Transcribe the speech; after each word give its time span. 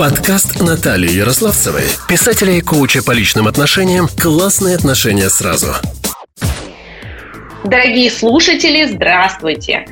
Подкаст 0.00 0.62
Натальи 0.62 1.10
Ярославцевой, 1.10 1.82
писателя 2.08 2.54
и 2.54 2.62
коуча 2.62 3.04
по 3.04 3.10
личным 3.10 3.46
отношениям 3.46 4.08
«Классные 4.08 4.74
отношения 4.74 5.28
сразу». 5.28 5.74
Дорогие 7.64 8.10
слушатели, 8.10 8.86
здравствуйте! 8.86 9.84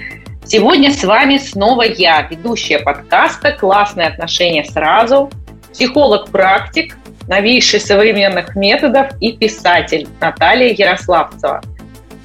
Сегодня 0.46 0.94
с 0.94 1.04
вами 1.04 1.36
снова 1.36 1.82
я, 1.82 2.22
ведущая 2.22 2.78
подкаста 2.78 3.52
«Классные 3.52 4.08
отношения 4.08 4.64
сразу», 4.64 5.30
психолог-практик, 5.74 6.96
новейший 7.28 7.78
современных 7.78 8.56
методов 8.56 9.08
и 9.20 9.32
писатель 9.32 10.08
Наталья 10.22 10.72
Ярославцева. 10.72 11.60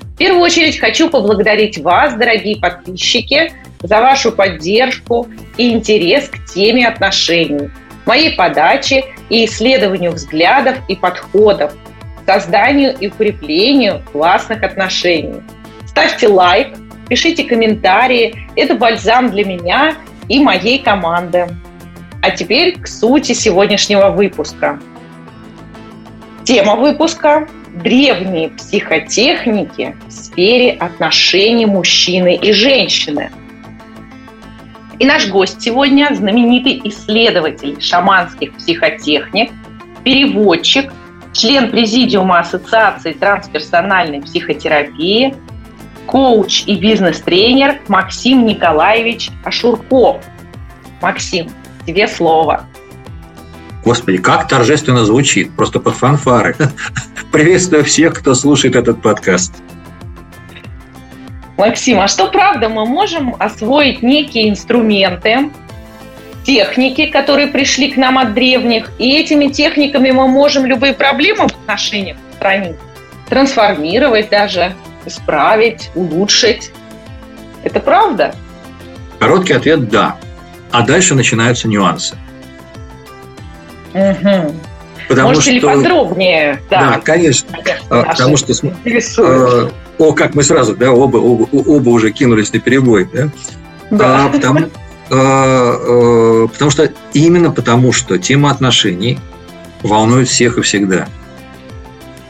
В 0.03 0.15
первую 0.17 0.41
очередь 0.41 0.79
хочу 0.79 1.09
поблагодарить 1.09 1.77
вас, 1.79 2.13
дорогие 2.13 2.55
подписчики, 2.61 3.51
за 3.83 3.99
вашу 3.99 4.31
поддержку 4.31 5.27
и 5.57 5.71
интерес 5.71 6.29
к 6.29 6.45
теме 6.45 6.87
отношений, 6.87 7.69
моей 8.05 8.35
подаче 8.35 9.05
и 9.29 9.45
исследованию 9.45 10.13
взглядов 10.13 10.77
и 10.87 10.95
подходов 10.95 11.73
к 11.73 12.25
созданию 12.25 12.95
и 12.97 13.07
укреплению 13.07 14.01
классных 14.11 14.63
отношений. 14.63 15.41
Ставьте 15.85 16.27
лайк, 16.27 16.69
пишите 17.09 17.43
комментарии. 17.43 18.47
Это 18.55 18.75
бальзам 18.75 19.29
для 19.29 19.45
меня 19.45 19.95
и 20.29 20.39
моей 20.39 20.79
команды. 20.79 21.49
А 22.21 22.31
теперь 22.31 22.79
к 22.79 22.87
сути 22.87 23.33
сегодняшнего 23.33 24.09
выпуска. 24.09 24.79
Тема 26.45 26.75
выпуска– 26.75 27.47
древние 27.83 28.49
психотехники 28.49 29.95
в 30.07 30.11
сфере 30.11 30.71
отношений 30.71 31.65
мужчины 31.65 32.35
и 32.35 32.53
женщины– 32.53 33.31
и 35.03 35.05
наш 35.05 35.27
гость 35.27 35.61
сегодня– 35.61 36.07
знаменитый 36.15 36.79
исследователь 36.85 37.81
шаманских 37.81 38.53
психотехник, 38.53 39.51
переводчик, 40.05 40.93
член 41.33 41.71
Президиума 41.71 42.39
Ассоциации 42.39 43.11
трансперсональной 43.11 44.21
психотерапии, 44.21 45.35
коуч 46.05 46.63
и 46.67 46.77
бизнес-тренер 46.77 47.81
Максим 47.89 48.45
Николаевич 48.45 49.29
Ашурков. 49.43 50.23
Максим, 51.01 51.49
тебе 51.85 52.07
слово. 52.07 52.65
Господи, 53.83 54.19
как 54.19 54.47
торжественно 54.47 55.03
звучит, 55.03 55.53
просто 55.53 55.81
по 55.81 55.91
фанфары. 55.91 56.55
Приветствую 57.33 57.83
всех, 57.83 58.13
кто 58.13 58.33
слушает 58.35 58.77
этот 58.77 59.01
подкаст. 59.01 59.53
Максим, 61.57 61.99
а 61.99 62.07
что 62.07 62.27
правда 62.27 62.69
мы 62.69 62.85
можем 62.85 63.35
освоить 63.39 64.01
некие 64.01 64.49
инструменты, 64.49 65.51
техники, 66.43 67.05
которые 67.05 67.47
пришли 67.47 67.91
к 67.91 67.97
нам 67.97 68.17
от 68.17 68.33
древних, 68.33 68.91
и 68.97 69.17
этими 69.17 69.47
техниками 69.47 70.11
мы 70.11 70.27
можем 70.27 70.65
любые 70.65 70.93
проблемы 70.93 71.47
в 71.47 71.51
отношениях 71.51 72.17
устранить, 72.31 72.75
трансформировать 73.29 74.29
даже, 74.29 74.75
исправить, 75.05 75.89
улучшить. 75.95 76.71
Это 77.63 77.79
правда? 77.79 78.35
Короткий 79.19 79.53
ответ– 79.53 79.89
да. 79.89 80.17
А 80.71 80.81
дальше 80.81 81.13
начинаются 81.13 81.67
нюансы. 81.67 82.17
Угу. 83.93 84.55
Потому 85.07 85.29
Можете 85.29 85.59
что... 85.59 85.69
ли 85.69 85.75
подробнее? 85.75 86.61
Да, 86.69 86.79
да 86.79 86.99
конечно. 86.99 87.57
конечно 87.63 88.03
потому 88.03 88.37
что 88.37 88.53
э, 89.23 89.69
о, 89.97 90.13
как 90.13 90.35
мы 90.35 90.43
сразу, 90.43 90.75
да, 90.75 90.91
оба, 90.91 91.17
оба, 91.17 91.47
оба 91.51 91.89
уже 91.89 92.11
кинулись 92.11 92.51
на 92.53 92.59
перебой, 92.59 93.07
да? 93.11 93.29
Да. 93.91 94.25
А, 94.25 94.29
потому, 94.29 94.59
а, 94.59 94.65
а, 95.11 96.47
потому 96.47 96.71
что 96.71 96.91
именно 97.13 97.51
потому, 97.51 97.91
что 97.91 98.17
тема 98.17 98.49
отношений 98.49 99.19
волнует 99.83 100.27
всех 100.27 100.57
и 100.57 100.61
всегда. 100.61 101.07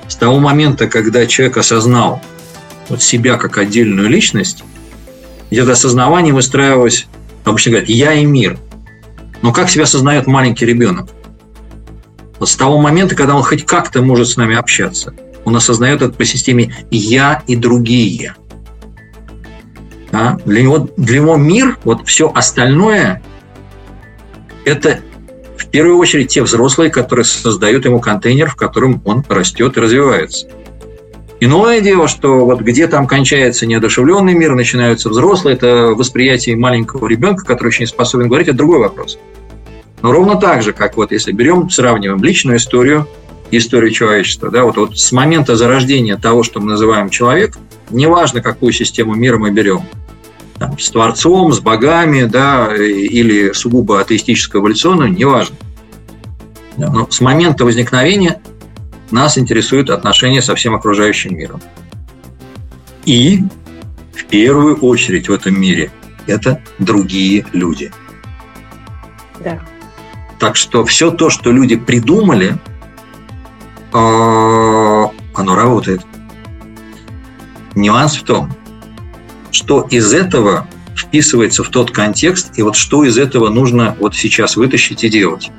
С 0.08 0.16
того 0.16 0.39
момента, 0.39 0.88
когда 0.88 1.25
человек 1.25 1.58
осознал 1.58 2.22
вот 2.89 3.02
себя 3.02 3.37
как 3.37 3.58
отдельную 3.58 4.10
личность, 4.10 4.64
где-то 5.49 5.71
осознавание 5.71 6.33
выстраивалось, 6.33 7.08
обычно 7.45 7.71
говорят, 7.71 7.89
я 7.89 8.14
и 8.14 8.26
мир. 8.26 8.58
Но 9.42 9.54
как 9.54 9.70
себя 9.70 9.83
осознает 9.83 10.27
маленький 10.27 10.66
ребенок? 10.66 11.10
Вот 12.39 12.49
с 12.49 12.55
того 12.55 12.77
момента, 12.80 13.16
когда 13.16 13.36
он 13.36 13.43
хоть 13.43 13.66
как-то 13.66 14.02
может 14.02 14.27
с 14.27 14.36
нами 14.36 14.55
общаться– 14.55 15.14
он 15.45 15.55
осознает 15.55 16.02
это 16.02 16.14
по 16.14 16.26
системе 16.26 16.73
«я» 16.92 17.43
и 17.48 17.55
«другие». 17.55 18.36
Да? 20.11 20.37
Для, 20.45 20.61
него, 20.61 20.89
для 20.95 21.20
него 21.20 21.37
мир, 21.37 21.77
вот 21.83 22.08
все 22.08 22.31
остальное, 22.33 23.21
это 24.64 24.99
в 25.58 25.67
первую 25.67 25.98
очередь 25.98 26.30
те 26.30 26.43
взрослые, 26.43 26.92
которые 26.92 27.26
создают 27.26 27.86
ему 27.86 27.99
контейнер, 27.99 28.49
в 28.49 28.55
котором 28.55 29.02
он 29.05 29.23
растет 29.27 29.76
и 29.76 29.80
развивается. 29.80 30.48
Иное 31.39 31.81
дело, 31.81 32.08
что 32.08 32.45
вот 32.45 32.61
где 32.61 32.87
там 32.87 33.05
кончается 33.05 33.65
неодушевленный 33.65 34.33
мир, 34.33 34.55
начинаются 34.55 35.10
взрослые, 35.10 35.55
это 35.58 35.87
восприятие 35.87 36.55
маленького 36.55 37.08
ребенка, 37.08 37.43
который 37.43 37.73
не 37.80 37.86
способен 37.86 38.27
говорить, 38.27 38.48
это 38.48 38.55
другой 38.55 38.80
вопрос. 38.80 39.20
Но 40.02 40.11
ровно 40.11 40.36
так 40.36 40.61
же, 40.61 40.73
как 40.73 40.95
вот 40.95 41.11
если 41.11 41.31
берем, 41.31 41.70
сравниваем 41.70 42.23
личную 42.23 42.58
историю 42.58 43.08
истории 43.58 43.91
человечества. 43.91 44.49
Да, 44.49 44.64
вот, 44.64 44.77
вот 44.77 44.97
с 44.97 45.11
момента 45.11 45.55
зарождения 45.55 46.17
того, 46.17 46.43
что 46.43 46.59
мы 46.59 46.71
называем 46.71 47.09
человек, 47.09 47.58
неважно, 47.89 48.41
какую 48.41 48.73
систему 48.73 49.15
мира 49.15 49.37
мы 49.37 49.52
берем, 49.52 49.83
там, 50.59 50.77
с 50.80 50.89
Творцом, 50.89 51.52
с 51.52 51.59
богами, 51.59 52.23
да, 52.23 52.73
или 52.75 53.52
сугубо 53.53 53.99
атеистическую 53.99 54.61
эволюционную, 54.61 55.11
неважно. 55.11 55.55
Но 56.77 57.08
с 57.09 57.21
момента 57.21 57.65
возникновения 57.65 58.42
нас 59.11 59.37
интересуют 59.37 59.89
отношения 59.89 60.42
со 60.42 60.55
всем 60.55 60.73
окружающим 60.75 61.37
миром. 61.37 61.61
И 63.05 63.43
в 64.13 64.25
первую 64.25 64.77
очередь 64.77 65.30
в 65.30 65.33
этом 65.33 65.59
мире 65.59 65.92
это 66.25 66.61
другие 66.80 67.45
люди. 67.53 67.92
Да. 69.43 69.61
Так 70.39 70.55
что 70.55 70.86
все 70.86 71.11
то, 71.11 71.30
что 71.30 71.52
люди 71.52 71.75
придумали– 71.75 72.58
оно 73.93 75.55
работает. 75.55 76.02
Нюанс 77.76 78.15
в 78.15 78.23
том, 78.23 78.52
что 79.52 79.81
из 79.89 80.14
этого 80.14 80.67
вписывается 80.95 81.64
в 81.64 81.70
тот 81.70 81.92
контекст, 81.92 82.58
и 82.58 82.61
вот 82.61 82.76
что 82.76 83.04
из 83.04 83.17
этого 83.17 83.49
нужно 83.49 83.95
вот 83.99 84.15
сейчас 84.15 84.55
вытащить 84.55 85.04
и 85.04 85.09
делать. 85.09 85.52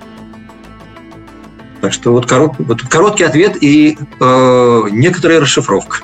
Так 1.80 1.92
что 1.92 2.12
вот, 2.12 2.26
корот, 2.26 2.52
вот 2.58 2.82
короткий 2.82 3.24
ответ 3.24 3.62
и 3.62 3.98
э, 4.20 4.82
некоторая 4.90 5.40
расшифровка. 5.40 5.98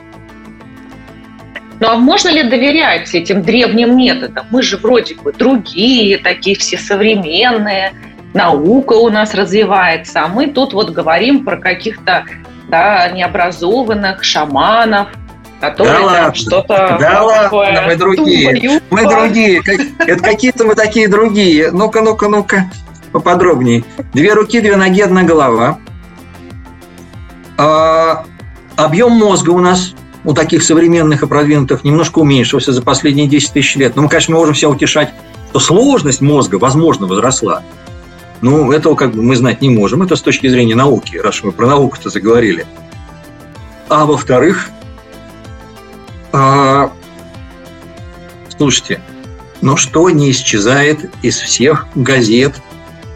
Ну 1.81 1.89
а 1.89 1.97
можно 1.97 2.29
ли 2.29 2.43
доверять 2.43 3.15
этим 3.15 3.43
древним 3.43 3.97
методам? 3.97 4.45
Мы 4.51 4.63
же 4.63 4.77
вроде 4.77 5.15
бы 5.15 5.33
другие, 5.33 6.19
такие 6.19 6.57
все 6.57 6.77
современные– 6.77 7.93
наука 8.35 8.95
у 8.95 9.11
нас 9.11 9.35
развивается, 9.35 10.25
а 10.25 10.29
мы 10.29 10.49
тут 10.49 10.73
вот 10.73 10.91
говорим 10.91 11.45
про 11.45 11.57
каких-то 11.57 12.25
да, 12.69 13.09
необразованных 13.09 14.23
шаманов, 14.23 15.09
которые 15.61 16.01
да 16.01 16.15
там 16.15 16.35
что-то 16.35 16.97
да 16.99 17.23
ладно, 17.23 17.83
мы 17.87 17.97
другие, 17.97 18.61
тупо, 18.61 18.85
мы 18.91 19.09
другие, 19.09 19.63
это 19.99 20.23
какие-то 20.23 20.65
мы 20.65 20.75
такие 20.75 21.09
другие. 21.09 21.71
Ну-ка, 21.71 22.01
ну-ка, 22.01 22.29
ну-ка, 22.29 22.71
поподробнее. 23.13 23.85
Две 24.15 24.33
руки, 24.33 24.61
две 24.61 24.77
ноги, 24.77 25.03
одна 25.03 25.23
голова. 25.23 25.79
А, 27.59 28.25
объем 28.77 29.13
мозга 29.13 29.51
у 29.51 29.59
нас 29.59 29.95
у 30.25 30.33
таких 30.33 30.63
современных 30.63 31.23
и 31.23 31.27
продвинутых 31.27 31.85
немножко 31.85 32.21
уменьшился 32.21 32.73
за 32.73 32.83
последние 32.83 33.27
10 33.27 33.53
тысяч 33.53 33.77
лет. 33.77 33.97
Но 33.97 34.03
мы, 34.03 34.09
конечно, 34.09 34.35
можем 34.35 34.55
себя 34.55 34.71
утешать, 34.71 35.11
что 35.51 35.61
сложность 35.61 36.21
мозга, 36.21 36.57
возможно, 36.57 37.07
возросла. 37.07 37.63
Ну, 38.41 38.73
этого 38.73 38.95
как 38.95 39.13
бы 39.13 39.23
мы 39.23 39.37
знать 39.37 39.61
не 39.61 39.71
можем. 39.71 40.03
Это 40.03 40.17
с 40.17 40.23
точки 40.23 40.49
зрения 40.49 40.75
науки, 40.75 41.17
раз 41.17 41.43
мы 41.43 41.53
про 41.53 41.67
науку-то 41.67 42.09
заговорили. 42.11 42.67
А 43.89 44.07
во-вторых, 44.07 44.71
а, 46.33 46.93
слушайте, 48.57 49.01
но 49.61 49.77
что 49.77 50.09
не 50.11 50.31
исчезает 50.31 51.11
из 51.23 51.39
всех 51.39 51.87
газет, 51.95 52.55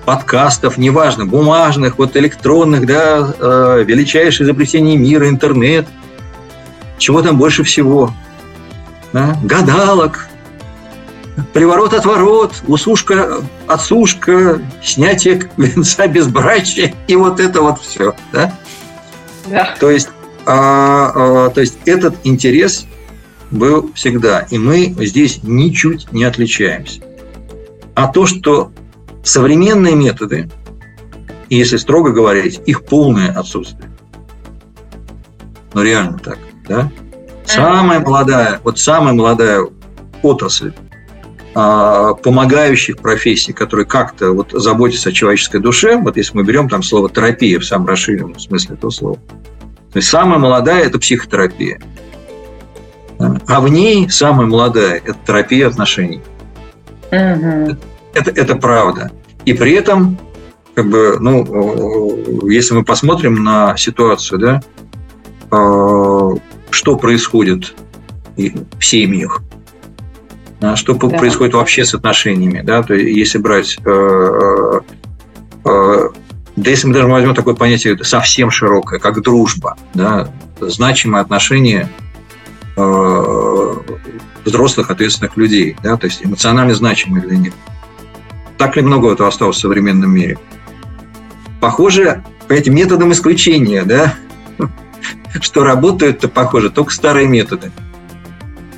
подкастов, 0.04 0.76
неважно, 0.76 1.26
бумажных, 1.26 1.98
вот 1.98 2.16
электронных, 2.16 2.86
да, 2.86 3.34
э, 3.38 3.84
величайшее 3.86 4.44
изобретение 4.44 4.96
мира, 4.96 5.28
интернет, 5.28 5.86
чего 6.98 7.22
там 7.22 7.38
больше 7.38 7.64
всего? 7.64 8.12
Да? 9.12 9.36
Гадалок, 9.42 10.28
приворот 11.52 11.94
от 11.94 12.04
ворот, 12.04 12.62
усушка, 12.66 13.42
отсушка, 13.66 14.60
снятие 14.82 15.50
венца 15.56 16.06
безбрачия 16.08 16.94
и 17.08 17.16
вот 17.16 17.40
это 17.40 17.62
вот 17.62 17.80
все. 17.80 18.14
Да? 18.32 18.56
Да. 19.46 19.74
То, 19.78 19.90
есть, 19.90 20.08
а, 20.46 21.12
а, 21.14 21.50
то 21.50 21.60
есть 21.60 21.78
этот 21.84 22.14
интерес 22.24 22.86
был 23.50 23.92
всегда, 23.94 24.46
и 24.50 24.58
мы 24.58 24.94
здесь 25.00 25.40
ничуть 25.42 26.10
не 26.12 26.24
отличаемся. 26.24 27.00
А 27.94 28.08
то, 28.08 28.26
что 28.26 28.72
современные 29.22 29.94
методы 29.94 30.48
если 31.50 31.76
строго 31.76 32.10
говорить, 32.10 32.60
их 32.66 32.84
полное 32.84 33.30
отсутствие. 33.30 33.90
Ну, 35.72 35.82
реально 35.82 36.18
так, 36.18 36.38
да? 36.68 36.90
Самая 37.44 38.00
молодая, 38.00 38.60
вот 38.64 38.78
самая 38.78 39.12
молодая 39.12 39.66
отрасль 40.22 40.72
помогающих 41.54 42.98
профессий, 42.98 43.52
которые 43.52 43.86
как-то 43.86 44.32
вот 44.32 44.50
заботятся 44.52 45.10
о 45.10 45.12
человеческой 45.12 45.60
душе, 45.60 45.96
вот 45.96 46.16
если 46.16 46.36
мы 46.36 46.42
берем 46.42 46.68
там 46.68 46.82
слово 46.82 47.08
терапия 47.08 47.60
в 47.60 47.64
самом 47.64 47.86
расширенном 47.86 48.38
смысле 48.40 48.74
этого 48.74 48.90
слова, 48.90 49.18
то 49.94 49.98
есть 49.98 50.08
самая 50.08 50.40
молодая– 50.40 50.82
это 50.84 50.98
психотерапия. 50.98 51.80
А 53.46 53.60
в 53.60 53.68
ней 53.68 54.10
самая 54.10 54.48
молодая– 54.48 55.00
это 55.04 55.16
терапия 55.24 55.68
отношений. 55.68 56.20
Угу. 57.12 57.76
Это, 58.14 58.30
это 58.30 58.56
правда. 58.56 59.12
И 59.44 59.52
при 59.52 59.72
этом, 59.72 60.18
как 60.74 60.88
бы, 60.88 61.18
ну, 61.20 62.48
если 62.48 62.74
мы 62.74 62.84
посмотрим 62.84 63.44
на 63.44 63.76
ситуацию, 63.76 64.40
да, 64.40 64.62
а, 65.52 66.30
что 66.70 66.96
происходит 66.96 67.74
в 68.36 68.84
семьях, 68.84 69.42
что 70.76 70.94
да. 70.94 71.18
происходит 71.18 71.54
вообще 71.54 71.84
с 71.84 71.94
отношениями, 71.94 72.62
да, 72.62 72.82
то 72.82 72.94
есть 72.94 73.16
если 73.16 73.38
брать, 73.38 73.78
э, 73.84 73.90
э, 73.90 74.80
э, 75.64 76.08
да 76.56 76.70
если 76.70 76.86
мы 76.86 76.94
даже 76.94 77.06
возьмем 77.06 77.34
такое 77.34 77.54
понятие 77.54 78.02
совсем 78.02 78.50
широкое, 78.50 78.98
как 78.98 79.20
дружба, 79.22 79.76
да, 79.94 80.30
значимое 80.60 81.20
отношение 81.20 81.88
взрослых 84.44 84.90
ответственных 84.90 85.36
людей, 85.36 85.76
да, 85.82 85.96
то 85.96 86.06
есть 86.06 86.24
эмоционально 86.24 86.74
значимые 86.74 87.22
для 87.22 87.36
них. 87.36 87.52
Так 88.58 88.76
ли 88.76 88.82
много 88.82 89.12
этого 89.12 89.28
осталось 89.28 89.56
в 89.56 89.60
современном 89.60 90.10
мире? 90.10 90.38
Похоже, 91.60 92.24
по 92.48 92.52
этим 92.52 92.74
методам 92.74 93.12
исключения, 93.12 93.84
да, 93.84 94.14
что 95.40 95.64
работают-то, 95.64 96.28
похоже, 96.28 96.70
только 96.70 96.92
старые 96.92 97.26
методы. 97.26 97.72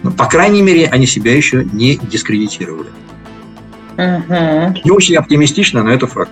Но, 0.06 0.12
по 0.12 0.26
крайней 0.26 0.62
мере, 0.62 0.86
они 0.86 1.04
себя 1.04 1.34
еще 1.34 1.64
не 1.64 1.96
дискредитировали. 1.96 2.90
Угу. 3.94 4.80
Не 4.84 4.90
очень 4.92 5.16
оптимистично, 5.16 5.82
но 5.82 5.90
это 5.90 6.06
факт. 6.06 6.30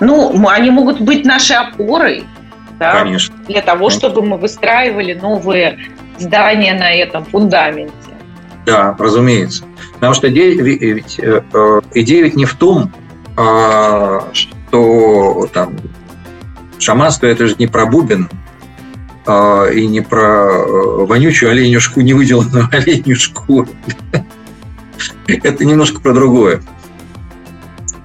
Ну, 0.00 0.48
они 0.48 0.70
могут 0.70 1.02
быть 1.02 1.26
нашей 1.26 1.56
опорой. 1.56 2.24
Да, 2.78 3.02
Конечно. 3.02 3.34
Для 3.46 3.60
того, 3.60 3.90
чтобы 3.90 4.22
мы 4.22 4.38
выстраивали 4.38 5.12
новые 5.12 5.78
здания 6.18 6.72
на 6.72 6.90
этом 6.90 7.26
фундаменте. 7.26 7.92
Да, 8.64 8.96
разумеется. 8.98 9.64
Потому 9.92 10.14
что 10.14 10.30
идея 10.30 10.62
ведь, 10.62 11.20
э, 11.20 11.42
э, 11.52 11.80
идея 11.92 12.24
ведь 12.24 12.36
не 12.36 12.46
в 12.46 12.54
том, 12.54 12.90
а, 13.36 14.30
что 14.32 15.46
там 15.52 15.76
шаманство 16.78 17.26
это 17.26 17.46
же 17.46 17.54
не 17.58 17.66
про 17.66 17.84
бубен 17.84 18.30
и 19.26 19.86
не 19.86 20.00
про 20.00 20.48
э, 20.48 21.04
вонючую 21.06 21.52
оленюшку, 21.52 22.00
не 22.00 22.12
выделанную 22.12 22.68
оленью 22.72 23.16
шкуру. 23.16 23.68
Это 25.26 25.64
немножко 25.64 26.00
про 26.00 26.12
другое. 26.12 26.62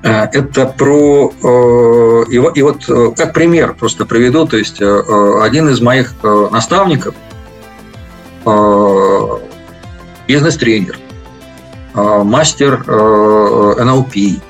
А, 0.03 0.29
это 0.31 0.67
про... 0.67 1.33
Э, 1.41 2.31
и 2.31 2.61
вот 2.61 2.85
э, 2.87 3.11
как 3.17 3.33
пример 3.33 3.73
просто 3.73 4.05
приведу, 4.05 4.45
то 4.45 4.57
есть 4.57 4.79
один 4.79 5.69
из 5.69 5.81
моих 5.81 6.13
наставников, 6.23 7.15
бизнес-тренер, 10.27 10.97
мастер 11.93 12.85
НЛП, 12.87 14.41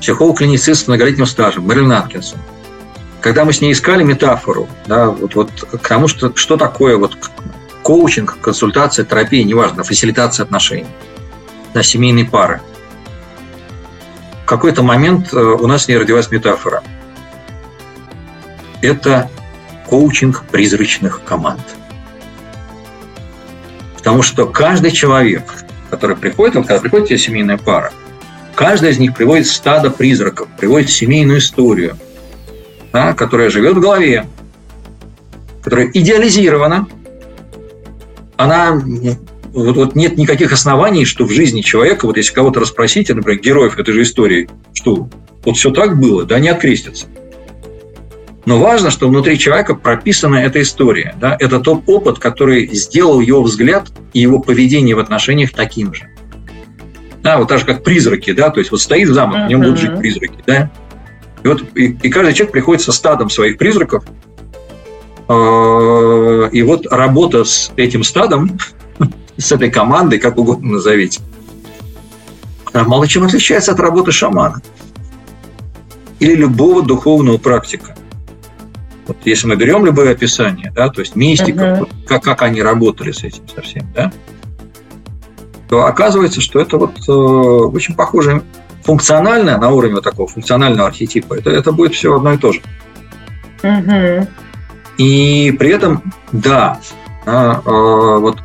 психолог-клиницист 0.00 0.84
с 0.84 0.88
многолетним 0.88 1.26
стажем, 1.26 1.64
Мэрилин 1.64 1.92
Аткинсон– 1.92 2.38
когда 3.20 3.44
мы 3.44 3.52
с 3.52 3.60
ней 3.60 3.72
искали 3.72 4.02
метафору, 4.02 4.68
да, 4.86 5.10
вот, 5.10 5.34
вот 5.34 5.50
к 5.50 5.88
тому, 5.88 6.08
что, 6.08 6.32
что 6.36 6.56
такое 6.56 6.96
вот 6.96 7.16
коучинг, 7.82 8.38
консультация, 8.40 9.04
терапия, 9.04 9.44
неважно, 9.44 9.82
фасилитация 9.82 10.44
отношений, 10.44 10.86
да, 11.74 11.82
семейные 11.82 12.26
пары. 12.26 12.60
В 14.44 14.46
какой-то 14.46 14.82
момент 14.82 15.32
э, 15.32 15.36
у 15.36 15.66
нас 15.66 15.84
с 15.84 15.88
ней 15.88 15.98
родилась 15.98 16.30
метафора. 16.30 16.82
Это 18.80 19.28
коучинг 19.86 20.44
призрачных 20.50 21.22
команд. 21.24 21.60
Потому 23.96 24.22
что 24.22 24.46
каждый 24.46 24.92
человек, 24.92 25.42
который 25.90 26.16
приходит, 26.16 26.54
вот 26.54 26.66
когда 26.66 26.80
приходит 26.80 27.08
тебе 27.08 27.18
семейная 27.18 27.58
пара, 27.58 27.92
каждый 28.54 28.90
из 28.90 28.98
них 28.98 29.14
приводит 29.14 29.48
стадо 29.48 29.90
призраков, 29.90 30.48
приводит 30.56 30.88
семейную 30.88 31.40
историю– 31.40 31.98
да, 32.92 33.14
которая 33.14 33.50
живет 33.50 33.76
в 33.76 33.80
голове, 33.80 34.26
которая 35.62 35.90
идеализирована, 35.92 36.88
она 38.36 38.80
вот, 39.52 39.76
вот 39.76 39.94
нет 39.94 40.16
никаких 40.16 40.52
оснований, 40.52 41.04
что 41.04 41.24
в 41.24 41.30
жизни 41.30 41.60
человека, 41.60 42.06
вот 42.06 42.16
если 42.16 42.32
кого-то 42.32 42.60
расспросите, 42.60 43.14
например, 43.14 43.40
героев 43.40 43.78
этой 43.78 43.92
же 43.92 44.02
истории, 44.02 44.48
что 44.72 45.08
вот 45.44 45.56
все 45.56 45.70
так 45.70 45.98
было, 45.98 46.24
да, 46.24 46.38
не 46.38 46.48
открестится. 46.48 47.06
Но 48.44 48.58
важно, 48.58 48.90
что 48.90 49.08
внутри 49.08 49.38
человека 49.38 49.74
прописана 49.74 50.36
эта 50.36 50.62
история. 50.62 51.14
Да? 51.20 51.36
Это 51.38 51.60
тот 51.60 51.82
опыт, 51.86 52.18
который 52.18 52.66
сделал 52.68 53.20
его 53.20 53.42
взгляд 53.42 53.88
и 54.14 54.20
его 54.20 54.38
поведение 54.38 54.94
в 54.94 55.00
отношениях 55.00 55.52
таким 55.52 55.92
же. 55.92 56.08
Да, 57.22 57.36
вот 57.38 57.48
так 57.48 57.58
же, 57.58 57.66
как 57.66 57.84
призраки, 57.84 58.32
да, 58.32 58.48
то 58.48 58.60
есть 58.60 58.70
вот 58.70 58.80
стоит 58.80 59.08
замок, 59.08 59.46
в 59.46 59.48
нем 59.50 59.60
будут 59.60 59.78
жить 59.78 59.98
призраки, 59.98 60.38
да, 60.46 60.70
и, 61.42 61.48
вот, 61.48 61.64
и, 61.74 61.86
и 61.86 62.08
каждый 62.10 62.34
человек 62.34 62.52
приходит 62.52 62.82
со 62.82 62.92
стадом 62.92 63.30
своих 63.30 63.58
призраков, 63.58 64.04
а, 65.28 66.48
и 66.48 66.62
вот 66.62 66.86
работа 66.90 67.44
с 67.44 67.72
этим 67.76 68.02
стадом, 68.04 68.58
с 69.36 69.52
этой 69.52 69.70
командой, 69.70 70.18
как 70.18 70.38
угодно 70.38 70.72
назовите, 70.74 71.20
мало 72.74 73.06
чем 73.06 73.24
отличается 73.24 73.72
от 73.72 73.80
работы 73.80 74.12
шамана 74.12 74.62
или 76.20 76.34
любого 76.34 76.82
духовного 76.82 77.38
практика. 77.38 77.94
Вот 79.06 79.16
если 79.24 79.46
мы 79.46 79.56
берем 79.56 79.86
любое 79.86 80.12
описание, 80.12 80.70
да, 80.74 80.90
то 80.90 81.00
есть 81.00 81.16
мистика, 81.16 81.80
uh-huh. 81.80 82.06
как, 82.06 82.22
как 82.22 82.42
они 82.42 82.60
работали 82.60 83.12
с 83.12 83.24
этим 83.24 83.48
совсем, 83.48 83.86
да, 83.94 84.12
то 85.68 85.86
оказывается, 85.86 86.40
что 86.40 86.60
это 86.60 86.76
вот 86.76 86.98
э, 87.08 87.12
очень 87.12 87.94
похоже 87.94 88.42
функциональное 88.88 89.58
на 89.58 89.70
уровне 89.70 89.96
вот 89.96 90.04
такого 90.04 90.26
функционального 90.26 90.88
архетипа, 90.88 91.34
это, 91.34 91.50
это 91.50 91.72
будет 91.72 91.92
все 91.92 92.16
одно 92.16 92.32
и 92.32 92.38
то 92.38 92.52
же. 92.54 92.62
Угу. 93.62 94.26
И 94.96 95.54
при 95.58 95.68
этом, 95.68 96.02
да, 96.32 96.80
а, 97.26 97.60
а, 97.66 98.18
вот 98.18 98.38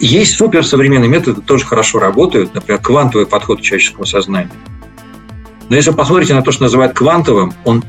есть 0.00 0.36
суперсовременные 0.36 1.08
методы, 1.08 1.40
тоже 1.40 1.64
хорошо 1.64 2.00
работают, 2.00 2.52
например, 2.52 2.80
квантовый 2.80 3.26
подход 3.28 3.60
к 3.60 3.62
человеческому 3.62 4.06
сознанию. 4.06 4.50
Но 5.68 5.76
если 5.76 5.90
вы 5.90 5.96
посмотрите 5.96 6.34
на 6.34 6.42
то, 6.42 6.50
что 6.50 6.64
называют 6.64 6.92
квантовым, 6.92 7.52
он 7.64 7.84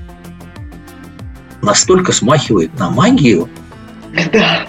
настолько 1.64 2.12
смахивает 2.12 2.78
на 2.78 2.92
магию, 2.92 3.50
да. 4.32 4.68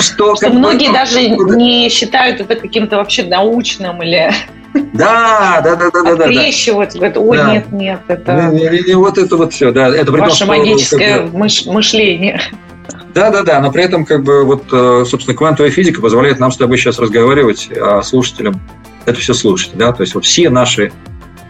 Что, 0.00 0.36
что 0.36 0.50
многие 0.50 0.88
бы, 0.88 0.94
даже 0.94 1.28
не 1.28 1.88
считают 1.88 2.40
это 2.40 2.56
каким-то 2.56 2.96
вообще 2.96 3.24
научным 3.24 4.02
или 4.02 4.32
да, 4.94 5.60
да, 5.62 5.76
да, 5.76 5.90
да, 5.90 6.02
да, 6.02 6.24
Открещивать, 6.24 6.92
да. 6.92 6.98
говорят, 6.98 7.16
ой, 7.18 7.36
да. 7.36 7.52
нет, 7.52 7.72
нет, 7.72 8.00
это... 8.08 8.50
Не, 8.52 8.68
не, 8.68 8.88
не, 8.88 8.94
вот 8.94 9.18
это 9.18 9.36
вот 9.36 9.52
все, 9.52 9.70
да. 9.70 9.88
Это 9.88 10.12
Ваше 10.12 10.40
том, 10.40 10.48
магическое 10.48 11.26
что, 11.26 11.36
мыш, 11.36 11.66
мышление. 11.66 12.40
Да, 13.14 13.30
да, 13.30 13.42
да, 13.42 13.60
но 13.60 13.70
при 13.70 13.84
этом, 13.84 14.06
как 14.06 14.22
бы, 14.24 14.44
вот, 14.44 14.64
э, 14.72 15.04
собственно, 15.06 15.36
квантовая 15.36 15.70
физика 15.70 16.00
позволяет 16.00 16.40
нам 16.40 16.50
с 16.50 16.56
тобой 16.56 16.78
сейчас 16.78 16.98
разговаривать, 16.98 17.68
а 17.78 18.02
слушателям 18.02 18.60
это 19.04 19.20
все 19.20 19.34
слушать, 19.34 19.72
да, 19.74 19.92
то 19.92 20.02
есть 20.02 20.14
вот 20.14 20.24
все 20.24 20.48
наши 20.48 20.84
э, 20.84 20.90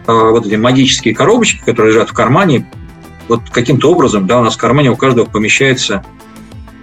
вот 0.07 0.45
эти 0.45 0.55
магические 0.55 1.15
коробочки, 1.15 1.61
которые 1.65 1.93
лежат 1.93 2.09
в 2.09 2.13
кармане, 2.13 2.67
вот 3.29 3.49
каким-то 3.49 3.91
образом, 3.91 4.27
да, 4.27 4.39
у 4.39 4.43
нас 4.43 4.55
в 4.55 4.57
кармане 4.57 4.91
у 4.91 4.97
каждого 4.97 5.25
помещается 5.25 6.03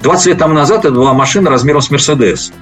20 0.02 0.26
лет 0.26 0.38
тому 0.38 0.54
назад 0.54 0.84
это 0.84 0.94
была 0.94 1.12
машина 1.12 1.50
размером 1.50 1.82
с 1.82 1.90
Мерседес. 1.90 2.52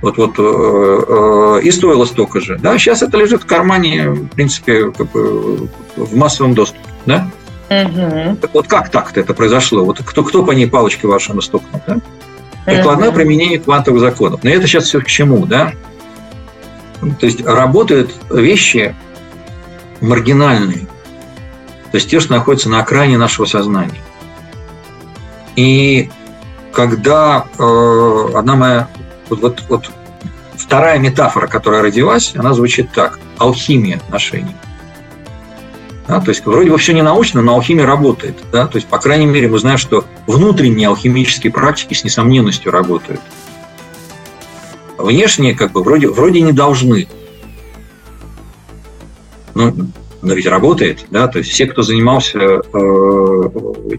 Вот, 0.00 0.16
вот, 0.16 0.34
э, 0.38 0.42
э, 0.42 1.60
и 1.62 1.70
стоило 1.70 2.04
столько 2.04 2.40
же. 2.40 2.58
Да, 2.58 2.76
сейчас 2.76 3.02
это 3.02 3.16
лежит 3.16 3.44
в 3.44 3.46
кармане, 3.46 4.10
в 4.10 4.28
принципе, 4.28 4.90
как 4.90 5.12
бы 5.12 5.68
в 5.96 6.16
массовом 6.16 6.54
доступе. 6.54 6.82
Да? 7.06 7.28
Угу. 7.70 8.36
Так 8.40 8.50
вот 8.52 8.66
как 8.66 8.90
так-то 8.90 9.20
это 9.20 9.32
произошло? 9.32 9.84
Вот 9.84 10.00
кто, 10.04 10.24
кто 10.24 10.44
по 10.44 10.50
ней 10.50 10.66
палочки 10.66 11.06
вашему 11.06 11.40
стукнул? 11.40 11.80
Да? 11.86 11.98
Прикладное 12.66 13.08
угу. 13.10 13.16
применение 13.16 13.60
квантовых 13.60 14.00
законов. 14.00 14.42
Но 14.42 14.50
это 14.50 14.66
сейчас 14.66 14.84
все 14.84 15.00
к 15.00 15.06
чему, 15.06 15.46
да? 15.46 15.72
То 17.20 17.26
есть 17.26 17.44
работают 17.44 18.12
вещи 18.30 18.94
маргинальные. 20.00 20.86
То 21.92 21.96
есть 21.96 22.10
те, 22.10 22.20
что 22.20 22.32
находятся 22.32 22.68
на 22.68 22.80
окраине 22.80 23.18
нашего 23.18 23.46
сознания. 23.46 24.00
И 25.54 26.10
когда 26.72 27.46
э, 27.58 28.28
одна 28.34 28.56
моя 28.56 28.88
вот, 29.28 29.40
вот, 29.40 29.62
вот 29.68 29.90
вторая 30.56 30.98
метафора, 30.98 31.46
которая 31.46 31.82
родилась, 31.82 32.32
она 32.34 32.54
звучит 32.54 32.90
так. 32.92 33.18
Алхимия 33.38 33.96
отношений. 33.96 34.54
Да, 36.08 36.20
то 36.20 36.30
есть 36.30 36.44
вроде 36.44 36.70
бы 36.70 36.78
все 36.78 36.92
не 36.92 37.02
научно, 37.02 37.42
но 37.42 37.54
алхимия 37.54 37.86
работает. 37.86 38.36
Да? 38.50 38.66
То 38.66 38.76
есть, 38.76 38.88
по 38.88 38.98
крайней 38.98 39.26
мере, 39.26 39.48
мы 39.48 39.58
знаем, 39.58 39.78
что 39.78 40.04
внутренние 40.26 40.88
алхимические 40.88 41.52
практики 41.52 41.94
с 41.94 42.04
несомненностью 42.04 42.72
работают. 42.72 43.20
Внешние 44.98 45.54
как 45.54 45.72
бы 45.72 45.82
вроде, 45.82 46.08
вроде 46.08 46.40
не 46.40 46.52
должны. 46.52 47.08
Но, 49.54 49.72
но 50.22 50.34
ведь 50.34 50.46
работает, 50.46 51.04
да, 51.10 51.26
то 51.26 51.38
есть 51.38 51.50
все, 51.50 51.66
кто 51.66 51.82
занимался 51.82 52.38
э, 52.38 52.60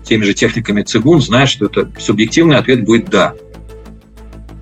теми 0.04 0.24
же 0.24 0.34
техниками 0.34 0.82
цигун, 0.82 1.22
знают, 1.22 1.50
что 1.50 1.66
это 1.66 1.90
субъективный 2.00 2.58
ответ 2.58 2.86
будет 2.86 3.10
«да». 3.10 3.34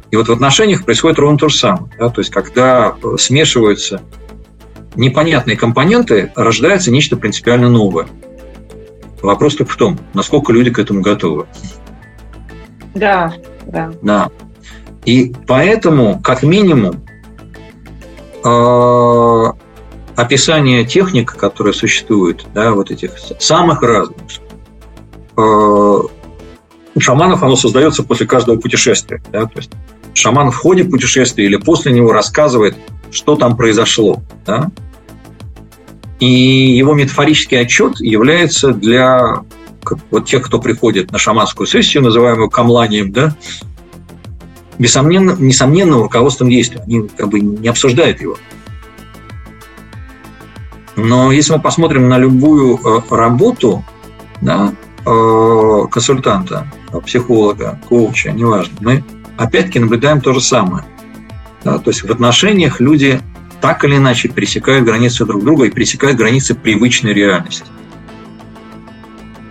И 0.09 0.17
вот 0.17 0.27
в 0.27 0.31
отношениях 0.31 0.83
происходит 0.83 1.19
ровно 1.19 1.37
то 1.37 1.47
же 1.47 1.57
самое. 1.57 1.85
Да? 1.97 2.09
То 2.09 2.19
есть, 2.19 2.31
когда 2.31 2.95
смешиваются 3.17 4.01
непонятные 4.95 5.55
компоненты, 5.55 6.33
рождается 6.35 6.91
нечто 6.91 7.15
принципиально 7.15 7.69
новое. 7.69 8.07
Вопрос 9.21 9.55
только 9.55 9.71
в 9.71 9.77
том, 9.77 9.97
насколько 10.13 10.51
люди 10.51 10.69
к 10.69 10.79
этому 10.79 11.01
готовы. 11.01 11.45
Да, 12.93 13.33
да. 13.65 13.93
Да. 14.01 14.29
И 15.05 15.33
поэтому, 15.47 16.19
как 16.21 16.43
минимум, 16.43 17.05
э, 18.43 19.45
описание 20.21 20.85
техник, 20.85 21.35
которые 21.35 21.73
существуют, 21.73 22.45
да, 22.53 22.71
вот 22.71 22.91
этих 22.91 23.11
самых 23.39 23.81
разных, 23.81 24.17
э, 25.37 25.41
у 26.93 26.99
шаманов 26.99 27.43
оно 27.43 27.55
создается 27.55 28.03
после 28.03 28.27
каждого 28.27 28.57
путешествия. 28.57 29.21
Да? 29.31 29.45
То 29.45 29.57
есть 29.57 29.71
шаман 30.13 30.51
в 30.51 30.55
ходе 30.55 30.83
путешествия 30.83 31.45
или 31.45 31.55
после 31.55 31.91
него 31.91 32.11
рассказывает, 32.11 32.75
что 33.11 33.35
там 33.35 33.55
произошло. 33.55 34.21
Да? 34.45 34.71
И 36.19 36.27
его 36.27 36.93
метафорический 36.93 37.59
отчет 37.59 37.99
является 37.99 38.73
для 38.73 39.43
вот 40.11 40.27
тех, 40.27 40.45
кто 40.45 40.59
приходит 40.59 41.11
на 41.11 41.17
шаманскую 41.17 41.65
сессию, 41.65 42.03
называемую 42.03 42.49
камланием, 42.51 43.11
да, 43.11 43.35
несомненно, 44.77 45.35
несомненным 45.39 46.03
руководством 46.03 46.49
действия. 46.49 46.81
Они 46.85 47.07
как 47.07 47.29
бы 47.29 47.39
не 47.39 47.67
обсуждают 47.67 48.21
его. 48.21 48.37
Но 50.95 51.31
если 51.31 51.53
мы 51.53 51.59
посмотрим 51.59 52.09
на 52.09 52.17
любую 52.17 52.77
э, 52.77 53.01
работу 53.09 53.83
да, 54.41 54.73
э, 55.05 55.81
консультанта, 55.89 56.67
психолога, 57.05 57.79
коуча, 57.87 58.31
неважно, 58.31 58.75
мы 58.81 59.03
опять-таки 59.37 59.79
наблюдаем 59.79 60.21
то 60.21 60.33
же 60.33 60.41
самое. 60.41 60.83
Да, 61.63 61.77
то 61.77 61.91
есть 61.91 62.03
в 62.03 62.11
отношениях 62.11 62.79
люди 62.79 63.21
так 63.61 63.83
или 63.85 63.97
иначе 63.97 64.27
пересекают 64.27 64.85
границы 64.85 65.25
друг 65.25 65.43
друга 65.43 65.65
и 65.65 65.71
пересекают 65.71 66.17
границы 66.17 66.55
привычной 66.55 67.13
реальности. 67.13 67.65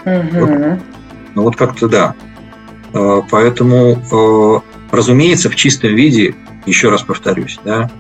Угу. 0.04 0.40
Вот, 0.40 0.78
ну 1.35 1.42
вот 1.42 1.56
как-то 1.56 1.88
да. 1.88 2.14
Э, 2.92 3.23
поэтому, 3.30 4.62
разумеется, 4.90 5.49
в 5.49 5.56
чистом 5.56 5.94
виде, 5.94 6.35
еще 6.66 6.90
раз 6.90 7.02
повторюсь, 7.02 7.59
да, 7.64 7.90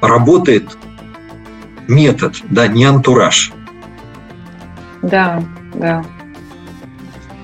работает 0.00 0.76
метод, 1.88 2.36
да, 2.50 2.66
не 2.66 2.84
антураж. 2.84 3.52
Да, 5.02 5.42
да. 5.74 6.04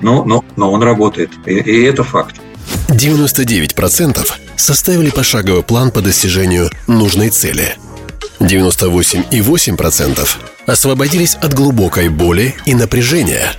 Но, 0.00 0.24
но, 0.24 0.44
но 0.56 0.72
он 0.72 0.82
работает, 0.82 1.30
и, 1.46 1.52
и 1.58 1.82
это 1.82 2.04
факт. 2.04 2.40
99% 2.88 4.26
составили 4.56 5.10
пошаговый 5.10 5.62
план 5.62 5.90
по 5.90 6.00
достижению 6.00 6.70
нужной 6.86 7.30
цели. 7.30 7.76
98,8% 8.40 10.28
освободились 10.66 11.34
от 11.34 11.54
глубокой 11.54 12.08
боли 12.08 12.54
и 12.64 12.74
напряжения. 12.74 13.52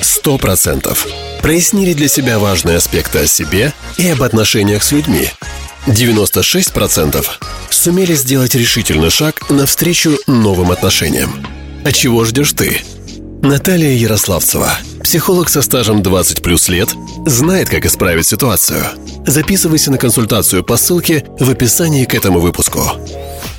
100% 0.00 0.96
прояснили 1.40 1.92
для 1.92 2.08
себя 2.08 2.38
важные 2.38 2.76
аспекты 2.78 3.20
о 3.20 3.26
себе 3.26 3.72
и 3.96 4.08
об 4.08 4.22
отношениях 4.22 4.82
с 4.82 4.92
людьми. 4.92 5.30
96% 5.86 7.22
сумели 7.68 8.14
сделать 8.14 8.54
решительный 8.54 9.10
шаг 9.10 9.50
навстречу 9.50 10.16
новым 10.26 10.70
отношениям. 10.70 11.46
А 11.84 11.92
чего 11.92 12.24
ждешь 12.24 12.52
ты? 12.52 12.80
Наталья 13.42 13.90
Ярославцева, 13.90 14.70
психолог 15.02 15.50
со 15.50 15.60
стажем 15.60 16.02
20 16.02 16.42
плюс 16.42 16.70
лет, 16.70 16.88
знает, 17.26 17.68
как 17.68 17.84
исправить 17.84 18.26
ситуацию. 18.26 18.82
Записывайся 19.26 19.90
на 19.90 19.98
консультацию 19.98 20.64
по 20.64 20.78
ссылке 20.78 21.26
в 21.38 21.50
описании 21.50 22.06
к 22.06 22.14
этому 22.14 22.40
выпуску. 22.40 22.80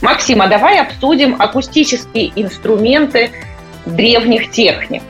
Максим, 0.02 0.42
а 0.42 0.48
давай 0.48 0.82
обсудим 0.82 1.36
акустические 1.40 2.32
инструменты 2.36 3.30
древних 3.86 4.50
техник. 4.50 5.04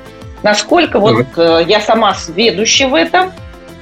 Насколько 0.44 1.00
вот 1.00 1.26
э, 1.38 1.64
я 1.66 1.80
сама 1.80 2.14
сведущая 2.14 2.90
в 2.90 2.94
этом 2.94 3.32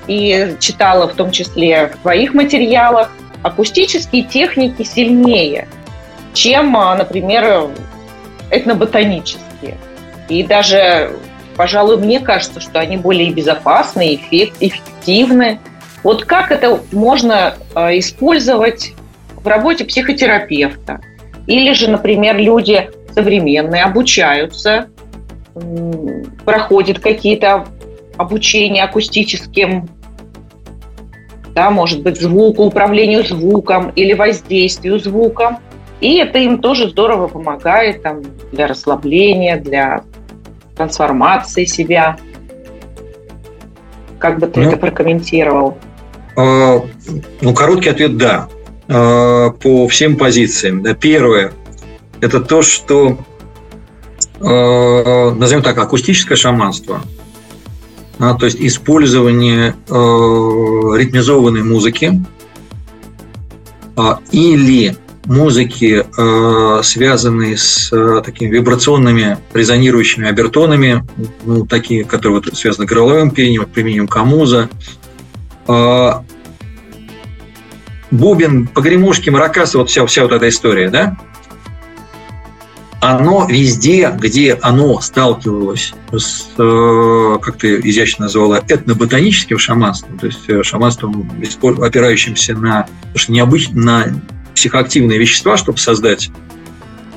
и 0.07 0.55
читала 0.59 1.07
в 1.07 1.13
том 1.13 1.31
числе 1.31 1.87
в 1.87 1.97
твоих 2.01 2.33
материалах, 2.33 3.11
акустические 3.41 4.23
техники 4.23 4.83
сильнее, 4.83 5.67
чем, 6.33 6.75
а, 6.77 6.95
например, 6.95 7.69
этноботанические. 8.49 9.77
И 10.29 10.43
даже, 10.43 11.11
пожалуй, 11.55 11.97
мне 11.97 12.19
кажется, 12.19 12.59
что 12.59 12.79
они 12.79 12.97
более 12.97 13.31
безопасны, 13.31 14.15
эффективны. 14.15 15.59
Вот 16.03 16.25
как 16.25 16.51
это 16.51 16.79
можно 16.91 17.55
а, 17.75 17.97
использовать 17.97 18.93
в 19.35 19.47
работе 19.47 19.85
психотерапевта? 19.85 21.01
Или 21.47 21.73
же, 21.73 21.89
например, 21.89 22.37
люди 22.37 22.89
современные 23.13 23.83
обучаются, 23.83 24.87
проходят 26.45 26.99
какие-то 26.99 27.67
обучения 28.17 28.83
акустическим 28.83 29.89
да, 31.53 31.69
может 31.69 32.01
быть, 32.01 32.19
звуку, 32.19 32.63
управлению 32.63 33.23
звуком 33.23 33.91
или 33.95 34.13
воздействию 34.13 34.99
звуком. 34.99 35.59
И 36.01 36.15
это 36.17 36.39
им 36.39 36.59
тоже 36.59 36.89
здорово 36.89 37.27
помогает 37.27 38.01
там, 38.01 38.21
для 38.51 38.67
расслабления, 38.67 39.57
для 39.57 40.03
трансформации 40.75 41.65
себя. 41.65 42.17
Как 44.19 44.39
бы 44.39 44.47
ты 44.47 44.61
ну, 44.61 44.67
это 44.67 44.77
прокомментировал? 44.77 45.77
Э, 46.35 46.79
ну, 47.41 47.53
короткий 47.53 47.89
ответ– 47.89 48.17
да. 48.17 48.47
Э, 48.87 49.51
по 49.51 49.87
всем 49.87 50.17
позициям. 50.17 50.83
Первое– 50.95 51.53
это 52.21 52.41
то, 52.41 52.63
что, 52.63 53.17
э, 54.39 55.29
назовем 55.35 55.61
так, 55.61 55.77
акустическое 55.77 56.35
шаманство– 56.35 57.01
а, 58.19 58.35
то 58.35 58.45
есть 58.45 58.57
использование 58.59 59.75
э, 59.89 59.93
ритмизованной 59.93 61.63
музыки 61.63 62.23
э, 63.97 64.01
или 64.31 64.95
музыки, 65.25 66.05
э, 66.05 66.83
связанные 66.83 67.57
с 67.57 67.91
э, 67.91 68.21
такими 68.23 68.49
вибрационными 68.49 69.37
резонирующими 69.53 70.27
обертонами, 70.27 71.07
ну, 71.43 71.65
такие, 71.65 72.03
которые 72.03 72.41
вот 72.41 72.55
связаны 72.57 72.85
с 72.85 72.89
горловым 72.89 73.31
пением, 73.31 73.65
применением 73.65 74.07
камуза, 74.07 74.69
э, 75.67 76.11
бубен, 78.11 78.67
погремушки, 78.67 79.29
маракасы, 79.29 79.77
вот 79.77 79.89
вся, 79.89 80.05
вся 80.05 80.23
вот 80.23 80.33
эта 80.33 80.49
история, 80.49 80.89
да, 80.89 81.17
оно 83.03 83.45
везде, 83.49 84.15
где 84.17 84.53
оно 84.53 85.01
сталкивалось 85.01 85.93
с, 86.13 86.47
э, 86.57 87.37
как 87.41 87.57
ты 87.57 87.81
изящно 87.81 88.23
назвала, 88.25 88.61
этноботаническим 88.65 89.57
шаманством, 89.57 90.17
то 90.17 90.27
есть 90.27 90.47
э, 90.47 90.63
шаманством, 90.63 91.29
опирающимся 91.81 92.55
на, 92.55 92.87
что 93.13 93.33
необычно, 93.33 93.81
на 93.81 94.05
психоактивные 94.55 95.19
вещества, 95.19 95.57
чтобы 95.57 95.79
создать 95.79 96.31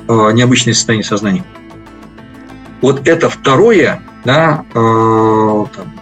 э, 0.09 0.31
необычное 0.33 0.73
состояние 0.73 1.05
сознания. 1.05 1.45
Вот 2.81 3.07
это 3.07 3.29
второе, 3.29 4.01
да, 4.25 4.65
там, 4.73 5.93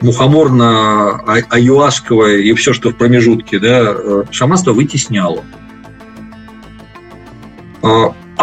мухоморно-аюасковое 0.00 2.38
и 2.38 2.54
все, 2.54 2.72
что 2.72 2.88
в 2.90 2.96
промежутке, 2.96 3.58
да, 3.58 4.24
шаманство 4.30 4.72
вытесняло 4.72 5.44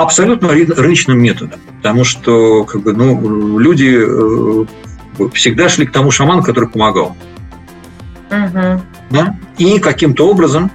абсолютно 0.01 0.49
рыночным 0.49 1.19
методом, 1.19 1.59
потому 1.77 2.03
что 2.03 2.63
как 2.65 2.81
бы, 2.81 2.93
ну, 2.93 3.57
люди 3.59 3.97
э, 3.99 4.65
всегда 5.33 5.69
шли 5.69 5.85
к 5.85 5.91
тому 5.91 6.11
шаману, 6.11 6.43
который 6.43 6.69
помогал. 6.69 7.15
Угу. 8.29 8.81
Да? 9.09 9.37
И 9.57 9.79
каким-то 9.79 10.29
образом 10.29 10.71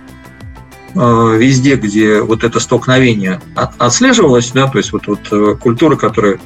э, 0.95 1.37
везде, 1.39 1.77
где 1.77 2.21
вот 2.21 2.45
это 2.45 2.61
столкновение 2.61 3.41
отслеживалось, 3.55 4.51
да, 4.53 4.69
то 4.69 4.79
есть 4.79 4.93
вот, 4.93 5.07
вот 5.07 5.21
э, 5.31 5.57
культура, 5.61 5.97
которая 5.97 6.39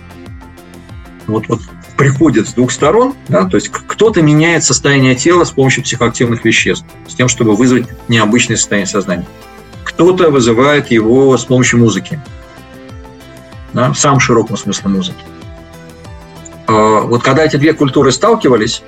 вот, 1.27 1.49
вот 1.49 1.61
приходит 1.97 2.49
с 2.49 2.55
двух 2.55 2.71
сторон, 2.71 3.15
да, 3.29 3.45
то 3.45 3.57
есть 3.57 3.69
кто-то 3.69 4.23
меняет 4.23 4.65
состояние 4.65 5.15
тела 5.15 5.45
с 5.45 5.51
помощью 5.51 5.85
психоактивных 5.85 6.45
веществ, 6.45 6.87
с 7.07 7.15
тем, 7.15 7.29
чтобы 7.29 7.55
вызвать 7.55 7.89
необычное 8.09 8.57
состояние 8.57 8.87
сознания. 8.87 9.27
кто-то 9.85 10.31
вызывает 10.31 10.91
его 10.91 11.37
с 11.37 11.45
помощью 11.45 11.81
музыки. 11.81 12.21
Да, 13.73 13.93
в 13.93 13.99
самом 13.99 14.21
широком 14.21 14.57
смысле 14.57 14.91
музыки. 14.91 15.25
А, 16.67 17.01
вот 17.01 17.23
когда 17.23 17.45
эти 17.45 17.57
две 17.57 17.73
культуры 17.73 18.13
сталкивались, 18.13 18.83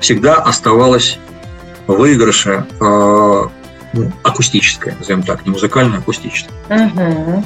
всегда 0.00 0.36
оставалось 0.36 1.18
выигрыше 1.86 2.66
э, 2.80 3.42
ну, 3.92 4.12
акустическое, 4.22 4.96
назовем 4.98 5.22
так, 5.22 5.44
не 5.44 5.52
музыкальное, 5.52 5.98
а 5.98 6.00
акустическое. 6.00 6.54
Угу. 6.68 7.44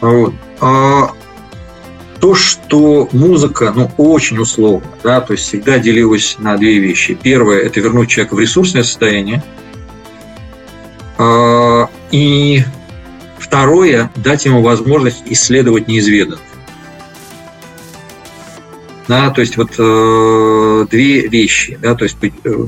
Вот. 0.00 0.34
А 0.60 1.12
то, 2.20 2.34
что 2.34 3.08
музыка, 3.12 3.72
ну, 3.74 3.90
очень 3.96 4.38
условно, 4.38 4.88
да, 5.02 5.20
то 5.20 5.32
есть 5.32 5.44
всегда 5.46 5.78
делилась 5.78 6.36
на 6.38 6.56
две 6.56 6.78
вещи. 6.78 7.14
Первое– 7.14 7.60
это 7.62 7.80
вернуть 7.80 8.10
человека 8.10 8.34
в 8.34 8.40
ресурсное 8.40 8.82
состояние. 8.82 9.42
А, 11.16 11.88
и 12.10 12.64
второе– 13.48 14.10
дать 14.16 14.44
ему 14.44 14.62
возможность 14.62 15.22
исследовать 15.26 15.88
неизведанное. 15.88 16.38
Да, 19.08 19.30
то 19.30 19.40
есть 19.40 19.56
вот 19.56 19.70
э, 19.78 20.86
две 20.90 21.26
вещи, 21.28 21.78
да, 21.80 21.94
то 21.94 22.04
есть 22.04 22.18
э, 22.22 22.66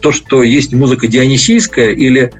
то, 0.00 0.12
что 0.12 0.42
есть 0.42 0.74
музыка 0.74 1.06
дионисийская 1.06 1.92
или 1.92 2.30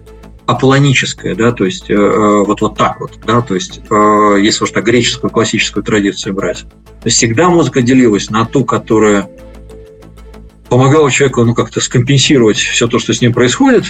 аполлоническая, 0.45 1.35
да, 1.35 1.53
то 1.53 1.65
есть 1.65 1.88
э, 1.88 1.95
э, 1.95 2.45
вот, 2.45 2.61
вот 2.61 2.77
так 2.77 3.00
вот, 3.00 3.19
да, 3.27 3.41
то 3.41 3.55
есть 3.55 3.81
э, 3.88 4.37
если 4.43 4.65
уж 4.65 4.71
так 4.71 4.85
греческую 4.85 5.31
классическую 5.31 5.83
традицию 5.83 6.35
брать. 6.35 6.67
То 7.03 7.09
всегда 7.09 7.49
музыка 7.49 7.81
делилась 7.81 8.29
на 8.29 8.45
ту, 8.45 8.67
которая 8.67 9.31
помогала 10.69 11.11
человеку 11.11 11.43
ну, 11.45 11.55
как-то 11.55 11.81
скомпенсировать 11.81 12.59
все 12.59 12.87
то, 12.87 12.99
что 12.99 13.15
с 13.15 13.23
ним 13.23 13.33
происходит, 13.33 13.87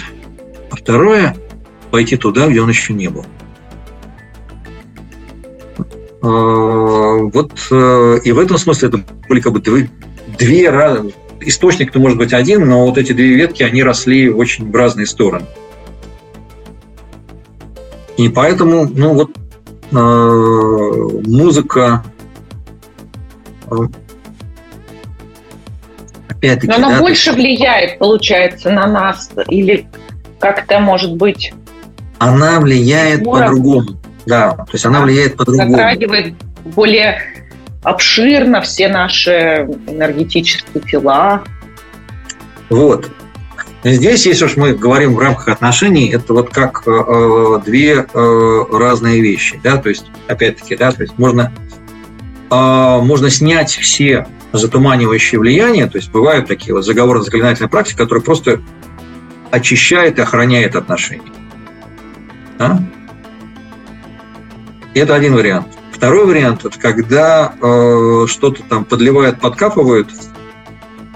а 0.71 0.77
второе– 0.77 1.35
пойти 1.91 2.17
туда, 2.17 2.47
где 2.47 2.61
он 2.61 2.69
еще 2.69 2.93
не 2.93 3.07
был. 3.09 3.25
Вот 6.21 7.53
и 7.71 8.31
в 8.31 8.39
этом 8.39 8.57
смысле 8.57 8.89
это 8.89 9.03
были 9.29 9.39
как 9.39 9.53
бы 9.53 9.61
две, 9.61 9.89
две 10.37 10.69
источник-то 11.41 11.99
может 11.99 12.17
быть 12.17 12.33
один, 12.33 12.67
но 12.67 12.85
вот 12.85 12.97
эти 12.97 13.13
две 13.13 13.35
ветки, 13.35 13.63
они 13.63 13.83
росли 13.83 14.29
очень 14.29 14.69
в 14.69 14.75
разные 14.75 15.05
стороны. 15.05 15.45
И 18.17 18.27
поэтому, 18.27 18.85
ну 18.85 19.13
вот, 19.13 19.31
э, 19.91 19.95
музыка 21.25 22.03
э, 23.71 23.75
опять-таки. 26.27 26.67
Но 26.67 26.75
она 26.75 26.89
да, 26.89 26.99
больше 26.99 27.31
влияет, 27.31 27.97
получается, 27.97 28.71
на 28.71 28.87
нас 28.87 29.31
или 29.47 29.87
как-то 30.39 30.79
может 30.79 31.15
быть. 31.15 31.53
Она 32.19 32.59
влияет 32.59 33.23
по-другому. 33.23 33.99
Да, 34.25 34.51
то 34.51 34.71
есть 34.73 34.85
она 34.85 35.01
влияет 35.01 35.37
по-другому. 35.37 35.71
Затрагивает 35.71 36.35
более 36.65 37.21
обширно 37.83 38.61
все 38.61 38.89
наши 38.89 39.67
энергетические 39.87 40.83
тела. 40.83 41.43
Вот. 42.69 43.09
Здесь, 43.83 44.25
если 44.25 44.45
уж 44.45 44.57
мы 44.57 44.73
говорим 44.73 45.15
в 45.15 45.19
рамках 45.19 45.47
отношений, 45.47 46.09
это 46.09 46.33
вот 46.33 46.49
как 46.49 46.83
э, 46.85 46.91
э, 46.91 47.61
две 47.65 48.05
э, 48.13 48.63
разные 48.73 49.21
вещи, 49.21 49.59
да, 49.63 49.77
то 49.77 49.87
есть, 49.87 50.05
опять-таки, 50.27 50.75
да, 50.75 50.91
то 50.91 51.01
есть 51.01 51.17
можно, 51.17 51.53
э, 52.51 52.99
можно 53.01 53.29
снять 53.29 53.71
все 53.71 54.27
затуманивающие 54.51 55.39
влияния, 55.39 55.87
то 55.87 55.97
есть 55.97 56.11
бывают 56.11 56.47
такие 56.47 56.73
вот 56.73 56.83
заговорно-заклинательные 56.85 57.69
практики, 57.69 57.97
которые 57.97 58.21
просто 58.21 58.59
очищает 59.49 60.19
и 60.19 60.23
охраняет 60.23 60.75
отношения. 60.75 61.31
Да? 62.59 62.79
Это 64.93 65.15
один 65.15 65.33
вариант. 65.33 65.67
Второй 65.91 66.25
вариант– 66.25 66.65
это 66.65 66.77
когда 66.77 67.53
э, 67.61 68.25
что-то 68.27 68.63
там 68.63 68.85
подливают, 68.85 69.39
подкапывают 69.39 70.09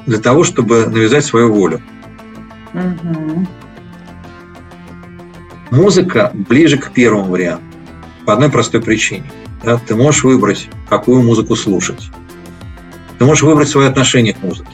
для 0.06 0.18
того, 0.20 0.44
чтобы 0.44 0.88
навязать 0.88 1.26
свою 1.26 1.54
волю. 1.54 1.82
Угу. 2.74 3.48
Музыка 5.72 6.32
ближе 6.34 6.78
к 6.78 6.92
первому 6.92 7.26
варианту. 7.32 7.64
По 8.26 8.34
одной 8.34 8.50
простой 8.50 8.82
причине. 8.82 9.30
Да? 9.64 9.78
Ты 9.78 9.96
можешь 9.96 10.24
выбрать, 10.24 10.70
какую 10.90 11.24
музыку 11.24 11.56
слушать. 11.56 12.10
Ты 13.20 13.26
можешь 13.26 13.44
выбрать 13.44 13.70
свое 13.70 13.90
отношение 13.90 14.34
к 14.34 14.42
музыке. 14.42 14.72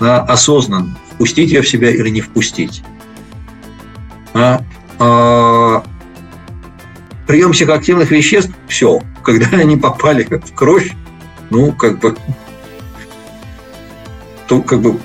Да? 0.00 0.22
Осознанно. 0.22 0.96
Впустить 1.12 1.50
ее 1.50 1.62
в 1.62 1.68
себя 1.68 1.90
или 1.90 2.08
не 2.10 2.20
впустить. 2.20 2.82
Да? 4.36 4.60
А, 4.98 5.82
прием 7.26 7.52
психоактивных 7.52 8.10
веществ, 8.10 8.52
все. 8.68 9.00
Когда 9.22 9.46
они 9.52 9.76
попали 9.76 10.24
в 10.24 10.54
кровь, 10.54 10.92
ну, 11.50 11.72
как 11.72 11.98
бы, 11.98 12.16
то 14.46 14.60
как 14.62 14.80
бы 14.80 14.98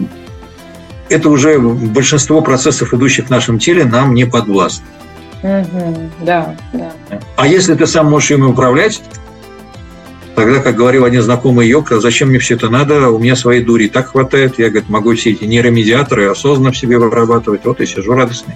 это 1.09 1.29
уже 1.29 1.59
большинство 1.59 2.41
процессов, 2.41 2.93
идущих 2.93 3.27
в 3.27 3.29
нашем 3.29 3.59
теле, 3.59 3.85
нам 3.85 4.13
не 4.13 4.25
подвластны. 4.25 4.85
Угу, 5.43 6.09
да, 6.21 6.55
да. 6.73 6.91
А 7.35 7.47
если 7.47 7.73
ты 7.73 7.87
сам 7.87 8.09
можешь 8.09 8.31
ими 8.31 8.43
управлять, 8.43 9.01
тогда, 10.35 10.59
как 10.59 10.75
говорил 10.75 11.03
один 11.03 11.21
знакомый 11.21 11.67
йог, 11.67 11.91
«А 11.91 11.99
зачем 11.99 12.29
мне 12.29 12.39
все 12.39 12.55
это 12.55 12.69
надо, 12.69 13.09
у 13.09 13.17
меня 13.17 13.35
своей 13.35 13.63
дури 13.63 13.87
так 13.87 14.09
хватает, 14.09 14.59
я 14.59 14.69
говорит, 14.69 14.89
могу 14.89 15.15
все 15.15 15.31
эти 15.31 15.45
нейромедиаторы 15.45 16.27
осознанно 16.29 16.71
в 16.71 16.77
себе 16.77 16.99
вырабатывать, 16.99 17.65
вот 17.65 17.81
и 17.81 17.85
сижу 17.85 18.13
радостный. 18.13 18.55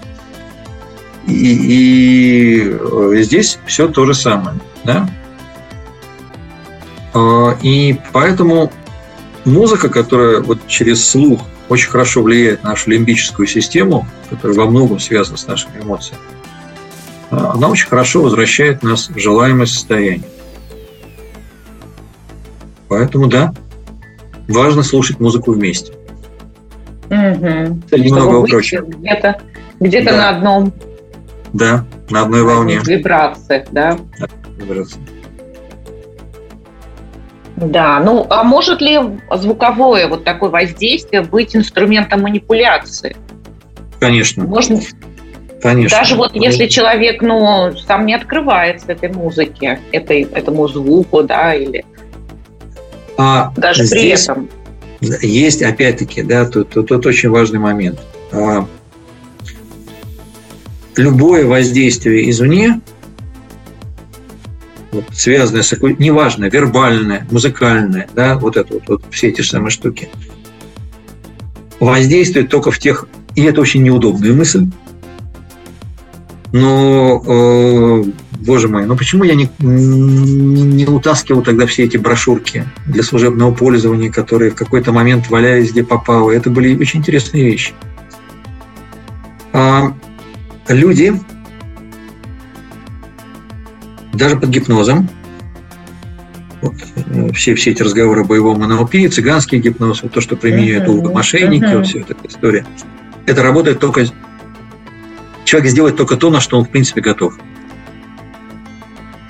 И, 1.28 1.32
и 1.32 2.70
э, 2.70 3.22
здесь 3.24 3.60
все 3.66 3.88
то 3.88 4.06
же 4.06 4.14
самое. 4.14 4.58
Да? 4.84 5.10
А, 7.14 7.58
и 7.62 8.00
поэтому 8.14 8.72
музыка, 9.44 9.90
которая 9.90 10.42
вот 10.42 10.60
через 10.68 11.08
слух 11.08 11.42
очень 11.70 11.90
хорошо 11.90 12.22
влияет 12.22 12.64
на 12.64 12.72
нашу 12.72 12.92
лимбическую 12.92 13.48
систему, 13.48 14.08
которая 14.30 14.58
во 14.58 14.66
многом 14.66 15.00
связана 15.00 15.38
с 15.38 15.48
нашими 15.48 15.82
эмоциями, 15.82 16.22
а, 17.32 17.54
она 17.54 17.70
очень 17.70 17.88
хорошо 17.88 18.22
возвращает 18.22 18.84
нас 18.84 19.10
в 19.10 19.18
желаемое 19.18 19.66
состояние. 19.66 20.30
Поэтому 22.88 23.28
да, 23.28 23.52
важно 24.48 24.84
слушать 24.84 25.20
музыку 25.20 25.54
вместе. 25.54 25.92
Угу. 27.10 27.98
Немного 27.98 28.36
упрочено. 28.38 28.86
Где-то 28.86 29.42
где 29.80 30.02
да. 30.02 30.12
на 30.12 30.30
одном. 30.30 30.74
Да, 31.56 31.86
на 32.10 32.24
одной 32.24 32.44
волне. 32.44 32.82
Вибрациях, 32.86 33.66
да. 33.72 33.98
да 34.20 34.28
вибрации. 34.58 35.00
Да, 37.56 38.02
ну 38.02 38.28
а 38.30 38.44
может 38.44 38.82
ли 38.82 39.00
звуковое 39.38 40.10
вот 40.10 40.26
такое 40.26 40.50
воздействие 40.50 41.22
быть 41.22 41.56
инструментом 41.56 42.22
манипуляции? 42.22 43.16
Конечно. 44.00 44.44
Можно 44.44 44.82
Конечно. 45.62 45.98
Даже 45.98 46.16
вот 46.16 46.36
если 46.36 46.68
человек, 46.68 47.24
ну, 47.24 47.72
сам 47.88 48.06
не 48.06 48.14
открывается 48.14 48.92
этой 48.92 49.12
музыке, 49.12 49.80
этой, 49.92 50.22
этому 50.22 50.68
звуку, 50.68 51.24
да, 51.24 51.56
или 51.56 51.84
а 53.18 53.52
даже 53.56 53.88
при 53.88 54.10
этом. 54.10 54.50
Есть, 55.00 55.64
опять-таки, 55.64 56.22
да, 56.22 56.46
тут, 56.46 56.70
тут, 56.70 56.90
тут 56.90 57.06
очень 57.06 57.30
важный 57.30 57.58
момент. 57.58 58.00
А, 58.32 58.68
любое 60.98 61.46
воздействие 61.46 62.30
извне 62.30 62.82
вот, 64.96 65.06
связанное 65.14 65.62
с 65.62 65.74
неважно, 66.00 66.46
вербальное, 66.46 67.28
музыкальное, 67.30 68.08
да, 68.16 68.38
вот 68.38 68.58
это 68.58 68.74
вот, 68.74 68.84
вот 68.88 69.04
все 69.12 69.28
эти 69.28 69.42
самые 69.42 69.70
штуки, 69.70 70.10
воздействует 71.80 72.50
только 72.50 72.72
в 72.72 72.80
тех, 72.80 73.08
и 73.36 73.44
это 73.44 73.62
очень 73.62 73.84
неудобная 73.84 74.32
мысль, 74.32 74.68
но, 76.54 77.22
э, 77.26 78.04
боже 78.40 78.70
мой, 78.70 78.86
ну 78.86 78.96
почему 78.96 79.26
я 79.26 79.36
не, 79.36 79.50
не, 79.60 80.62
не 80.62 80.86
утаскивал 80.86 81.42
тогда 81.42 81.66
все 81.66 81.84
эти 81.84 81.98
брошюрки 81.98 82.64
для 82.86 83.04
служебного 83.04 83.54
пользования, 83.54 84.10
которые 84.10 84.52
в 84.52 84.56
какой-то 84.56 84.94
момент 84.94 85.30
валялись 85.30 85.72
где 85.72 85.84
попало? 85.84 86.32
Это 86.32 86.50
были 86.50 86.74
очень 86.78 87.02
интересные 87.02 87.44
вещи. 87.44 87.74
А, 89.52 89.94
люди 90.68 91.14
даже 94.14 94.38
под 94.38 94.50
гипнозом. 94.50 95.10
Вот, 96.62 96.76
э, 96.96 97.32
все, 97.34 97.56
все 97.56 97.72
эти 97.72 97.84
разговоры 97.84 98.22
о 98.22 98.24
боевом 98.24 98.60
НЛП, 98.60 98.96
цыганский 99.12 99.60
гипноз, 99.60 100.02
вот 100.04 100.14
то, 100.14 100.22
что 100.22 100.36
применяют 100.36 100.88
uh-huh. 100.88 101.14
мошенники, 101.14 101.64
uh-huh. 101.64 101.78
вот 101.78 101.88
вся 101.88 102.00
эта 102.00 102.16
история. 102.28 102.66
Это 103.26 103.44
работает 103.44 103.80
только... 103.80 104.06
Человек 105.44 105.70
сделает 105.70 105.96
только 105.96 106.16
то, 106.16 106.32
на 106.32 106.40
что 106.40 106.58
он, 106.58 106.66
в 106.66 106.70
принципе, 106.70 107.02
готов. 107.02 107.38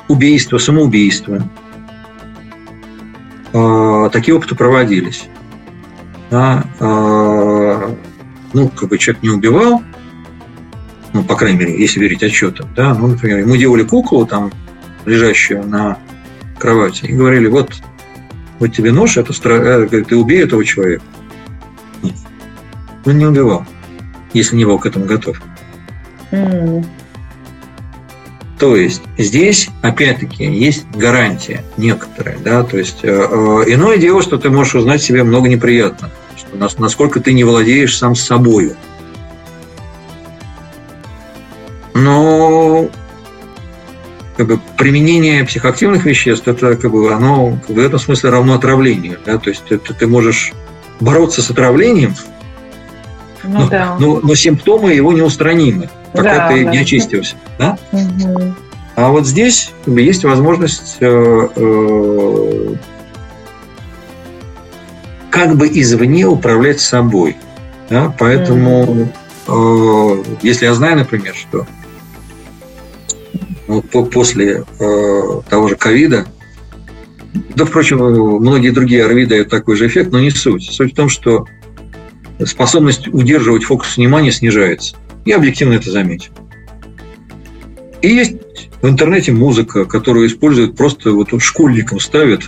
Убийство, 0.08 0.58
самоубийство. 0.60 1.50
А, 3.54 4.10
такие 4.10 4.36
опыты 4.36 4.56
проводились. 4.56 5.26
Да, 6.30 6.63
а, 6.80 7.95
ну, 8.54 8.69
как 8.69 8.89
бы 8.89 8.98
человек 8.98 9.24
не 9.24 9.30
убивал, 9.30 9.82
ну, 11.15 11.23
по 11.23 11.38
крайней 11.38 11.58
мере, 11.58 11.80
если 11.80 12.01
верить 12.01 12.23
отчетам, 12.23 12.67
да, 12.75 12.93
ну, 12.93 13.08
например, 13.08 13.39
ему 13.39 13.56
делали 13.56 13.84
куклу, 13.84 14.25
там, 14.25 14.51
лежащую 15.06 15.65
на 15.65 15.97
кровати, 16.60 17.06
и 17.06 17.13
говорили, 17.13 17.47
вот, 17.47 17.71
вот 18.60 18.73
тебе 18.73 18.91
нож, 18.91 19.15
это 19.15 19.32
стра... 19.32 19.54
Э, 19.54 19.88
ты 19.88 20.17
убей 20.17 20.43
этого 20.43 20.65
человека. 20.65 21.04
Нет. 22.04 22.15
Он 23.06 23.17
не 23.17 23.25
убивал, 23.25 23.65
если 24.34 24.58
не 24.58 24.65
был 24.65 24.78
к 24.78 24.86
этому 24.88 25.06
готов. 25.06 25.41
Mm. 26.32 26.86
То 28.60 28.75
есть 28.75 29.01
здесь, 29.17 29.69
опять-таки, 29.84 30.43
есть 30.43 30.86
гарантия 30.93 31.63
некоторая, 31.78 32.38
да, 32.43 32.63
то 32.63 32.78
есть 32.78 32.99
э, 33.04 33.08
э, 33.08 33.73
иное 33.73 33.95
дело, 33.97 34.21
что 34.21 34.38
ты 34.38 34.49
можешь 34.49 34.75
узнать 34.75 35.01
себе 35.01 35.23
много 35.23 35.47
неприятно, 35.47 36.12
что 36.36 36.82
насколько 36.82 37.21
ты 37.21 37.32
не 37.32 37.45
владеешь 37.45 37.97
сам 37.97 38.15
собою. 38.15 38.75
Но 42.25 42.89
как 44.35 44.47
бы, 44.47 44.59
применение 44.77 45.45
психоактивных 45.45 46.05
веществ, 46.05 46.47
это 46.47 46.75
как 46.75 46.91
бы, 46.91 47.13
оно 47.13 47.57
в 47.67 47.79
этом 47.79 47.99
смысле 47.99 48.31
равно 48.31 48.55
отравлению. 48.55 49.19
Да? 49.25 49.38
То 49.38 49.49
есть 49.49 49.63
ты, 49.65 49.77
ты 49.77 50.07
можешь 50.07 50.53
бороться 50.99 51.41
с 51.41 51.49
отравлением, 51.49 52.15
ну, 53.43 53.59
но, 53.59 53.69
да. 53.69 53.95
но, 53.99 54.19
но 54.21 54.35
симптомы 54.35 54.93
его 54.93 55.13
неустранимы, 55.13 55.89
пока 56.13 56.35
да, 56.35 56.47
ты 56.49 56.65
да. 56.65 56.71
не 56.71 56.79
очистился. 56.79 57.35
Да? 57.59 57.77
Угу. 57.91 58.55
А 58.95 59.09
вот 59.09 59.27
здесь 59.27 59.71
как 59.83 59.93
бы, 59.93 60.01
есть 60.01 60.23
возможность 60.23 60.97
э, 60.99 61.47
э, 61.55 62.75
как 65.29 65.55
бы 65.55 65.67
извне 65.67 66.25
управлять 66.25 66.79
собой. 66.79 67.38
Да? 67.89 68.13
Поэтому, 68.17 69.09
э, 69.47 70.23
если 70.41 70.65
я 70.65 70.73
знаю, 70.73 70.97
например, 70.97 71.35
что 71.35 71.59
ну, 71.59 71.65
после 74.12 74.63
э, 74.80 75.41
того 75.49 75.67
же 75.67 75.75
ковида, 75.75 76.28
да, 77.56 77.65
впрочем, 77.65 77.97
многие 77.97 78.69
другие 78.69 79.06
ОРВИ 79.06 79.25
дают 79.25 79.49
такой 79.49 79.75
же 79.75 79.88
эффект, 79.88 80.12
но 80.12 80.19
не 80.19 80.30
суть. 80.30 80.63
Суть 80.63 80.93
в 80.93 80.95
том, 80.95 81.10
что 81.10 81.45
способность 82.43 83.08
удерживать 83.08 83.63
фокус 83.63 83.97
внимания 83.97 84.32
снижается. 84.32 84.95
Я 85.25 85.38
объективно 85.38 85.73
это 85.73 85.91
заметил. 85.91 86.32
И 88.01 88.08
есть 88.08 88.36
в 88.82 88.88
интернете 88.88 89.32
музыка, 89.32 89.86
которую 89.86 90.28
используют 90.28 90.78
просто 90.78 91.12
вот 91.12 91.30
школьникам 91.41 91.99
ставят. 91.99 92.43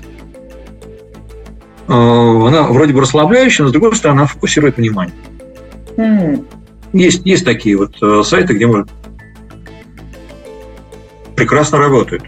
А, 1.87 2.47
она 2.47 2.63
вроде 2.63 2.93
бы 2.93 3.01
расслабляющая, 3.01 3.63
но 3.63 3.69
с 3.69 3.71
другой 3.71 3.95
стороны 3.95 4.19
она 4.19 4.27
фокусирует 4.27 4.77
внимание. 4.77 5.15
Mm. 5.95 6.45
Есть, 6.93 7.25
есть 7.25 7.43
такие 7.43 7.75
вот 7.75 7.95
э, 8.01 8.21
сайты, 8.23 8.53
где 8.53 8.67
можно 8.67 8.87
прекрасно 11.37 11.77
работают. 11.77 12.23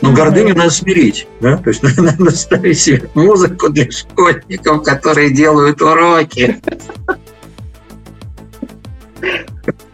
Но 0.00 0.12
гордыню 0.12 0.54
надо 0.54 0.70
смирить. 0.70 1.26
Да? 1.40 1.58
То 1.58 1.70
есть 1.70 1.82
надо 1.98 2.30
ставить 2.30 2.80
себе 2.80 3.10
музыку 3.14 3.68
для 3.68 3.90
школьников, 3.90 4.84
которые 4.84 5.30
делают 5.34 5.82
уроки. 5.82 6.56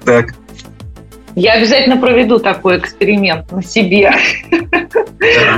Так. 0.04 0.34
Я 1.34 1.54
обязательно 1.54 1.96
проведу 1.96 2.38
такой 2.38 2.78
эксперимент 2.78 3.50
на 3.50 3.62
себе, 3.62 4.12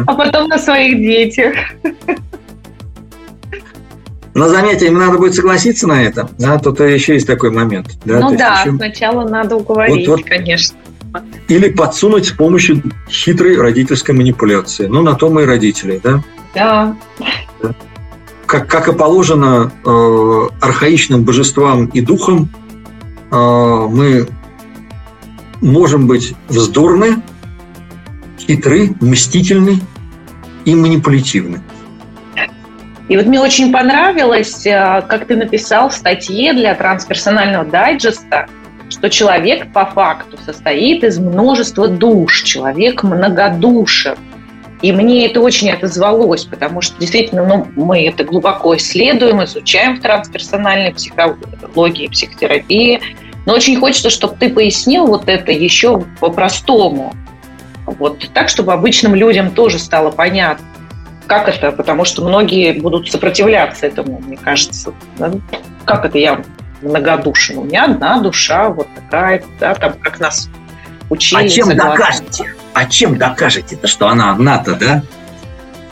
а 0.06 0.14
потом 0.14 0.46
на 0.46 0.56
своих 0.56 0.98
детях. 0.98 1.56
На 4.34 4.48
занятия 4.48 4.86
им 4.86 4.94
надо 4.94 5.18
будет 5.18 5.34
согласиться 5.34 5.88
на 5.88 6.04
это, 6.04 6.30
да, 6.38 6.58
тут 6.58 6.78
еще 6.78 7.14
есть 7.14 7.26
такой 7.26 7.50
момент. 7.50 7.88
Да? 8.04 8.20
Ну 8.20 8.36
да, 8.36 8.60
еще... 8.60 8.76
сначала 8.76 9.28
надо 9.28 9.56
уговорить, 9.56 10.06
вот, 10.06 10.20
вот, 10.20 10.26
конечно. 10.26 10.78
Или 11.48 11.68
подсунуть 11.68 12.26
с 12.26 12.32
помощью 12.32 12.82
хитрой 13.08 13.56
родительской 13.56 14.14
манипуляции. 14.14 14.86
Ну, 14.86 15.02
на 15.02 15.14
то 15.14 15.30
мы 15.30 15.42
и 15.42 15.46
родители, 15.46 16.00
да? 16.02 16.22
Да. 16.54 16.96
Как, 18.46 18.68
как 18.68 18.88
и 18.88 18.92
положено 18.92 19.72
э, 19.84 20.48
архаичным 20.60 21.24
божествам 21.24 21.86
и 21.86 22.00
духам, 22.00 22.48
э, 23.30 23.36
мы 23.36 24.28
можем 25.60 26.06
быть 26.06 26.34
вздорны, 26.48 27.22
хитры, 28.38 28.94
мстительны 29.00 29.80
и 30.64 30.74
манипулятивны. 30.74 31.60
И 33.08 33.16
вот 33.16 33.26
мне 33.26 33.40
очень 33.40 33.72
понравилось, 33.72 34.66
э, 34.66 35.02
как 35.08 35.26
ты 35.26 35.36
написал 35.36 35.90
в 35.90 35.94
статье 35.94 36.52
для 36.52 36.74
трансперсонального 36.74 37.64
дайджеста, 37.64 38.48
что 38.88 39.10
человек 39.10 39.72
по 39.72 39.84
факту 39.86 40.38
состоит 40.44 41.04
из 41.04 41.18
множества 41.18 41.88
душ, 41.88 42.42
человек 42.42 43.02
многодушен. 43.02 44.16
И 44.82 44.92
мне 44.92 45.26
это 45.26 45.40
очень 45.40 45.70
отозвалось, 45.70 46.44
потому 46.44 46.82
что 46.82 46.98
действительно 47.00 47.44
ну, 47.44 47.66
мы 47.76 48.06
это 48.06 48.24
глубоко 48.24 48.76
исследуем, 48.76 49.42
изучаем 49.42 49.96
в 49.96 50.00
трансперсональной 50.00 50.92
психологии, 50.92 52.08
психотерапии. 52.08 53.00
Но 53.46 53.54
очень 53.54 53.76
хочется, 53.76 54.10
чтобы 54.10 54.36
ты 54.36 54.50
пояснил 54.50 55.06
вот 55.06 55.28
это 55.28 55.50
еще 55.50 56.04
по-простому. 56.20 57.14
Вот 57.86 58.28
так, 58.34 58.48
чтобы 58.48 58.72
обычным 58.72 59.14
людям 59.14 59.50
тоже 59.50 59.78
стало 59.78 60.10
понятно, 60.10 60.66
как 61.26 61.48
это, 61.48 61.72
потому 61.72 62.04
что 62.04 62.24
многие 62.24 62.72
будут 62.72 63.10
сопротивляться 63.10 63.86
этому, 63.86 64.20
мне 64.20 64.36
кажется. 64.36 64.92
Как 65.84 66.04
это 66.04 66.18
я 66.18 66.42
многодушен. 66.86 67.58
У 67.58 67.64
меня 67.64 67.84
одна 67.84 68.20
душа 68.20 68.68
вот 68.68 68.88
такая, 68.94 69.42
да, 69.60 69.74
там 69.74 69.94
как 70.00 70.20
нас 70.20 70.48
учили. 71.10 71.44
А 71.44 71.48
чем 71.48 71.76
докажете? 71.76 72.54
А 72.72 72.86
чем 72.86 73.18
докажете-то, 73.18 73.86
что 73.86 74.08
она 74.08 74.32
одна-то, 74.32 74.74
да? 74.74 75.02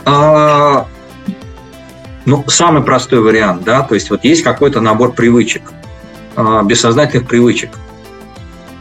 А, 0.05 0.87
ну, 2.25 2.43
самый 2.47 2.83
простой 2.83 3.21
вариант, 3.21 3.63
да, 3.63 3.81
то 3.81 3.95
есть 3.95 4.09
вот 4.09 4.23
есть 4.23 4.43
какой-то 4.43 4.81
набор 4.81 5.13
привычек, 5.13 5.63
а, 6.35 6.63
бессознательных 6.63 7.27
привычек, 7.27 7.71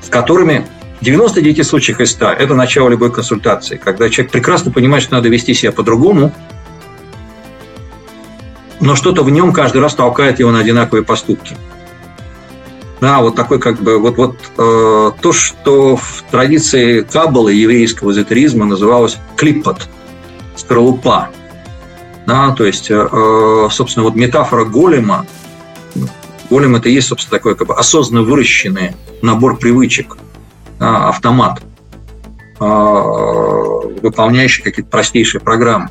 с 0.02 0.08
которыми 0.08 0.66
99 1.00 1.66
случаев 1.66 2.00
из 2.00 2.10
100– 2.12 2.26
это 2.38 2.54
начало 2.54 2.90
любой 2.90 3.10
консультации, 3.10 3.76
когда 3.76 4.10
человек 4.10 4.32
прекрасно 4.32 4.70
понимает, 4.70 5.02
что 5.02 5.14
надо 5.14 5.28
вести 5.28 5.54
себя 5.54 5.72
по-другому, 5.72 6.32
но 8.80 8.96
что-то 8.96 9.22
в 9.22 9.30
нем 9.30 9.54
каждый 9.54 9.80
раз 9.80 9.94
толкает 9.94 10.40
его 10.40 10.50
на 10.50 10.58
одинаковые 10.58 11.04
поступки– 11.04 11.56
да, 13.04 13.20
вот 13.20 13.36
такой 13.36 13.58
как 13.58 13.82
бы 13.82 13.98
вот, 13.98 14.16
вот 14.16 14.36
э, 14.56 15.10
то, 15.20 15.32
что 15.34 15.94
в 15.94 16.24
традиции 16.30 17.02
каббалы 17.02 17.52
еврейского 17.52 18.12
эзотеризма 18.12 18.64
называлось 18.64 19.18
клиппот, 19.36 19.90
скорлупа. 20.56 21.28
Да, 22.26 22.52
то 22.52 22.64
есть, 22.64 22.90
э, 22.90 22.94
э, 22.94 23.68
собственно, 23.70 24.04
вот 24.04 24.14
метафора 24.14 24.64
голема, 24.64 25.26
голем 26.48 26.76
это 26.76 26.88
и 26.88 26.94
есть, 26.94 27.08
собственно, 27.08 27.36
такой 27.36 27.56
как 27.56 27.68
бы 27.68 27.74
осознанно 27.74 28.22
выращенный 28.22 28.92
набор 29.20 29.58
привычек, 29.58 30.16
да, 30.78 31.10
автомат, 31.10 31.60
э, 32.58 32.64
выполняющий 32.64 34.62
какие-то 34.62 34.90
простейшие 34.90 35.42
программы. 35.42 35.90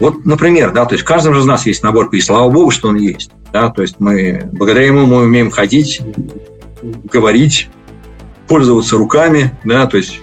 Вот, 0.00 0.24
например, 0.24 0.72
да, 0.72 0.86
то 0.86 0.94
есть 0.94 1.04
в 1.04 1.06
каждом 1.06 1.36
из 1.38 1.44
нас 1.44 1.66
есть 1.66 1.82
набор, 1.82 2.08
и 2.08 2.20
слава 2.20 2.50
богу, 2.50 2.70
что 2.70 2.88
он 2.88 2.96
есть. 2.96 3.30
Да, 3.52 3.68
то 3.68 3.82
есть 3.82 3.96
мы, 3.98 4.48
благодаря 4.50 4.86
ему 4.86 5.04
мы 5.04 5.18
умеем 5.18 5.50
ходить, 5.50 6.00
говорить, 6.82 7.68
пользоваться 8.48 8.96
руками, 8.96 9.52
да, 9.62 9.86
то 9.86 9.98
есть 9.98 10.20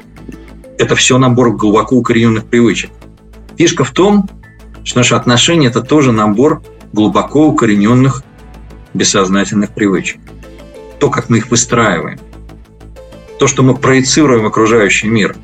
это 0.80 0.96
все 0.96 1.20
набор 1.20 1.56
глубоко 1.56 1.96
укорененных 1.96 2.46
привычек. 2.46 2.90
Фишка 3.56 3.84
в 3.84 3.92
том, 3.92 4.28
что 4.84 4.98
наши 5.00 5.14
отношения– 5.14 5.68
это 5.70 5.82
тоже 5.82 6.12
набор 6.12 6.64
глубоко 6.92 7.48
укорененных 7.48 8.24
бессознательных 8.96 9.72
привычек. 9.76 10.20
То, 11.00 11.12
как 11.12 11.30
мы 11.30 11.38
их 11.38 11.52
выстраиваем, 11.52 12.20
то, 13.38 13.46
что 13.46 13.62
мы 13.62 13.76
проецируем 13.76 14.42
в 14.42 14.48
окружающий 14.48 15.08
мир. 15.08 15.36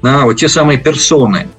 Да, 0.00 0.22
вот 0.24 0.34
те 0.34 0.48
самые 0.48 0.78
персоны– 0.78 1.48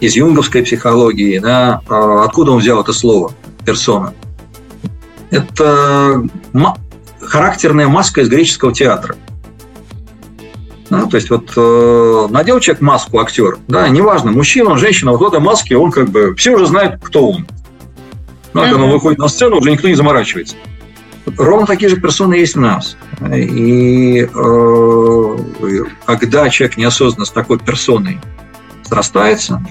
из 0.00 0.16
юнговской 0.16 0.62
психологии, 0.62 1.38
да, 1.38 1.80
а 1.88 2.24
откуда 2.24 2.52
он 2.52 2.58
взял 2.58 2.80
это 2.80 2.92
слово 2.92 3.32
персона. 3.64 4.14
Это 5.30 6.22
характерная 7.20 7.88
маска 7.88 8.22
из 8.22 8.28
греческого 8.28 8.72
театра. 8.72 9.16
Да, 10.90 11.04
то 11.04 11.16
есть 11.16 11.28
вот 11.28 11.52
э, 11.54 12.26
надел 12.30 12.60
человек 12.60 12.80
маску, 12.80 13.18
актер, 13.18 13.58
да, 13.68 13.88
неважно, 13.90 14.32
мужчина, 14.32 14.70
он, 14.70 14.78
женщина, 14.78 15.10
вот 15.12 15.20
в 15.20 15.24
этой 15.24 15.40
маске 15.40 15.76
он 15.76 15.90
как 15.90 16.08
бы, 16.08 16.34
все 16.34 16.54
уже 16.54 16.66
знают, 16.66 17.02
кто 17.02 17.28
он. 17.28 17.46
Но 18.54 18.62
когда 18.62 18.84
он 18.84 18.90
выходит 18.90 19.18
на 19.18 19.28
сцену, 19.28 19.58
уже 19.58 19.70
никто 19.70 19.86
не 19.86 19.94
заморачивается. 19.94 20.56
Ровно 21.36 21.66
такие 21.66 21.90
же 21.90 21.96
персоны 21.96 22.34
есть 22.34 22.54
в 22.54 22.60
нас. 22.60 22.96
И 23.34 24.26
э, 24.34 25.36
когда 26.06 26.48
человек 26.48 26.78
неосознанно 26.78 27.26
с 27.26 27.30
такой 27.30 27.58
персоной 27.58 28.18
срастается, 28.82 29.62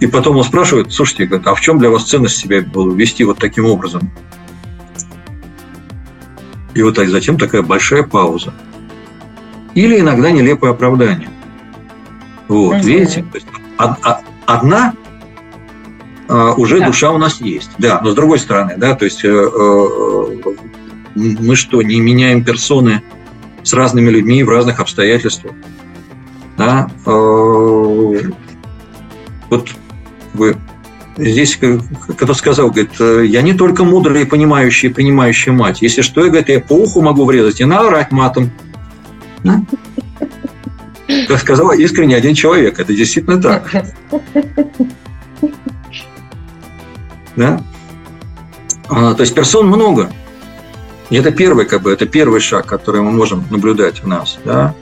и 0.00 0.06
потом 0.06 0.36
он 0.36 0.44
спрашивает, 0.44 0.92
слушайте, 0.92 1.26
говорит, 1.26 1.46
а 1.46 1.54
в 1.54 1.60
чем 1.60 1.78
для 1.78 1.90
вас 1.90 2.04
ценность 2.04 2.36
себя 2.36 2.58
вести 2.58 3.24
вот 3.24 3.38
таким 3.38 3.66
образом? 3.66 4.10
И 6.74 6.82
вот 6.82 6.96
затем 6.96 7.38
такая 7.38 7.62
большая 7.62 8.04
пауза. 8.04 8.54
Или 9.74 9.98
иногда 9.98 10.30
нелепое 10.30 10.70
оправдание. 10.70 11.28
Вот, 12.46 12.76
угу. 12.76 12.86
видите? 12.86 13.24
Есть, 13.34 13.46
одна 14.46 14.94
а, 16.28 16.52
уже 16.52 16.78
да. 16.78 16.86
душа 16.86 17.10
у 17.10 17.18
нас 17.18 17.40
есть. 17.40 17.70
Да, 17.78 18.00
но 18.02 18.10
с 18.10 18.14
другой 18.14 18.38
стороны, 18.38 18.74
да, 18.76 18.94
то 18.94 19.04
есть 19.04 19.24
э, 19.24 19.28
э, 19.28 20.36
мы 21.14 21.56
что, 21.56 21.82
не 21.82 22.00
меняем 22.00 22.44
персоны 22.44 23.02
с 23.62 23.72
разными 23.72 24.10
людьми 24.10 24.44
в 24.44 24.48
разных 24.50 24.78
обстоятельствах? 24.78 25.54
Да? 26.56 26.90
Э, 27.06 28.30
вот 29.50 29.68
вы 30.38 30.56
здесь 31.18 31.58
кто 32.16 32.34
сказал, 32.34 32.70
говорит, 32.70 32.98
я 33.30 33.42
не 33.42 33.52
только 33.52 33.84
мудрая 33.84 34.22
и 34.22 34.24
понимающая, 34.24 34.88
и 34.88 34.92
принимающая 34.92 35.52
мать. 35.52 35.82
Если 35.82 36.02
что, 36.02 36.24
я, 36.24 36.28
говорит, 36.28 36.48
я 36.48 36.60
по 36.60 36.74
уху 36.74 37.02
могу 37.02 37.24
врезать 37.24 37.60
и 37.60 37.64
наорать 37.64 38.12
матом. 38.12 38.50
Да? 39.42 39.62
Как 41.26 41.38
сказал 41.40 41.72
искренне 41.72 42.16
один 42.16 42.34
человек. 42.34 42.78
Это 42.78 42.94
действительно 42.94 43.40
так. 43.40 43.70
Да? 47.36 47.62
А, 48.88 49.14
то 49.14 49.20
есть 49.22 49.34
персон 49.34 49.66
много. 49.66 50.10
И 51.10 51.16
это 51.16 51.30
первый, 51.30 51.66
как 51.66 51.82
бы, 51.82 51.92
это 51.92 52.06
первый 52.06 52.40
шаг, 52.40 52.66
который 52.66 53.00
мы 53.00 53.10
можем 53.12 53.44
наблюдать 53.50 54.02
в 54.02 54.06
нас. 54.06 54.38
Да? 54.44 54.74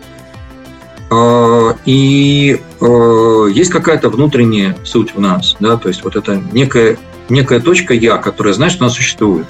А, 1.10 1.76
и 1.84 2.60
а, 2.80 3.46
есть 3.46 3.70
какая-то 3.70 4.08
внутренняя 4.10 4.76
суть 4.84 5.14
в 5.14 5.20
нас. 5.20 5.56
Да? 5.60 5.76
То 5.76 5.88
есть 5.88 6.04
вот 6.04 6.16
это 6.16 6.40
некая, 6.52 6.98
некая 7.28 7.60
точка 7.60 7.94
«я», 7.94 8.16
которая 8.18 8.54
знает, 8.54 8.72
что 8.72 8.84
она 8.84 8.92
существует. 8.92 9.46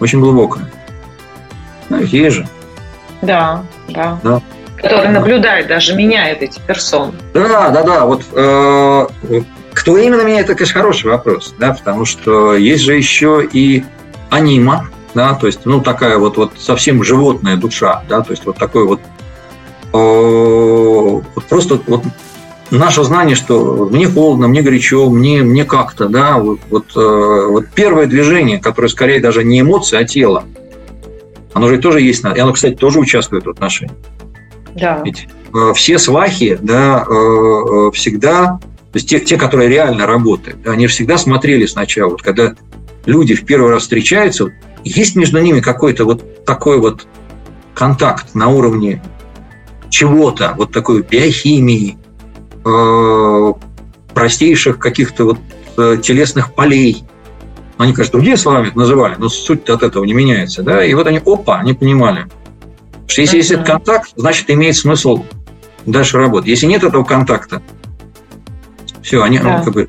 Очень 0.00 0.20
глубокая. 0.20 0.70
Да, 1.88 1.98
есть 1.98 2.36
же. 2.36 2.48
Да, 3.22 3.64
да. 3.88 4.20
да. 4.22 4.42
Который 4.76 5.08
наблюдает, 5.08 5.68
даже 5.68 5.94
меняет 5.94 6.42
эти 6.42 6.60
персоны. 6.60 7.14
Да, 7.32 7.70
да, 7.70 7.82
да. 7.82 8.04
Вот 8.04 8.24
э, 8.32 9.06
кто 9.72 9.96
именно 9.98 10.22
меняет, 10.22 10.46
это, 10.46 10.54
конечно, 10.54 10.80
хороший 10.80 11.10
вопрос, 11.10 11.54
да, 11.58 11.72
потому 11.74 12.04
что 12.04 12.54
есть 12.56 12.82
же 12.82 12.94
еще 12.94 13.46
и 13.50 13.84
анима, 14.30 14.88
да, 15.14 15.34
то 15.34 15.46
есть, 15.46 15.60
ну, 15.64 15.80
такая 15.80 16.18
вот, 16.18 16.36
вот 16.36 16.52
совсем 16.58 17.04
животная 17.04 17.56
душа, 17.56 18.02
да, 18.08 18.22
то 18.22 18.32
есть 18.32 18.44
вот 18.46 18.56
такой 18.56 18.86
вот, 18.86 19.00
вот 19.92 21.44
просто 21.48 21.80
вот 21.86 22.02
наше 22.70 23.04
знание, 23.04 23.36
что 23.36 23.88
мне 23.90 24.06
холодно, 24.08 24.48
мне 24.48 24.62
горячо, 24.62 25.08
мне, 25.08 25.42
мне 25.42 25.64
как-то, 25.64 26.08
да, 26.08 26.38
вот, 26.38 26.60
вот, 26.70 26.96
э, 26.96 27.46
вот 27.48 27.66
первое 27.74 28.06
движение, 28.06 28.58
которое 28.58 28.88
скорее 28.88 29.20
даже 29.20 29.44
не 29.44 29.60
эмоции, 29.60 29.96
а 29.96 30.04
тело, 30.04 30.44
оно 31.52 31.68
же 31.68 31.78
тоже 31.78 32.00
есть, 32.00 32.24
и 32.24 32.38
оно, 32.38 32.52
кстати, 32.52 32.74
тоже 32.74 32.98
участвует 32.98 33.46
в 33.46 33.50
отношениях. 33.50 33.96
Да. 34.74 35.00
Ведь 35.04 35.28
э, 35.54 35.72
все 35.74 35.98
свахи, 35.98 36.58
да, 36.60 37.04
э, 37.08 37.12
э, 37.12 37.90
всегда, 37.92 38.58
то 38.92 38.96
есть 38.96 39.08
те, 39.08 39.20
те, 39.20 39.36
которые 39.36 39.68
реально 39.68 40.06
работают, 40.06 40.66
они 40.66 40.86
всегда 40.86 41.18
смотрели 41.18 41.66
сначала, 41.66 42.10
вот 42.10 42.22
когда 42.22 42.54
люди 43.06 43.34
в 43.34 43.44
первый 43.44 43.70
раз 43.70 43.82
встречаются, 43.82 44.52
есть 44.84 45.16
между 45.16 45.40
ними 45.40 45.60
какой-то 45.60 46.04
вот 46.04 46.44
такой 46.44 46.78
вот 46.78 47.06
контакт 47.74 48.34
на 48.34 48.48
уровне 48.48 49.02
чего-то, 49.90 50.54
вот 50.56 50.72
такой 50.72 51.02
биохимии, 51.02 51.98
простейших 54.14 54.78
каких-то 54.78 55.24
вот 55.24 56.02
телесных 56.02 56.54
полей. 56.54 57.04
Они, 57.78 57.92
конечно, 57.92 58.12
другие 58.12 58.36
словами 58.36 58.68
это 58.68 58.78
называли, 58.78 59.16
но 59.18 59.28
суть 59.28 59.68
от 59.68 59.82
этого 59.82 60.04
не 60.04 60.14
меняется. 60.14 60.62
Да? 60.62 60.84
И 60.84 60.94
вот 60.94 61.06
они, 61.06 61.20
опа, 61.24 61.58
они 61.58 61.74
понимали– 61.74 62.26
что 63.06 63.22
если 63.22 63.38
есть 63.38 63.50
этот 63.50 63.66
контакт, 63.66 64.12
значит, 64.16 64.50
имеет 64.50 64.76
смысл 64.76 65.24
дальше 65.86 66.18
работать. 66.18 66.48
Если 66.48 66.66
нет 66.66 66.82
этого 66.82 67.04
контакта, 67.04 67.62
все, 69.02 69.22
они 69.22 69.38
да. 69.38 69.62
как 69.62 69.72
бы 69.72 69.88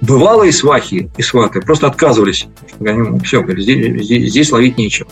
бывалые 0.00 0.52
свахи 0.52 1.10
и 1.16 1.22
сваты 1.22 1.60
просто 1.60 1.86
отказывались. 1.86 2.46
Они, 2.80 3.20
все, 3.20 3.44
здесь, 3.56 4.04
здесь, 4.04 4.30
здесь 4.30 4.52
ловить 4.52 4.76
нечего. 4.76 5.08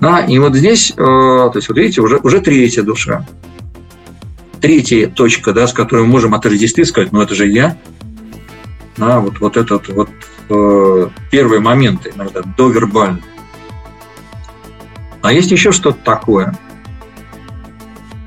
Да, 0.00 0.20
и 0.20 0.38
вот 0.38 0.54
здесь, 0.54 0.92
э, 0.92 0.94
то 0.96 1.52
есть, 1.54 1.68
вот 1.68 1.76
видите, 1.76 2.00
уже, 2.00 2.18
уже 2.18 2.40
третья 2.40 2.82
душа. 2.82 3.26
Третья 4.60 5.08
точка, 5.08 5.52
да, 5.52 5.66
с 5.66 5.72
которой 5.72 6.04
мы 6.04 6.08
можем 6.08 6.34
отождествить, 6.34 6.88
сказать, 6.88 7.12
ну 7.12 7.20
это 7.20 7.34
же 7.34 7.46
я. 7.46 7.76
Да, 8.96 9.20
вот, 9.20 9.40
вот 9.40 9.56
этот 9.56 9.88
вот 9.88 10.10
э, 10.48 11.08
первые 11.30 11.60
моменты, 11.60 12.12
иногда 12.14 12.42
довербальный. 12.56 13.22
А 15.22 15.32
есть 15.32 15.50
еще 15.50 15.72
что-то 15.72 15.98
такое. 16.04 16.56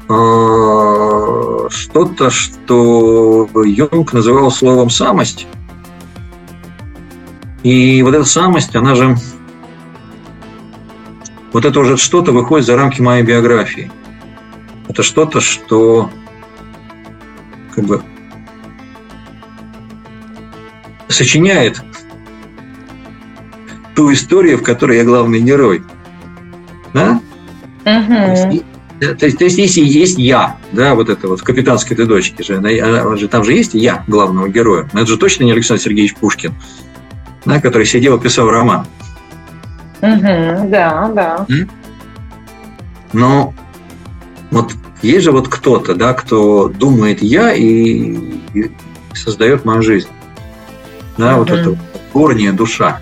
А, 0.10 1.68
что-то, 1.70 2.30
что 2.30 3.50
Юнг 3.64 4.14
называл 4.14 4.52
словом 4.52 4.90
«самость». 4.90 5.48
И 7.64 8.02
вот 8.04 8.14
эта 8.14 8.26
самость, 8.26 8.76
она 8.76 8.96
же... 8.96 9.16
Вот 11.54 11.66
это 11.66 11.80
уже 11.80 11.98
что-то 11.98 12.32
выходит 12.32 12.66
за 12.66 12.76
рамки 12.76 13.02
моей 13.02 13.24
биографии. 13.24 13.92
Это 14.88 15.04
что-то, 15.04 15.42
что 15.42 16.10
как 17.74 17.86
бы 17.86 18.02
сочиняет 21.08 21.82
ту 23.96 24.12
историю, 24.12 24.58
в 24.58 24.64
которой 24.64 24.98
я 24.98 25.04
главный 25.04 25.42
герой– 25.42 25.84
да? 26.94 27.22
Угу. 27.86 28.64
То 29.00 29.26
есть, 29.26 29.38
то 29.40 29.46
есть, 29.46 29.58
если 29.58 29.82
есть 29.82 30.20
я, 30.20 30.58
да, 30.72 30.94
вот 30.94 31.10
это 31.10 31.28
вот 31.28 31.40
в 31.40 31.44
капитанской 31.44 31.96
этой 31.96 32.06
дочке 32.06 32.44
же, 32.44 32.58
она, 32.58 33.18
же, 33.18 33.28
там 33.28 33.44
же 33.44 33.54
есть 33.54 33.74
я 33.74 34.04
главного 34.08 34.48
героя. 34.48 34.88
Но 34.94 35.02
это 35.02 35.10
же 35.10 35.18
точно 35.18 35.44
не 35.44 35.52
Александр 35.52 35.82
Сергеевич 35.82 36.14
Пушкин, 36.16 36.54
да, 37.46 37.60
который 37.60 37.88
сидел 37.88 38.18
и 38.18 38.22
писал 38.22 38.50
роман. 38.50 38.86
Угу, 40.02 40.70
да, 40.70 41.12
да. 41.14 41.46
Но 43.14 43.54
вот 44.50 44.74
есть 45.02 45.24
же 45.24 45.32
вот 45.32 45.48
кто-то, 45.48 45.96
да, 45.96 46.14
кто 46.14 46.68
думает 46.68 47.22
я 47.22 47.54
и, 47.54 48.40
и 48.54 48.72
создает 49.14 49.66
мою 49.66 49.82
жизнь. 49.82 50.10
Да, 51.18 51.38
вот 51.38 51.50
это 51.50 51.78
горняя 52.14 52.54
душа. 52.54 53.00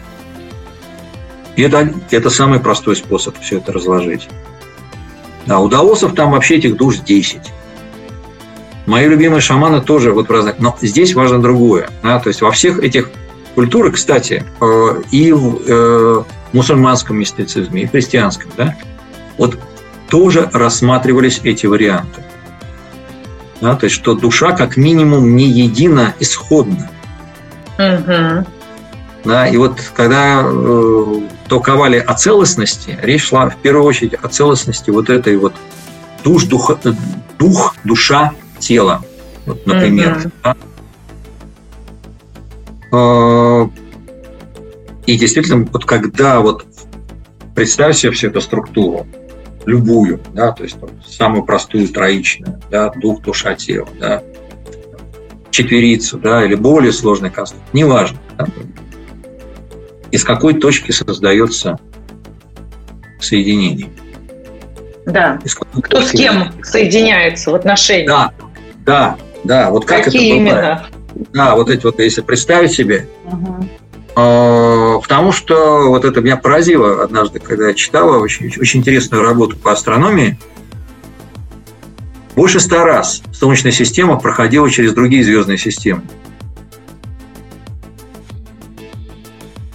И 1.55 1.61
это, 1.61 1.93
это 2.11 2.29
самый 2.29 2.59
простой 2.59 2.95
способ 2.95 3.37
все 3.39 3.57
это 3.57 3.73
разложить. 3.73 4.29
А 5.47 5.59
у 5.59 5.67
даосов 5.67 6.15
там 6.15 6.31
вообще 6.31 6.55
этих 6.55 6.77
душ 6.77 6.99
10. 6.99 7.39
Мои 8.85 9.07
любимые 9.07 9.41
шаманы 9.41 9.81
тоже 9.81 10.11
вот 10.11 10.29
в 10.29 10.31
разных... 10.31 10.59
Но 10.59 10.77
здесь 10.81 11.13
важно 11.13 11.41
другое. 11.41 11.89
Да? 12.01 12.19
То 12.19 12.29
есть 12.29 12.41
во 12.41 12.51
всех 12.51 12.79
этих 12.79 13.09
культурах, 13.55 13.95
кстати, 13.95 14.45
э, 14.61 15.01
и 15.11 15.31
в 15.31 15.59
э, 15.67 16.23
мусульманском 16.53 17.17
мистицизме, 17.17 17.83
и 17.83 17.87
христианском, 17.87 18.51
да, 18.57 18.75
вот 19.37 19.57
тоже 20.09 20.49
рассматривались 20.53 21.39
эти 21.43 21.65
варианты. 21.65 22.23
Да? 23.61 23.75
То 23.75 23.85
есть 23.85 23.95
что 23.95 24.15
душа 24.15 24.53
как 24.53 24.77
минимум 24.77 25.35
не 25.35 25.47
едина 25.47 26.13
исходно. 26.19 26.89
Угу. 27.77 28.45
Да, 29.25 29.47
и 29.47 29.57
вот 29.57 29.79
когда 29.95 30.43
э, 30.45 31.21
толковали 31.47 31.97
о 31.97 32.13
целостности, 32.13 32.97
речь 33.01 33.27
шла 33.27 33.49
в 33.49 33.57
первую 33.57 33.85
очередь 33.85 34.13
о 34.13 34.29
целостности 34.29 34.89
вот 34.89 35.09
этой 35.09 35.35
вот 35.35 35.53
душ, 36.23 36.45
дух, 36.45 36.71
дух 37.37 37.75
душа, 37.83 38.31
тело, 38.59 39.03
вот, 39.45 39.65
например. 39.65 40.31
Mm-hmm. 40.41 40.55
Да? 42.91 43.69
И 45.09 45.17
действительно, 45.17 45.65
вот 45.73 45.85
когда 45.85 46.39
вот 46.39 46.67
представь 47.55 47.97
себе 47.97 48.11
всю 48.11 48.27
эту 48.27 48.41
структуру, 48.41 49.07
любую, 49.65 50.21
да, 50.35 50.51
то 50.51 50.61
есть 50.61 50.77
самую 51.03 51.45
простую 51.45 51.87
троичную, 51.87 52.61
да, 52.69 52.91
дух, 52.91 53.23
душа, 53.23 53.55
тело, 53.55 53.87
да, 53.99 54.21
четверицу, 55.49 56.19
да, 56.19 56.45
или 56.45 56.53
более 56.53 56.91
сложный 56.91 57.31
конструкт, 57.31 57.65
неважно. 57.73 58.19
Да, 58.37 58.45
из 60.11 60.23
какой 60.23 60.53
точки 60.53 60.91
создается 60.91 61.79
соединение. 63.19 63.89
Да. 65.07 65.39
Кто 65.81 66.03
с 66.03 66.11
кем 66.11 66.53
соединяется 66.61 67.49
в 67.49 67.55
отношениях. 67.55 68.07
Да, 68.07 68.33
да, 68.85 69.17
да. 69.43 69.71
Вот 69.71 69.85
как 69.85 70.03
Какие 70.03 70.35
это 70.35 70.43
бывает. 70.43 70.81
именно? 71.15 71.27
Да, 71.33 71.55
вот 71.55 71.71
эти 71.71 71.83
вот, 71.83 71.97
если 71.97 72.21
представить 72.21 72.73
себе, 72.73 73.07
угу. 73.25 73.65
Э, 74.15 74.99
потому 75.01 75.31
что 75.31 75.87
вот 75.87 76.05
это 76.05 76.21
меня 76.21 76.37
поразило 76.37 77.03
однажды, 77.03 77.39
когда 77.39 77.69
я 77.69 77.73
читала 77.73 78.17
очень, 78.17 78.47
очень 78.59 78.79
интересную 78.79 79.23
работу 79.23 79.57
по 79.57 79.71
астрономии. 79.71 80.37
Больше 82.35 82.59
ста 82.59 82.85
раз 82.85 83.21
Солнечная 83.33 83.71
система 83.71 84.17
проходила 84.17 84.69
через 84.69 84.93
другие 84.93 85.23
звездные 85.23 85.57
системы. 85.57 86.03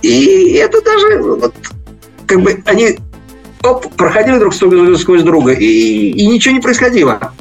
И 0.02 0.56
это 0.60 0.82
даже 0.82 1.22
вот, 1.22 1.54
как 2.26 2.42
бы 2.42 2.62
они 2.66 2.98
оп, 3.62 3.94
проходили 3.96 4.38
друг 4.38 4.54
сквозь 4.54 5.22
друга, 5.22 5.52
и, 5.52 6.10
и 6.10 6.26
ничего 6.26 6.54
не 6.54 6.60
происходило. 6.60 7.32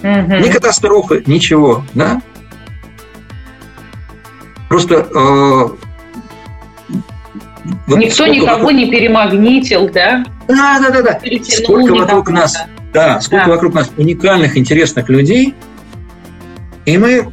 Угу. 0.00 0.34
Ни 0.36 0.50
катастрофы, 0.50 1.22
ничего, 1.26 1.84
да? 1.94 2.22
Просто 4.68 5.06
э, 5.14 5.85
вот 7.86 7.98
Никто 7.98 8.26
никого 8.26 8.58
вокруг... 8.58 8.72
не 8.72 8.90
перемагнитил, 8.90 9.88
да? 9.92 10.24
Да, 10.48 10.78
да, 10.80 10.90
да, 10.90 11.02
да. 11.02 11.20
Сколько 11.42 11.94
вокруг 11.94 12.30
нас, 12.30 12.56
да, 12.92 13.20
сколько 13.20 13.46
да. 13.46 13.52
вокруг 13.52 13.74
нас 13.74 13.90
уникальных, 13.96 14.56
интересных 14.56 15.08
людей, 15.08 15.54
и 16.84 16.98
мы 16.98 17.32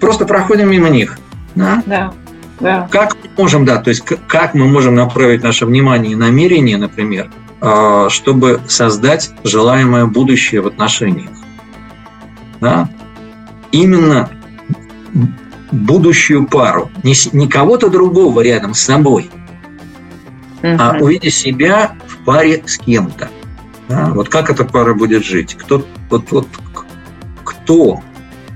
просто 0.00 0.24
проходим 0.24 0.70
мимо 0.70 0.88
них. 0.88 1.18
Да. 1.54 1.82
да. 1.86 2.12
Да. 2.58 2.88
Как 2.90 3.14
мы 3.22 3.42
можем, 3.42 3.64
да, 3.66 3.76
то 3.78 3.90
есть 3.90 4.02
как 4.02 4.54
мы 4.54 4.66
можем 4.66 4.94
направить 4.94 5.42
наше 5.42 5.66
внимание 5.66 6.12
и 6.12 6.14
намерение, 6.14 6.78
например, 6.78 7.30
а, 7.60 8.08
чтобы 8.08 8.60
создать 8.66 9.30
желаемое 9.44 10.06
будущее 10.06 10.62
в 10.62 10.66
отношениях. 10.66 11.30
Да? 12.60 12.88
Именно 13.72 14.30
будущую 15.72 16.46
пару, 16.46 16.90
не, 17.02 17.14
не 17.32 17.48
кого-то 17.48 17.88
другого 17.88 18.40
рядом 18.40 18.74
с 18.74 18.80
собой, 18.80 19.30
угу. 20.62 20.76
а 20.78 20.96
увидеть 21.00 21.34
себя 21.34 21.96
в 22.06 22.24
паре 22.24 22.62
с 22.66 22.78
кем-то. 22.78 23.30
Да? 23.88 24.10
Вот 24.14 24.28
как 24.28 24.50
эта 24.50 24.64
пара 24.64 24.94
будет 24.94 25.24
жить? 25.24 25.54
Кто, 25.54 25.84
вот, 26.10 26.30
вот, 26.30 26.48
кто 27.44 28.00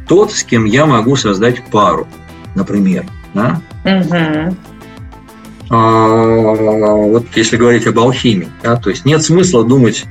тот, 0.09 0.33
с 0.33 0.42
кем 0.42 0.64
я 0.64 0.87
могу 0.87 1.16
создать 1.16 1.64
пару, 1.66 2.09
например. 2.55 3.07
Да? 3.35 3.61
Угу. 3.85 4.57
А, 5.70 6.94
вот 6.96 7.27
если 7.37 7.57
говорить 7.57 7.87
об 7.87 7.99
алхимии, 7.99 8.49
да, 8.62 8.75
то 8.77 8.90
есть 8.90 9.05
нет 9.05 9.23
смысла 9.23 9.64
думать 9.64 10.05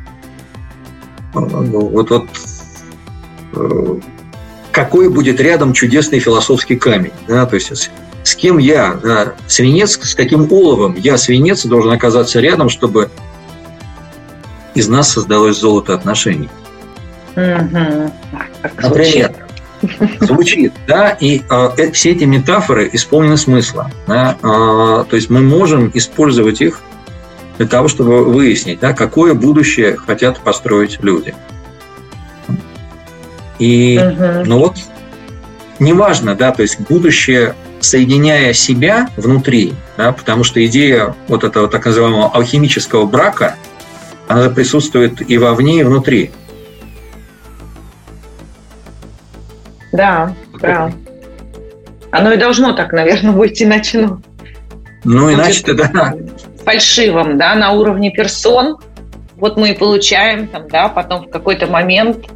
а, 1.34 1.42
ну, 1.42 1.88
вот, 1.90 2.10
вот 2.10 2.30
э, 3.54 4.00
какой 4.80 5.10
будет 5.10 5.42
рядом 5.42 5.74
чудесный 5.74 6.20
философский 6.20 6.78
камень. 6.78 7.12
Да? 7.28 7.46
То 7.46 7.56
есть 7.56 7.76
с, 7.76 7.90
с 8.24 8.36
кем 8.36 8.58
я, 8.60 8.98
да, 9.04 9.34
свинец, 9.46 10.00
с 10.02 10.16
каким 10.16 10.50
оловом 10.50 10.96
я, 10.96 11.18
свинец, 11.18 11.66
должен 11.66 11.92
оказаться 11.92 12.40
рядом, 12.40 12.70
чтобы 12.70 13.10
из 14.76 14.88
нас 14.88 15.10
создалось 15.12 15.60
золото 15.60 15.94
отношений. 15.94 16.50
Угу. 17.36 18.12
Например, 18.82 19.36
звучит, 20.22 20.72
да, 20.88 21.10
и 21.10 21.42
э, 21.50 21.92
все 21.92 22.12
эти 22.12 22.24
метафоры 22.24 22.90
исполнены 22.94 23.36
смысла. 23.36 23.92
Да, 24.08 24.38
э, 24.42 24.46
то 25.10 25.16
есть 25.16 25.30
мы 25.30 25.42
можем 25.42 25.92
использовать 25.94 26.62
их 26.62 26.80
для 27.58 27.68
того, 27.68 27.90
чтобы 27.90 28.24
выяснить, 28.24 28.80
да, 28.80 28.94
какое 28.94 29.34
будущее 29.34 29.98
хотят 29.98 30.40
построить 30.40 31.00
люди. 31.02 31.36
И, 33.60 34.00
угу. 34.00 34.46
ну 34.46 34.60
вот, 34.60 34.78
неважно, 35.80 36.36
да, 36.36 36.52
то 36.52 36.62
есть 36.62 36.80
будущее, 36.80 37.56
соединяя 37.82 38.54
себя 38.54 39.10
внутри, 39.18 39.74
да, 39.98 40.12
потому 40.12 40.44
что 40.44 40.66
идея 40.66 41.16
вот 41.28 41.44
этого 41.44 41.68
так 41.68 41.86
называемого 41.86 42.32
алхимического 42.32 43.06
брака, 43.06 43.56
она 44.28 44.50
присутствует 44.50 45.30
и 45.30 45.38
вовне, 45.38 45.82
и 45.82 45.84
внутри. 45.84 46.32
Да, 49.92 50.34
да. 50.62 50.92
Оно 52.12 52.34
и 52.34 52.38
должно 52.38 52.74
так, 52.74 52.92
наверное, 52.92 53.34
быть, 53.34 53.62
иначе, 53.62 54.00
ну... 54.00 54.22
Ну, 55.04 55.34
иначе-то, 55.34 55.74
да. 55.74 56.14
Фальшивым, 56.64 57.38
да, 57.38 57.56
на 57.56 57.72
уровне 57.72 58.12
персон. 58.12 58.78
Вот 59.38 59.58
мы 59.58 59.72
и 59.72 59.74
получаем 59.74 60.48
там, 60.48 60.68
да, 60.68 60.90
потом 60.90 61.26
в 61.26 61.30
какой-то 61.30 61.68
момент 61.68 62.28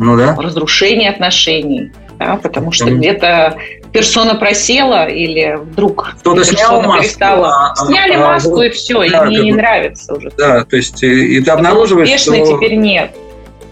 ну, 0.00 0.16
да. 0.16 0.34
разрушение 0.36 1.10
отношений, 1.10 1.92
да, 2.18 2.36
потому 2.42 2.72
что 2.72 2.86
mm. 2.86 2.96
где-то 2.96 3.56
персона 3.92 4.34
просела 4.34 5.06
или 5.08 5.58
вдруг 5.60 6.14
кто-то 6.20 6.44
снял 6.44 6.82
маску, 6.82 7.02
перестала. 7.02 7.72
А, 7.72 7.76
Сняли 7.76 8.14
а, 8.14 8.32
маску 8.32 8.58
а, 8.60 8.66
и 8.66 8.70
все, 8.70 9.08
да, 9.10 9.24
и 9.24 9.26
мне 9.26 9.38
не 9.40 9.52
нравится 9.52 10.14
уже. 10.14 10.30
Да, 10.36 10.64
то 10.64 10.76
есть 10.76 11.02
и 11.02 11.40
ты 11.40 11.50
обнаруживаешь, 11.50 12.20
что... 12.20 12.34
теперь 12.34 12.76
нет. 12.76 13.14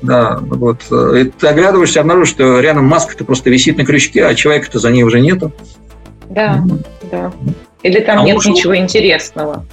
Да, 0.03 0.39
вот. 0.41 0.81
И 1.17 1.25
ты 1.25 1.49
оглядываешься, 1.49 2.01
обнаружишь, 2.01 2.35
что 2.35 2.61
рядом 2.61 2.85
маска-то 2.85 3.25
просто 3.25 3.51
висит 3.51 3.79
на 3.79 3.85
крючке, 3.85 4.25
а 4.25 4.35
человека-то 4.35 4.79
за 4.79 4.91
ней 4.91 5.03
уже 5.03 5.21
нету. 5.21 5.53
Да, 6.31 6.63
mm 6.65 6.85
да. 7.11 7.33
Или 7.83 8.01
там 8.01 8.21
а 8.21 8.23
нет 8.25 8.35
муж... 8.35 8.47
ничего 8.47 8.77
интересного. 8.77 9.65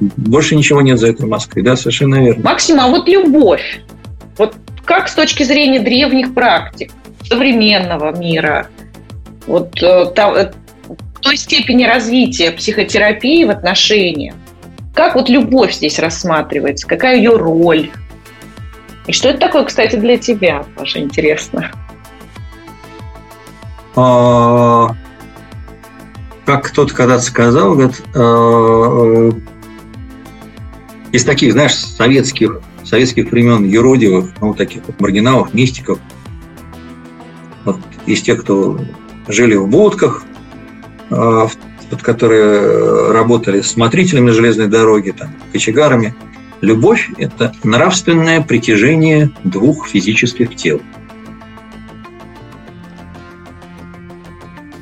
Больше 0.00 0.56
ничего 0.56 0.80
нет 0.80 0.98
за 0.98 1.08
этой 1.08 1.26
маской, 1.26 1.62
да, 1.62 1.76
совершенно 1.76 2.24
верно. 2.24 2.42
Максим, 2.44 2.80
а 2.80 2.88
вот 2.88 3.08
любовь, 3.08 3.80
вот 3.88 3.99
как 4.90 5.06
с 5.06 5.14
точки 5.14 5.44
зрения 5.44 5.78
древних 5.78 6.34
практик, 6.34 6.90
современного 7.22 8.12
мира, 8.18 8.66
вот 9.46 9.80
э, 9.80 10.06
та, 10.16 10.32
э, 10.32 10.52
той 11.20 11.36
степени 11.36 11.84
развития 11.84 12.50
психотерапии 12.50 13.44
в 13.44 13.50
отношениях, 13.50 14.34
как 14.92 15.14
вот 15.14 15.28
любовь 15.28 15.74
здесь 15.74 16.00
рассматривается, 16.00 16.88
какая 16.88 17.18
ее 17.18 17.36
роль? 17.36 17.88
И 19.06 19.12
что 19.12 19.28
это 19.28 19.38
такое, 19.38 19.62
кстати, 19.62 19.94
для 19.94 20.18
тебя, 20.18 20.64
Паша, 20.76 20.98
интересно? 20.98 21.70
А, 23.94 24.88
как 26.46 26.64
кто-то 26.64 26.92
когда-то 26.92 27.22
сказал, 27.22 27.76
говорит, 27.76 28.02
а, 28.16 29.30
из 31.12 31.24
таких, 31.24 31.52
знаешь, 31.52 31.76
советских, 31.76 32.60
советских 32.90 33.30
времен 33.30 33.64
юродивых, 33.64 34.30
ну, 34.40 34.54
таких 34.54 34.82
вот 34.86 35.00
маргиналов, 35.00 35.54
мистиков, 35.54 35.98
вот, 37.64 37.78
из 38.06 38.20
тех, 38.22 38.42
кто 38.42 38.78
жили 39.28 39.54
в 39.54 39.68
будках, 39.68 40.24
а, 41.10 41.48
вот, 41.90 42.02
которые 42.02 43.12
работали 43.12 43.62
смотрителями 43.62 44.30
железной 44.30 44.66
дороги, 44.68 45.10
там, 45.10 45.30
кочегарами– 45.52 46.14
Любовь– 46.60 47.10
это 47.16 47.52
нравственное 47.64 48.42
притяжение 48.42 49.30
двух 49.44 49.88
физических 49.88 50.54
тел. 50.56 50.78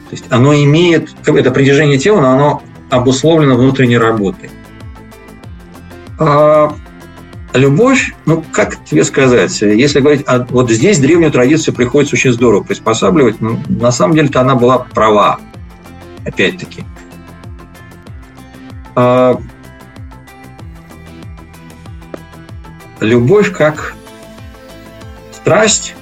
То 0.09 0.13
есть 0.13 0.25
оно 0.31 0.55
имеет, 0.55 1.15
это 1.25 1.51
притяжение 1.53 1.99
тела, 1.99 2.21
но 2.21 2.31
оно 2.33 2.63
обусловлено 2.91 3.57
внутренней 3.57 3.99
работой. 3.99 4.51
А 6.19 6.75
любовь, 7.59 8.15
ну, 8.27 8.45
как 8.53 8.85
тебе 8.85 9.05
сказать, 9.05 9.61
если 9.61 10.01
говорить, 10.01 10.25
а 10.27 10.47
вот 10.51 10.71
здесь 10.71 10.99
древнюю 10.99 11.31
традицию 11.31 11.75
приходится 11.75 12.17
очень 12.17 12.33
здорово 12.33 12.63
приспосабливать, 12.63 13.41
но 13.41 13.59
на 13.69 13.91
самом 13.91 14.15
деле-то 14.15 14.41
она 14.41 14.55
была 14.55 14.79
права, 14.79 15.39
опять-таки. 16.25 16.85
А 18.95 19.39
любовь 23.01 23.53
как 23.53 23.95
страсть. 25.33 25.95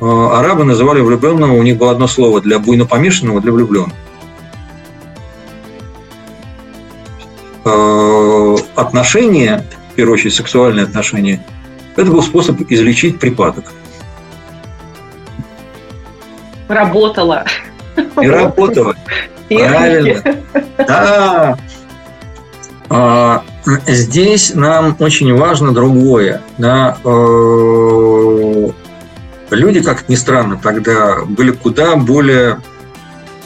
Э, 0.00 0.28
арабы 0.32 0.64
называли 0.64 1.00
влюбленного, 1.00 1.52
у 1.52 1.62
них 1.62 1.78
было 1.78 1.92
одно 1.92 2.06
слово 2.06 2.40
для 2.40 2.58
буйно 2.58 2.86
помешанного, 2.86 3.40
для 3.40 3.52
влюбленного. 3.52 3.92
Отношения, 8.74 9.64
в 9.92 9.94
первую 9.94 10.14
очередь 10.14 10.34
сексуальные 10.34 10.84
отношения, 10.84 11.44
это 11.96 12.10
был 12.10 12.22
способ 12.22 12.60
излечить 12.70 13.18
припадок. 13.18 13.72
Работала. 16.68 17.44
И 18.20 18.26
работала. 18.26 18.96
Правильно. 19.48 20.22
Да. 20.78 21.58
А, 22.88 23.42
здесь 23.86 24.54
нам 24.54 24.96
очень 24.98 25.34
важно 25.36 25.72
другое. 25.72 26.42
Да? 26.58 26.96
Э, 27.04 28.70
люди, 29.50 29.82
как 29.82 30.08
ни 30.08 30.14
странно, 30.14 30.58
тогда 30.62 31.24
были 31.26 31.52
куда 31.52 31.96
более 31.96 32.60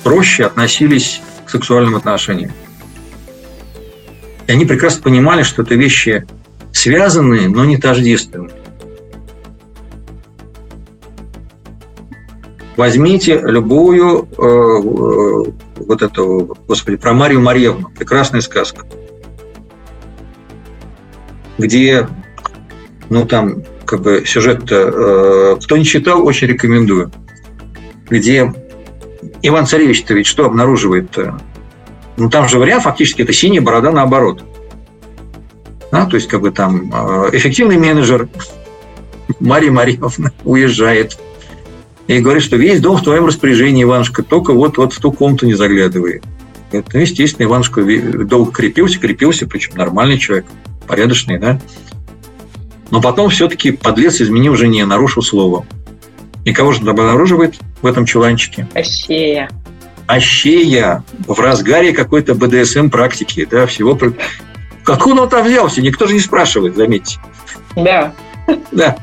проще 0.02 0.44
относились 0.46 1.20
к 1.44 1.50
сексуальным 1.50 1.96
отношениям. 1.96 2.52
И 4.46 4.52
они 4.52 4.64
прекрасно 4.64 5.02
понимали, 5.02 5.42
что 5.42 5.62
это 5.62 5.74
вещи 5.74 6.26
связанные, 6.72 7.48
но 7.48 7.64
не 7.64 7.78
тождественные. 7.78 8.54
Возьмите 12.76 13.40
любую 13.42 14.28
э, 14.36 14.42
э 14.42 15.52
вот 15.76 16.02
эту, 16.02 16.56
господи, 16.66 16.96
про 16.96 17.12
Марию 17.12 17.40
Марьевну, 17.40 17.90
прекрасная 17.90 18.40
сказка 18.40 18.86
где, 21.58 22.08
ну, 23.08 23.26
там, 23.26 23.62
как 23.84 24.02
бы 24.02 24.24
сюжет, 24.26 24.64
э, 24.70 25.56
кто 25.62 25.76
не 25.76 25.84
читал, 25.84 26.26
очень 26.26 26.48
рекомендую, 26.48 27.12
где 28.08 28.52
Иван 29.42 29.66
Царевич-то 29.66 30.14
ведь 30.14 30.26
что 30.26 30.44
обнаруживает 30.44 31.10
-то? 31.16 31.40
Ну, 32.16 32.30
там 32.30 32.48
же 32.48 32.58
вариант 32.58 32.84
фактически 32.84 33.22
это 33.22 33.32
синяя 33.32 33.62
борода 33.62 33.90
наоборот. 33.90 34.42
Да, 35.92 36.06
то 36.06 36.16
есть, 36.16 36.28
как 36.28 36.40
бы 36.40 36.50
там 36.50 36.92
э, 36.92 37.30
эффективный 37.32 37.78
менеджер 37.78 38.28
Мария 39.40 39.70
Марьевна 39.70 40.08
уезжает 40.44 41.18
и 42.06 42.18
говорит, 42.18 42.42
что 42.42 42.56
весь 42.56 42.80
дом 42.80 42.96
в 42.96 43.02
твоем 43.02 43.26
распоряжении, 43.26 43.82
Иванушка, 43.82 44.22
только 44.22 44.52
вот, 44.52 44.78
вот 44.78 44.92
в 44.92 45.00
ту 45.00 45.12
комнату 45.12 45.46
не 45.46 45.54
заглядывай. 45.54 46.22
Это, 46.72 46.98
естественно, 46.98 47.46
Иванушка 47.46 47.82
долго 48.24 48.52
крепился, 48.52 48.98
крепился, 48.98 49.46
причем 49.46 49.76
нормальный 49.76 50.18
человек, 50.18 50.46
порядочный, 50.86 51.38
да. 51.38 51.60
Но 52.90 53.00
потом 53.00 53.30
все-таки 53.30 53.72
подлец 53.72 54.20
изменил 54.20 54.54
жене, 54.54 54.86
нарушил 54.86 55.22
слово. 55.22 55.66
И 56.44 56.52
кого 56.52 56.72
же 56.72 56.88
обнаруживает 56.88 57.56
в 57.82 57.86
этом 57.86 58.06
чуланчике? 58.06 58.68
Ащея. 58.74 59.50
Ащея 60.06 61.04
в 61.26 61.38
разгаре 61.40 61.92
какой-то 61.92 62.34
БДСМ 62.34 62.88
практики, 62.88 63.46
да, 63.50 63.66
всего. 63.66 63.98
Как 64.84 65.06
он 65.06 65.28
там 65.28 65.44
взялся? 65.44 65.82
Никто 65.82 66.06
же 66.06 66.14
не 66.14 66.20
спрашивает, 66.20 66.76
заметьте. 66.76 67.18
Да. 67.74 68.14
Да. 68.70 68.96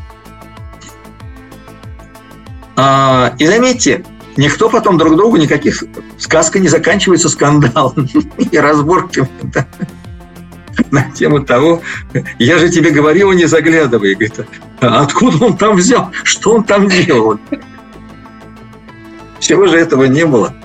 А, 2.75 3.33
и 3.37 3.45
заметьте, 3.45 4.03
никто 4.37 4.69
потом 4.69 4.97
друг 4.97 5.15
другу 5.15 5.37
никаких 5.37 5.83
сказка 6.17 6.59
не 6.59 6.67
заканчивается 6.69 7.29
скандалом 7.29 8.09
и 8.37 8.57
разборками 8.57 9.29
да, 9.43 9.67
на 10.89 11.11
тему 11.11 11.43
того, 11.43 11.81
я 12.39 12.57
же 12.57 12.69
тебе 12.69 12.91
говорил, 12.91 13.31
не 13.31 13.45
заглядывай. 13.45 14.13
Говорит, 14.13 14.39
а 14.81 15.01
откуда 15.01 15.45
он 15.45 15.57
там 15.57 15.75
взял? 15.75 16.11
Что 16.23 16.55
он 16.55 16.63
там 16.63 16.87
делал? 16.87 17.39
Всего 19.39 19.67
же 19.67 19.77
этого 19.77 20.05
не 20.05 20.25
было. 20.25 20.55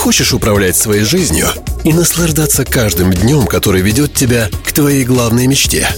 Хочешь 0.00 0.32
управлять 0.32 0.76
своей 0.76 1.04
жизнью 1.04 1.46
и 1.84 1.92
наслаждаться 1.92 2.64
каждым 2.64 3.12
днем, 3.12 3.46
который 3.46 3.80
ведет 3.80 4.14
тебя 4.14 4.48
к 4.64 4.72
твоей 4.72 5.04
главной 5.04 5.46
мечте? 5.46 5.88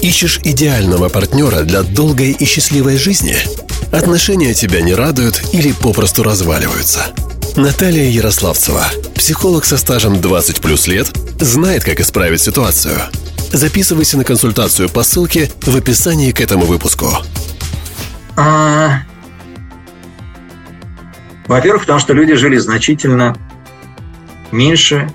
Ищешь 0.00 0.40
идеального 0.44 1.08
партнера 1.08 1.62
для 1.62 1.82
долгой 1.82 2.30
и 2.32 2.44
счастливой 2.44 2.96
жизни– 2.96 3.36
Отношения 3.92 4.52
тебя 4.52 4.82
не 4.82 4.94
радуют 4.94 5.42
или 5.52 5.72
попросту 5.72 6.22
разваливаются. 6.22 7.06
Наталья 7.56 8.04
Ярославцева, 8.04 8.84
психолог 9.14 9.64
со 9.64 9.78
стажем 9.78 10.20
20 10.20 10.60
плюс 10.60 10.86
лет, 10.86 11.10
знает, 11.40 11.84
как 11.84 11.98
исправить 12.00 12.40
ситуацию. 12.40 12.96
Записывайся 13.50 14.18
на 14.18 14.24
консультацию 14.24 14.90
по 14.90 15.02
ссылке 15.02 15.50
в 15.62 15.74
описании 15.74 16.32
к 16.32 16.40
этому 16.40 16.66
выпуску. 16.66 17.10
А... 18.36 19.00
Во-первых, 21.46 21.82
потому 21.82 21.98
что 21.98 22.12
люди 22.12 22.34
жили 22.34 22.58
значительно 22.58 23.38
меньше, 24.52 25.10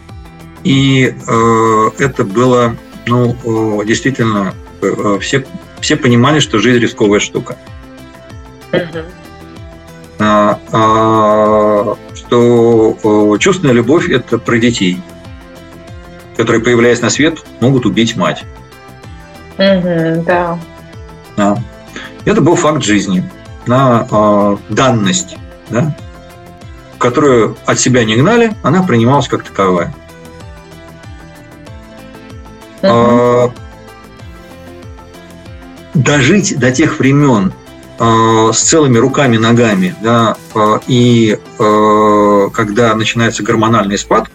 и 0.64 1.16
э, 1.16 1.90
это 2.00 2.24
было, 2.24 2.76
ну, 3.06 3.36
э, 3.82 3.86
действительно, 3.86 4.54
э, 4.82 5.18
все, 5.20 5.46
все 5.82 5.96
понимали, 5.96 6.40
что 6.40 6.60
жизнь 6.60 6.80
рисковая 6.80 7.20
штука. 7.20 7.58
А, 10.20 10.60
а, 10.72 11.98
что 12.14 13.38
чувственная 13.40 13.74
любовь– 13.74 14.10
это 14.12 14.38
про 14.38 14.58
детей, 14.58 15.02
которые, 16.38 16.64
появляясь 16.64 17.02
на 17.02 17.10
свет, 17.10 17.40
могут 17.60 17.86
убить 17.86 18.16
мать. 18.16 18.46
Угу, 19.58 20.24
да. 20.26 20.60
да. 21.36 21.58
Это 22.26 22.42
был 22.42 22.56
факт 22.56 22.84
жизни, 22.84 23.30
на 23.66 24.08
э, 24.10 24.58
данность, 24.74 25.38
да, 25.70 25.96
которую 27.04 27.58
от 27.66 27.80
себя 27.80 28.04
не 28.04 28.16
гнали, 28.16 28.56
она 28.64 28.84
принималась 28.84 29.28
как 29.28 29.44
таковая. 29.44 29.94
Угу. 32.82 33.54
дожить 35.94 36.60
до 36.60 36.70
тех 36.74 37.00
времен, 37.00 37.54
Э, 38.00 38.50
с 38.52 38.60
целыми 38.60 38.98
руками, 38.98 39.38
ногами, 39.38 39.96
да, 40.02 40.36
э, 40.56 40.80
и 40.88 41.40
когда 42.54 42.94
начинается 42.96 43.42
гормональный 43.44 43.98
спад, 43.98 44.30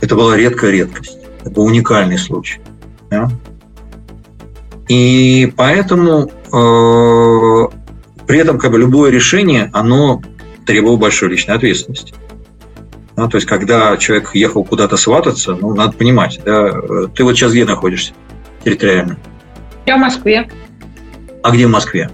это 0.00 0.14
была 0.14 0.36
редкая 0.36 0.70
редкость, 0.70 1.18
это 1.40 1.50
был 1.50 1.64
уникальный 1.64 2.18
случай. 2.18 2.60
Да? 3.10 3.30
И 4.88 5.52
поэтому 5.56 6.30
при 8.32 8.40
этом 8.40 8.58
как 8.58 8.70
бы 8.70 8.78
любое 8.78 9.10
решение, 9.10 9.68
оно 9.74 10.22
требовало 10.64 10.96
большой 10.96 11.28
личной 11.28 11.54
ответственности. 11.54 12.14
Да, 13.14 13.28
то 13.28 13.36
есть, 13.36 13.46
когда 13.46 13.94
человек 13.98 14.34
ехал 14.34 14.64
куда-то 14.64 14.96
свататься, 14.96 15.54
ну, 15.54 15.74
надо 15.74 15.92
понимать, 15.92 16.40
да, 16.42 16.72
ты 17.14 17.24
вот 17.24 17.36
сейчас 17.36 17.52
где 17.52 17.66
находишься 17.66 18.14
территориально? 18.64 19.18
Я 19.84 19.98
в 19.98 20.00
Москве. 20.00 20.48
А 21.42 21.50
где 21.50 21.66
в 21.66 21.70
Москве? 21.70 22.08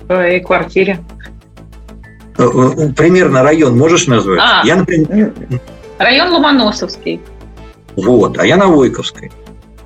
В 0.00 0.06
своей 0.06 0.40
квартире. 0.40 0.98
Э, 2.38 2.44
э, 2.44 2.92
примерно 2.96 3.42
район 3.42 3.76
можешь 3.76 4.06
назвать? 4.06 4.40
А, 4.42 4.62
я, 4.64 4.76
например... 4.76 5.34
Район 5.98 6.32
Ломоносовский. 6.32 7.20
Вот, 7.96 8.38
а 8.38 8.46
я 8.46 8.56
на 8.56 8.68
Войковской. 8.68 9.30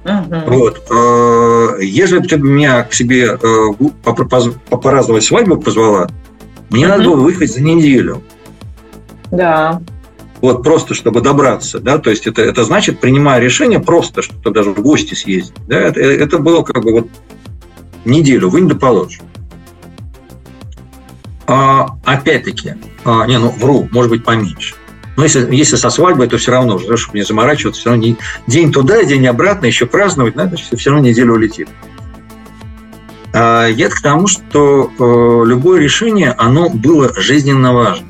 Угу. 0.04 0.40
Вот. 0.46 0.82
Э, 0.90 1.82
если 1.82 2.18
бы 2.18 2.26
ты 2.26 2.36
меня 2.36 2.82
к 2.82 2.92
себе 2.92 3.38
попраздновать 4.02 5.24
свадьбу 5.24 5.56
позвала, 5.56 6.08
мне 6.70 6.86
угу. 6.86 6.90
надо 6.90 7.04
было 7.04 7.16
выехать 7.16 7.52
за 7.52 7.62
неделю. 7.62 8.22
Да. 9.30 9.80
Вот 10.40 10.64
просто, 10.64 10.94
чтобы 10.94 11.20
добраться, 11.20 11.78
да, 11.78 11.98
то 11.98 12.10
есть 12.10 12.26
это, 12.26 12.42
это 12.42 12.64
значит, 12.64 12.98
принимая 12.98 13.38
решение 13.40 13.78
просто, 13.78 14.22
что 14.22 14.50
даже 14.50 14.70
в 14.72 14.80
гости 14.80 15.14
съездить, 15.14 15.54
да, 15.68 15.78
это, 15.78 16.00
это 16.00 16.38
было 16.38 16.62
как 16.62 16.82
бы 16.82 16.92
вот 16.92 17.08
неделю 18.04 18.50
вынь 18.50 18.68
да 18.68 18.74
положь. 18.74 19.20
А, 21.46 21.96
опять-таки, 22.04 22.74
а, 23.04 23.24
не, 23.26 23.38
ну, 23.38 23.50
вру, 23.50 23.88
может 23.92 24.10
быть, 24.10 24.24
поменьше. 24.24 24.74
Но 25.16 25.24
если, 25.24 25.54
если 25.54 25.76
со 25.76 25.90
свадьбой, 25.90 26.28
то 26.28 26.38
все 26.38 26.52
равно, 26.52 26.78
чтобы 26.78 27.18
не 27.18 27.24
заморачиваться, 27.24 27.80
все 27.80 27.90
равно 27.90 28.04
не, 28.04 28.16
день 28.46 28.72
туда, 28.72 29.04
день 29.04 29.26
обратно, 29.26 29.66
еще 29.66 29.86
праздновать, 29.86 30.36
надо, 30.36 30.56
все 30.56 30.90
равно 30.90 31.06
неделю 31.06 31.34
улетит. 31.34 31.68
А, 33.34 33.66
я 33.66 33.88
к 33.88 34.00
тому, 34.00 34.26
что 34.26 34.90
э, 34.98 35.48
любое 35.48 35.80
решение, 35.80 36.32
оно 36.32 36.70
было 36.70 37.12
жизненно 37.14 37.72
важно. 37.72 38.06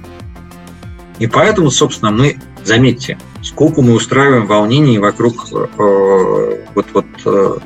И 1.19 1.27
поэтому, 1.27 1.71
собственно, 1.71 2.11
мы, 2.11 2.37
заметьте, 2.65 3.19
сколько 3.43 3.83
мы 3.83 3.95
устраиваем 3.95 4.47
волнений 4.47 4.99
вокруг 4.99 5.47
э, 5.53 6.65
вот, 6.75 6.87
вот 6.93 7.07
э, 7.25 7.59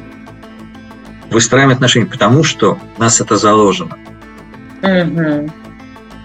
выстраиваем 1.30 1.74
отношения, 1.74 2.06
потому 2.06 2.42
что 2.42 2.78
у 2.96 3.00
нас 3.00 3.20
это 3.20 3.36
заложено. 3.36 3.96
Угу. 4.82 5.50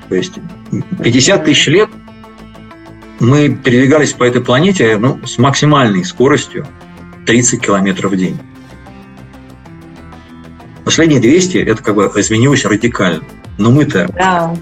То 0.09 0.15
есть 0.15 0.33
50 1.01 1.45
тысяч 1.45 1.67
лет 1.67 1.89
мы 3.21 3.49
передвигались 3.49 4.13
по 4.13 4.23
этой 4.23 4.41
планете 4.41 4.97
ну, 4.97 5.25
с 5.25 5.37
максимальной 5.37 6.03
скоростью 6.03 6.67
30 7.25 7.61
километров 7.61 8.11
в 8.11 8.17
день. 8.17 8.37
Последние 10.83 11.21
200 11.21 11.57
это 11.59 11.83
как 11.83 11.95
бы 11.95 12.11
изменилось 12.15 12.65
радикально. 12.65 13.23
Но 13.57 13.69
мы-то 13.69 14.09
да. 14.13 14.55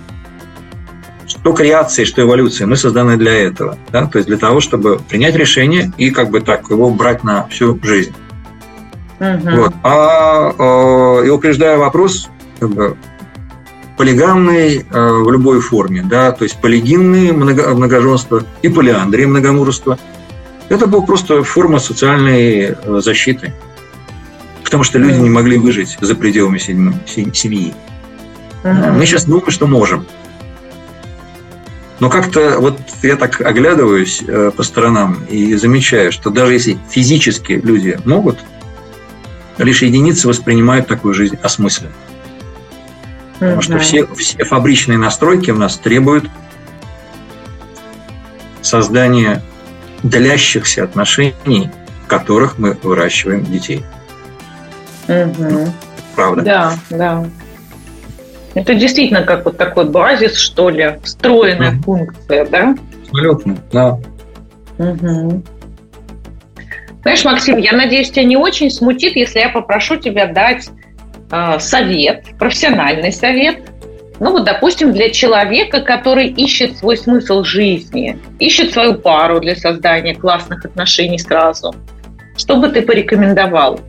что 1.25 1.53
креации, 1.53 2.03
что 2.03 2.21
эволюция, 2.21 2.67
мы 2.67 2.75
созданы 2.75 3.15
для 3.17 3.33
этого. 3.33 3.77
Да? 3.91 4.05
То 4.07 4.17
есть 4.17 4.27
для 4.27 4.37
того, 4.37 4.59
чтобы 4.59 4.99
принять 4.99 5.35
решение 5.35 5.91
и 5.97 6.11
как 6.11 6.29
бы 6.29 6.41
так 6.41 6.69
его 6.69 6.89
брать 6.89 7.23
на 7.23 7.47
всю 7.47 7.79
жизнь. 7.81 8.13
Угу. 9.19 9.55
Вот. 9.55 9.73
А, 9.83 10.53
а, 10.57 11.23
и 11.23 11.29
упреждая 11.29 11.77
вопрос, 11.77 12.29
как 12.59 12.69
бы, 12.69 12.97
полигамный 13.99 14.85
а, 14.91 15.11
в 15.11 15.29
любой 15.29 15.59
форме, 15.59 16.01
да, 16.01 16.31
то 16.31 16.45
есть 16.45 16.61
полигинные 16.61 17.33
много, 17.33 17.75
многоженство 17.75 18.45
и 18.61 18.69
полиандрия 18.69 19.27
многомужество. 19.27 19.99
Это 20.69 20.87
была 20.87 21.01
просто 21.01 21.43
форма 21.43 21.79
социальной 21.79 22.77
э, 22.81 23.01
защиты. 23.03 23.53
Потому 24.63 24.85
что 24.85 24.99
люди 24.99 25.19
не 25.19 25.29
могли 25.29 25.57
выжить 25.57 25.97
за 25.99 26.15
пределами 26.15 26.59
семьи. 26.59 27.73
Угу. 28.63 28.93
Мы 28.93 29.05
сейчас 29.05 29.25
думаем, 29.25 29.51
что 29.51 29.67
можем. 29.67 30.05
Но 31.99 32.09
как-то 32.09 32.57
вот 32.59 32.79
я 33.03 33.17
так 33.17 33.41
оглядываюсь 33.41 34.23
э, 34.25 34.51
по 34.55 34.63
сторонам 34.63 35.25
и 35.29 35.55
замечаю, 35.55 36.13
что 36.13 36.29
даже 36.29 36.53
если 36.53 36.77
физически 36.89 37.51
люди 37.51 37.99
могут, 38.05 38.37
лишь 39.57 39.81
единицы 39.81 40.29
воспринимают 40.29 40.87
такую 40.87 41.13
жизнь 41.13 41.37
осмысленно. 41.43 41.91
Потому 43.39 43.61
что 43.61 43.79
все, 43.79 44.05
все 44.15 44.43
фабричные 44.43 44.97
настройки 44.97 45.51
у 45.51 45.55
нас 45.55 45.77
требуют 45.77 46.29
создания 48.61 49.41
длящихся 50.03 50.83
отношений, 50.83 51.69
в 52.03 52.07
которых 52.07 52.57
мы 52.57 52.77
выращиваем 52.83 53.45
детей. 53.45 53.83
Угу. 55.07 55.71
Правда? 56.15 56.41
Да, 56.41 56.73
да. 56.89 57.25
Это 58.55 58.75
действительно 58.75 59.23
как 59.23 59.45
вот 59.45 59.57
такой 59.57 59.85
базис, 59.85 60.35
что 60.35 60.69
ли, 60.69 60.99
встроенная 61.03 61.71
mm. 61.71 61.83
функция, 61.83 62.45
да? 62.45 62.75
Абсолютно, 63.05 63.57
да. 63.71 63.99
Угу. 64.79 65.43
Знаешь, 67.03 67.23
Максим, 67.23 67.57
я 67.57 67.71
надеюсь, 67.73 68.11
тебя 68.11 68.25
не 68.25 68.35
очень 68.35 68.69
смутит, 68.69 69.15
если 69.15 69.39
я 69.39 69.49
попрошу 69.49 69.95
тебя 69.95 70.27
дать 70.27 70.69
совет, 71.59 72.25
профессиональный 72.37 73.11
совет. 73.11 73.71
Ну 74.19 74.31
вот, 74.31 74.43
допустим, 74.43 74.91
для 74.91 75.09
человека, 75.11 75.81
который 75.81 76.27
ищет 76.27 76.77
свой 76.77 76.97
смысл 76.97 77.43
жизни, 77.43 78.19
ищет 78.39 78.73
свою 78.73 78.95
пару 78.95 79.39
для 79.39 79.55
создания 79.55 80.13
классных 80.13 80.65
отношений 80.65 81.19
сразу. 81.19 81.73
Что 82.35 82.57
бы 82.57 82.69
ты 82.69 82.81
порекомендовал? 82.81 83.79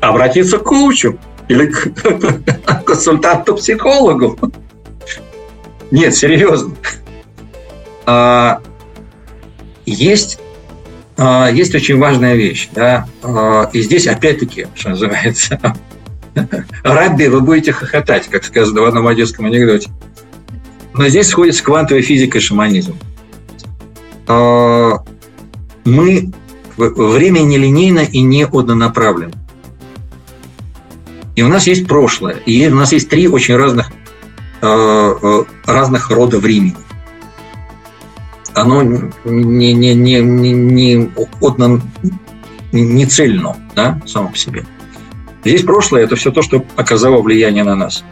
Обратиться 0.00 0.58
к 0.58 0.64
коучу 0.64 1.18
или 1.48 1.66
к 1.66 2.84
консультанту-психологу. 2.84 4.38
Нет, 5.90 6.14
серьезно. 6.14 6.74
А, 8.06 8.60
есть, 9.84 10.40
есть 11.18 11.74
очень 11.74 11.98
важная 11.98 12.36
вещь. 12.36 12.68
Да? 12.74 13.08
А, 13.22 13.68
и 13.72 13.82
здесь 13.82 14.06
опять-таки, 14.06 14.68
что 14.74 14.90
называется, 14.90 15.60
Рабби, 16.84 17.26
вы 17.26 17.40
будете 17.40 17.72
хохотать, 17.72 18.28
как 18.28 18.44
сказано 18.44 18.82
в 18.82 18.84
одном 18.84 19.06
одесском 19.06 19.46
анекдоте. 19.46 19.90
Но 20.94 21.08
здесь 21.08 21.28
сходится 21.28 21.64
квантовая 21.64 22.02
физика 22.02 22.38
и 22.38 22.40
шаманизм. 22.40 22.96
Мы 25.84 26.32
время 26.76 27.40
нелинейно 27.40 28.00
и 28.00 28.20
не 28.20 28.44
однонаправленно. 28.44 29.34
И 31.34 31.42
у 31.42 31.48
нас 31.48 31.66
есть 31.66 31.86
прошлое, 31.86 32.36
и 32.46 32.68
у 32.68 32.74
нас 32.74 32.92
есть 32.92 33.08
три 33.08 33.28
очень 33.28 33.56
разных, 33.56 33.90
разных 34.60 36.10
рода 36.10 36.38
времени 36.38 36.76
оно 38.60 38.82
не, 38.82 39.72
не, 39.72 39.94
не, 39.94 40.20
не, 40.20 40.52
не, 40.52 41.10
одно, 41.40 41.80
не 42.72 43.06
цельно 43.06 43.56
да, 43.74 44.00
само 44.06 44.28
по 44.28 44.36
себе. 44.36 44.64
Здесь 45.44 45.62
прошлое– 45.62 46.02
это 46.04 46.16
все 46.16 46.30
то, 46.30 46.42
что 46.42 46.64
оказало 46.76 47.22
влияние 47.22 47.64
на 47.64 47.74
нас. 47.74 48.04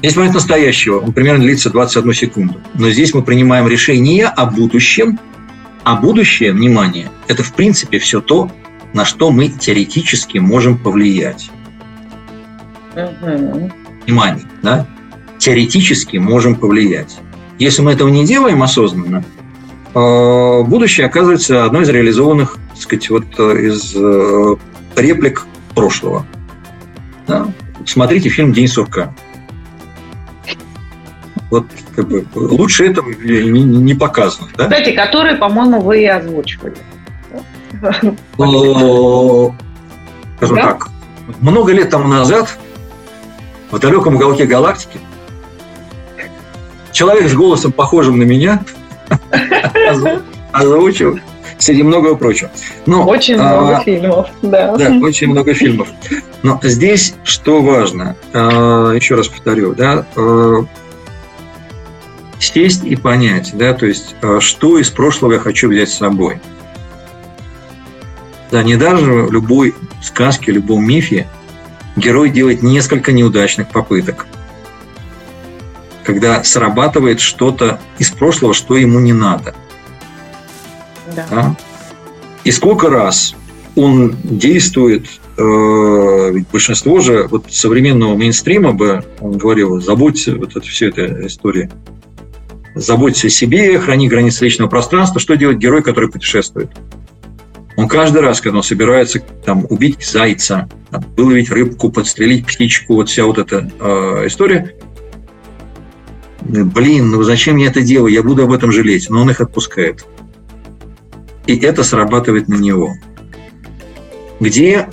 Есть 0.00 0.16
момент 0.16 0.34
настоящего, 0.34 0.98
он 0.98 1.12
примерно 1.12 1.44
длится 1.44 1.70
21 1.70 2.12
секунду. 2.12 2.60
Но 2.74 2.90
здесь 2.90 3.14
мы 3.14 3.22
принимаем 3.22 3.68
решение 3.68 4.26
о 4.26 4.46
будущем, 4.46 5.18
а 5.84 5.94
будущее, 5.96 6.52
внимание, 6.52 7.10
это 7.28 7.42
в 7.42 7.52
принципе 7.54 7.98
все 7.98 8.20
то, 8.20 8.50
на 8.94 9.04
что 9.04 9.30
мы 9.30 9.48
теоретически 9.48 10.38
можем 10.38 10.76
повлиять. 10.76 11.50
Угу. 12.94 13.70
Внимание, 14.06 14.44
да? 14.62 14.86
Теоретически 15.38 16.16
можем 16.16 16.56
повлиять. 16.56 17.18
Если 17.58 17.82
мы 17.82 17.92
этого 17.92 18.08
не 18.08 18.26
делаем 18.26 18.62
осознанно, 18.62 19.24
э, 19.94 20.62
будущее 20.62 21.06
оказывается 21.06 21.64
одной 21.64 21.82
из 21.82 21.88
реализованных, 21.88 22.58
так 22.70 22.78
сказать, 22.78 23.10
вот 23.10 23.24
э, 23.38 23.66
из 23.66 23.94
э, 23.94 24.56
реплик 24.96 25.46
прошлого. 25.74 26.26
Да? 27.26 27.46
Смотрите 27.86 28.28
фильм 28.28 28.52
«День 28.52 28.68
сурка». 28.68 29.14
Вот 31.50 31.66
как 31.94 32.08
бы, 32.08 32.24
лучше 32.34 32.86
этого 32.86 33.10
не, 33.10 33.62
не 33.62 33.94
показано. 33.94 34.48
Да? 34.56 34.64
Кстати, 34.64 34.92
который, 34.92 35.36
по-моему, 35.36 35.80
вы 35.82 36.02
и 36.02 36.06
озвучивали. 36.06 36.76
Скажем 40.36 40.56
так, 40.56 40.88
много 41.40 41.72
лет 41.72 41.90
тому 41.90 42.08
назад 42.08 42.58
в 43.70 43.78
далеком 43.78 44.16
уголке 44.16 44.46
галактики 44.46 44.98
человек 46.92 47.28
с 47.28 47.34
голосом, 47.34 47.72
похожим 47.72 48.18
на 48.18 48.24
меня, 48.24 48.62
озвучил 50.52 51.18
среди 51.58 51.82
многого 51.82 52.16
прочего. 52.16 52.50
Но, 52.86 53.04
очень 53.06 53.36
а, 53.38 53.60
много 53.60 53.76
а, 53.78 53.80
фильмов, 53.82 54.28
да. 54.42 54.76
Да, 54.76 54.90
очень 55.02 55.28
много 55.28 55.54
фильмов. 55.54 55.88
Но 56.42 56.60
здесь 56.62 57.14
что 57.24 57.62
важно, 57.62 58.16
а, 58.32 58.92
еще 58.92 59.14
раз 59.14 59.28
повторю, 59.28 59.74
да, 59.74 60.06
а, 60.16 60.64
сесть 62.38 62.84
и 62.84 62.96
понять, 62.96 63.52
да, 63.54 63.74
то 63.74 63.86
есть, 63.86 64.14
а, 64.22 64.40
что 64.40 64.78
из 64.78 64.90
прошлого 64.90 65.34
я 65.34 65.38
хочу 65.38 65.68
взять 65.68 65.90
с 65.90 65.98
собой. 65.98 66.40
Да, 68.50 68.62
не 68.62 68.76
даже 68.76 69.10
в 69.10 69.32
любой 69.32 69.74
сказке, 70.02 70.52
любом 70.52 70.84
мифе 70.84 71.26
герой 71.96 72.28
делает 72.28 72.62
несколько 72.62 73.12
неудачных 73.12 73.68
попыток– 73.68 74.26
когда 76.04 76.42
срабатывает 76.44 77.20
что-то 77.20 77.80
из 77.98 78.10
прошлого, 78.10 78.54
что 78.54 78.76
ему 78.76 79.00
не 79.00 79.12
надо. 79.12 79.54
Да. 81.14 81.26
Да? 81.30 81.56
И 82.44 82.50
сколько 82.50 82.90
раз 82.90 83.34
он 83.76 84.16
действует, 84.22 85.06
э, 85.36 86.30
ведь 86.32 86.48
большинство 86.50 87.00
же 87.00 87.26
вот 87.30 87.46
современного 87.50 88.16
мейнстрима 88.16 88.72
бы, 88.72 89.04
он 89.20 89.38
говорил, 89.38 89.80
заботься, 89.80 90.34
вот 90.36 90.56
это 90.56 90.66
все 90.66 90.88
эта 90.88 91.26
история, 91.26 91.70
заботься 92.74 93.28
о 93.28 93.30
себе, 93.30 93.78
храни 93.78 94.08
границы 94.08 94.44
личного 94.44 94.68
пространства. 94.68 95.20
Что 95.20 95.36
делает 95.36 95.58
герой, 95.58 95.82
который 95.82 96.10
путешествует? 96.10 96.70
Он 97.76 97.88
каждый 97.88 98.20
раз, 98.20 98.40
когда 98.40 98.58
он 98.58 98.62
собирается 98.62 99.20
там, 99.44 99.66
убить 99.70 100.04
зайца, 100.04 100.68
выловить 101.16 101.50
рыбку, 101.50 101.90
подстрелить 101.90 102.46
птичку, 102.46 102.94
вот 102.96 103.08
вся 103.08 103.24
вот 103.24 103.38
эта 103.38 103.70
э, 103.80 104.26
история– 104.26 104.74
блин, 106.44 107.10
ну 107.10 107.22
зачем 107.22 107.56
я 107.56 107.68
это 107.68 107.82
делаю, 107.82 108.12
я 108.12 108.22
буду 108.22 108.44
об 108.44 108.52
этом 108.52 108.72
жалеть, 108.72 109.08
но 109.10 109.22
он 109.22 109.30
их 109.30 109.40
отпускает. 109.40 110.04
И 111.46 111.56
это 111.56 111.84
срабатывает 111.84 112.48
на 112.48 112.54
него. 112.54 112.94
Где 114.40 114.88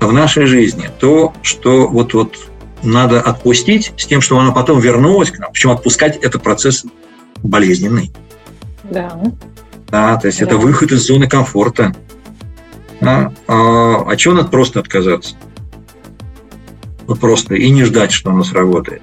в 0.00 0.12
нашей 0.12 0.46
жизни 0.46 0.90
то, 0.98 1.34
что 1.42 1.88
вот, 1.88 2.14
вот 2.14 2.34
надо 2.82 3.20
отпустить 3.20 3.92
с 3.96 4.06
тем, 4.06 4.20
чтобы 4.20 4.42
оно 4.42 4.52
потом 4.52 4.80
вернулось 4.80 5.30
к 5.30 5.38
нам. 5.38 5.52
Причем 5.52 5.70
отпускать– 5.70 6.16
это 6.22 6.38
процесс 6.38 6.84
болезненный. 7.42 8.12
Да. 8.84 9.20
Да, 9.88 10.16
то 10.16 10.26
есть 10.26 10.40
да. 10.40 10.46
это 10.46 10.56
выход 10.56 10.92
из 10.92 11.06
зоны 11.06 11.28
комфорта. 11.28 11.94
Да? 13.00 13.32
А, 13.46 14.04
а 14.06 14.16
чего 14.16 14.34
надо 14.34 14.48
просто 14.48 14.80
отказаться? 14.80 15.34
Вот 17.06 17.18
просто 17.18 17.54
и 17.54 17.70
не 17.70 17.84
ждать, 17.84 18.12
что 18.12 18.30
оно 18.30 18.44
сработает 18.44 19.02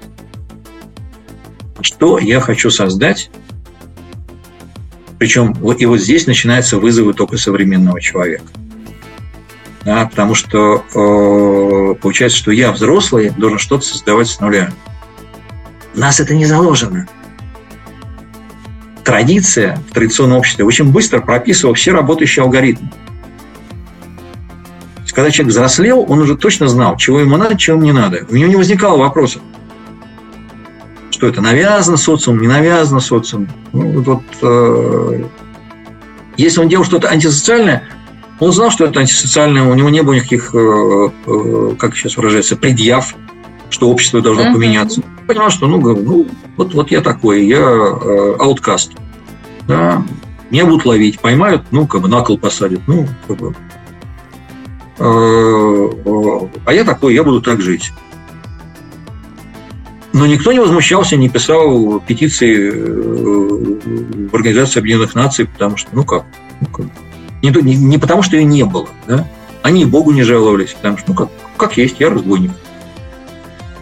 что 1.82 2.18
я 2.18 2.40
хочу 2.40 2.70
создать. 2.70 3.30
Причем 5.18 5.52
и 5.52 5.86
вот 5.86 6.00
здесь 6.00 6.26
начинаются 6.26 6.78
вызовы 6.78 7.12
только 7.12 7.36
современного 7.38 8.00
человека. 8.00 8.46
Да, 9.84 10.06
потому 10.06 10.34
что 10.34 10.84
э, 10.94 11.94
получается, 12.00 12.38
что 12.38 12.50
я 12.50 12.72
взрослый, 12.72 13.30
должен 13.30 13.58
что-то 13.58 13.84
создавать 13.86 14.28
с 14.28 14.38
нуля. 14.40 14.70
У 15.94 15.98
нас 15.98 16.20
это 16.20 16.34
не 16.34 16.46
заложено. 16.46 17.08
Традиция 19.02 19.76
в 19.90 19.94
традиционном 19.94 20.38
обществе 20.38 20.64
очень 20.64 20.92
быстро 20.92 21.20
прописывала 21.20 21.74
все 21.74 21.92
работающие 21.92 22.42
алгоритмы. 22.42 22.90
Когда 25.18 25.32
человек 25.32 25.52
взрослел, 25.52 26.06
он 26.08 26.20
уже 26.20 26.36
точно 26.36 26.68
знал, 26.68 26.96
чего 26.96 27.18
ему 27.18 27.36
надо, 27.36 27.56
чего 27.56 27.74
ему 27.74 27.86
не 27.86 27.92
надо. 27.92 28.24
У 28.30 28.36
него 28.36 28.48
не 28.48 28.54
возникало 28.54 28.98
вопросов 28.98 29.42
что 31.18 31.26
это 31.26 31.40
навязано 31.40 31.96
социумом, 31.96 32.42
не 32.42 32.46
навязано 32.46 33.00
социумом. 33.00 33.48
Ну, 33.72 34.02
вот, 34.02 34.22
э, 34.40 35.24
если 36.36 36.60
он 36.60 36.68
делал 36.68 36.84
что-то 36.84 37.08
антисоциальное, 37.08 37.82
он 38.38 38.52
знал, 38.52 38.70
что 38.70 38.84
это 38.84 39.00
антисоциальное, 39.00 39.64
у 39.64 39.74
него 39.74 39.88
не 39.88 40.00
было 40.04 40.14
никаких, 40.14 40.54
э, 40.54 41.08
э, 41.26 41.74
как 41.76 41.96
сейчас 41.96 42.16
выражается, 42.16 42.54
предъяв, 42.54 43.16
что 43.68 43.90
общество 43.90 44.20
должно 44.20 44.44
uh-huh. 44.44 44.52
поменяться. 44.52 45.02
Понимал, 45.26 45.50
что 45.50 45.66
ну, 45.66 45.80
ну 45.80 46.28
вот, 46.56 46.72
вот 46.72 46.90
я 46.92 47.00
такой, 47.00 47.44
я 47.46 47.58
э, 47.58 48.36
ауткаст. 48.38 48.92
Да, 49.66 50.04
меня 50.52 50.66
будут 50.66 50.86
ловить, 50.86 51.18
поймают, 51.18 51.64
ну, 51.72 51.88
как 51.88 52.02
бы 52.02 52.06
на 52.06 52.20
кол 52.20 52.38
посадят, 52.38 52.82
ну, 52.86 53.08
как 53.26 53.38
бы. 53.38 53.56
Э, 54.98 55.90
э, 56.04 56.48
а 56.64 56.72
я 56.72 56.84
такой, 56.84 57.14
я 57.14 57.24
буду 57.24 57.42
так 57.42 57.60
жить. 57.60 57.90
Но 60.12 60.26
никто 60.26 60.52
не 60.52 60.58
возмущался, 60.58 61.16
не 61.16 61.28
писал 61.28 62.00
петиции 62.00 62.70
э, 62.72 64.28
в 64.30 64.34
Организацию 64.34 64.80
Объединенных 64.80 65.14
Наций, 65.14 65.46
потому 65.46 65.76
что, 65.76 65.90
ну 65.92 66.04
как, 66.04 66.24
ну 66.60 66.66
как 66.68 66.86
не, 67.42 67.50
не, 67.50 67.76
не 67.76 67.98
потому, 67.98 68.22
что 68.22 68.36
ее 68.36 68.44
не 68.44 68.64
было, 68.64 68.88
да? 69.06 69.28
Они 69.62 69.82
и 69.82 69.86
Богу 69.86 70.12
не 70.12 70.22
жаловались, 70.22 70.72
потому 70.72 70.98
что, 70.98 71.10
ну 71.10 71.14
как, 71.14 71.28
как 71.56 71.76
есть, 71.76 71.96
я 72.00 72.10
разбойник. 72.10 72.52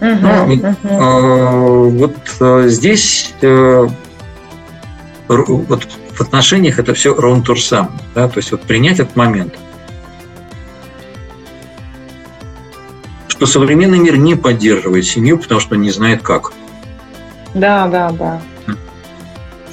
Uh-huh, 0.00 0.46
uh-huh. 0.46 0.76
А, 0.84 1.50
вот 1.88 2.16
а, 2.40 2.68
здесь 2.68 3.32
а, 3.42 3.88
вот 5.28 5.88
в 6.12 6.20
отношениях 6.20 6.78
это 6.78 6.92
все 6.92 7.14
ровно 7.14 7.42
то 7.42 7.54
же 7.54 7.62
самое. 7.62 7.98
Да? 8.14 8.28
То 8.28 8.38
есть 8.38 8.50
вот 8.50 8.62
принять 8.62 9.00
этот 9.00 9.16
момент– 9.16 9.54
что 13.36 13.46
современный 13.46 13.98
мир 13.98 14.16
не 14.16 14.34
поддерживает 14.34 15.04
семью, 15.04 15.38
потому 15.38 15.60
что 15.60 15.76
не 15.76 15.90
знает 15.90 16.22
как. 16.22 16.52
Да, 17.54 17.86
да, 17.86 18.10
да. 18.10 18.42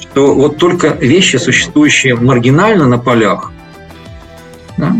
Что 0.00 0.34
вот 0.34 0.58
только 0.58 0.88
вещи, 0.88 1.36
существующие 1.36 2.14
маргинально 2.14 2.86
на 2.86 2.98
полях, 2.98 3.52
да, 4.76 4.94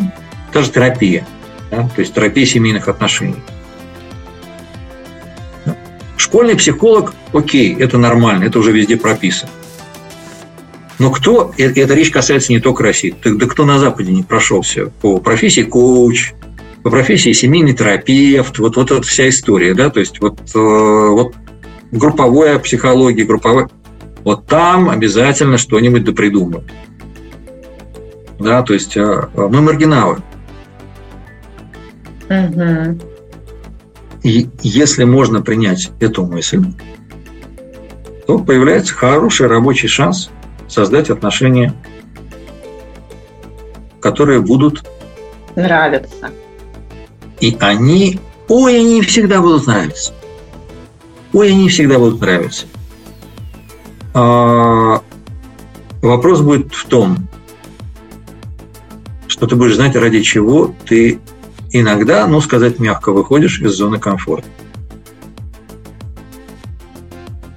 даже 0.52 0.70
терапия, 0.70 1.26
да, 1.70 1.88
то 1.94 2.00
есть 2.00 2.14
терапия 2.14 2.46
семейных 2.46 2.88
отношений. 2.88 3.42
Школьный 6.16 6.56
психолог, 6.56 7.14
окей, 7.32 7.74
это 7.74 7.98
нормально, 7.98 8.44
это 8.44 8.58
уже 8.58 8.72
везде 8.72 8.96
прописано. 8.96 9.50
Но 10.98 11.10
кто, 11.10 11.52
э, 11.58 11.64
эта 11.64 11.94
речь 11.94 12.10
касается 12.10 12.52
не 12.52 12.60
только 12.60 12.82
России, 12.82 13.14
да 13.24 13.46
кто 13.46 13.64
на 13.64 13.78
Западе 13.78 14.12
не 14.12 14.22
прошелся 14.22 14.86
по 15.00 15.18
профессии 15.18 15.62
коуч, 15.62 16.32
по 16.84 16.90
профессии 16.90 17.32
семейный 17.32 17.72
терапевт, 17.72 18.58
вот, 18.58 18.76
вот 18.76 18.90
эта 18.90 19.00
вся 19.00 19.30
история, 19.30 19.74
да, 19.74 19.88
то 19.88 20.00
есть 20.00 20.20
вот, 20.20 20.38
э, 20.54 20.58
вот 20.58 21.34
групповая 21.90 22.58
психология, 22.58 23.24
групповая, 23.24 23.70
вот 24.22 24.46
там 24.46 24.90
обязательно 24.90 25.56
что-нибудь 25.56 26.04
допридумают. 26.04 26.70
Да, 28.38 28.62
то 28.62 28.74
есть 28.74 28.98
э, 28.98 29.28
мы 29.34 29.62
маргиналы. 29.62 30.18
Угу. 32.28 33.00
И 34.22 34.50
если 34.60 35.04
можно 35.04 35.40
принять 35.40 35.90
эту 36.00 36.26
мысль, 36.26 36.64
то 38.26 38.38
появляется 38.38 38.92
хороший 38.92 39.46
рабочий 39.46 39.88
шанс 39.88 40.28
создать 40.68 41.08
отношения, 41.08 41.72
которые 44.00 44.40
будут 44.40 44.84
нравиться. 45.56 46.30
И 47.44 47.54
они, 47.60 48.20
ой, 48.48 48.80
они 48.80 49.02
всегда 49.02 49.42
будут 49.42 49.66
нравиться. 49.66 50.14
Ой, 51.34 51.50
они 51.50 51.68
всегда 51.68 51.98
будут 51.98 52.18
нравиться. 52.22 52.64
А, 54.14 55.02
вопрос 56.00 56.40
будет 56.40 56.72
в 56.72 56.86
том, 56.86 57.28
что 59.26 59.46
ты 59.46 59.56
будешь 59.56 59.74
знать, 59.74 59.94
ради 59.94 60.22
чего 60.22 60.74
ты 60.86 61.20
иногда, 61.70 62.26
ну, 62.26 62.40
сказать 62.40 62.78
мягко, 62.78 63.12
выходишь 63.12 63.60
из 63.60 63.72
зоны 63.72 63.98
комфорта. 63.98 64.48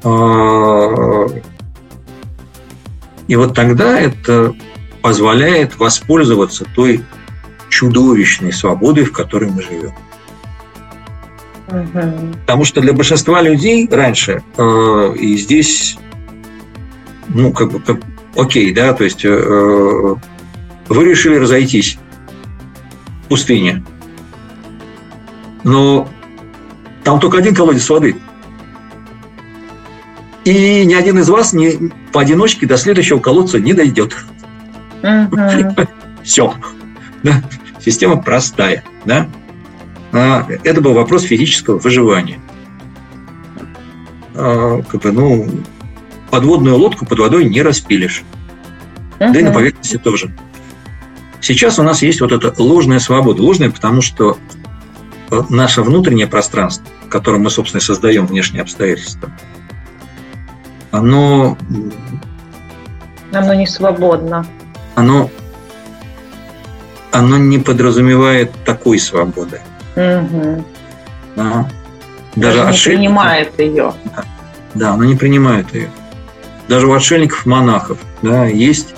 А, 0.03 1.27
и 3.29 3.35
вот 3.37 3.53
тогда 3.53 3.97
это 4.01 4.53
позволяет 5.01 5.79
воспользоваться 5.79 6.65
той 6.75 7.05
чудовищной 7.69 8.53
свободой, 8.53 9.03
в 9.03 9.11
которой 9.11 9.49
мы 9.49 9.61
живем. 9.61 9.93
Угу. 11.67 12.33
Потому 12.41 12.63
что 12.63 12.81
для 12.81 12.93
большинства 12.93 13.41
людей 13.41 13.87
раньше, 13.91 14.43
э, 14.57 15.13
и 15.19 15.37
здесь, 15.37 15.97
ну, 17.27 17.51
как 17.51 17.71
бы, 17.71 17.79
как, 17.79 17.99
окей, 18.35 18.73
да, 18.73 18.93
то 18.93 19.03
есть 19.03 19.25
э, 19.25 20.15
вы 20.89 21.05
решили 21.05 21.35
разойтись 21.35 21.97
в 23.25 23.27
пустыне, 23.29 23.83
но 25.63 26.07
там 27.03 27.19
только 27.19 27.37
один 27.39 27.53
колодец 27.53 27.89
воды– 27.89 28.15
и 30.47 30.85
ни 30.85 30.93
один 30.93 31.19
из 31.19 31.27
вас 31.29 31.51
не, 31.51 31.91
поодиночке 32.13 32.65
до 32.65 32.77
следующего 32.77 33.19
колодца 33.19 33.59
не 33.59 33.73
дойдет. 33.73 34.15
Uh-huh. 35.01 35.87
Все. 36.23 36.53
Да? 37.23 37.43
Система 37.79 38.21
простая. 38.21 38.83
Да? 39.05 39.27
А, 40.11 40.47
это 40.63 40.81
был 40.81 40.93
вопрос 40.93 41.23
физического 41.23 41.79
выживания. 41.79 42.39
А, 44.35 44.81
как 44.83 45.01
бы, 45.01 45.11
ну, 45.11 45.47
подводную 46.29 46.75
лодку 46.75 47.05
под 47.05 47.19
водой 47.19 47.45
не 47.45 47.61
распилишь. 47.61 48.23
Uh-huh. 49.19 49.31
Да 49.31 49.39
и 49.39 49.43
на 49.43 49.51
поверхности 49.51 49.97
тоже. 49.97 50.31
Сейчас 51.41 51.79
у 51.79 51.83
нас 51.83 52.01
есть 52.01 52.21
вот 52.21 52.31
эта 52.31 52.53
ложная 52.61 52.99
свобода. 52.99 53.41
Ложная, 53.41 53.71
потому 53.71 54.01
что 54.01 54.37
э, 55.31 55.41
наше 55.49 55.81
внутреннее 55.81 56.27
пространство, 56.27 56.85
в 57.05 57.09
котором 57.09 57.43
мы, 57.43 57.49
собственно, 57.49 57.81
создаем 57.81 58.27
внешние 58.27 58.61
обстоятельства, 58.61 59.31
оно... 60.91 61.57
Оно 63.31 63.53
не 63.53 63.67
свободно. 63.67 64.45
Оно, 64.95 65.29
оно 67.19 67.37
не 67.37 67.59
подразумевает 67.59 68.51
такой 68.65 68.99
свободы. 68.99 69.61
Угу. 69.95 70.65
Да. 71.35 71.69
Даже, 72.35 72.57
Даже 72.63 72.89
не 72.89 72.95
принимает 72.95 73.59
ее. 73.59 73.93
Да. 74.15 74.23
да, 74.75 74.91
оно 74.91 75.03
не 75.05 75.15
принимает 75.15 75.73
ее. 75.73 75.89
Даже 76.67 76.87
у 76.87 76.93
отшельников-монахов 76.93 77.97
да, 78.21 78.45
есть 78.45 78.93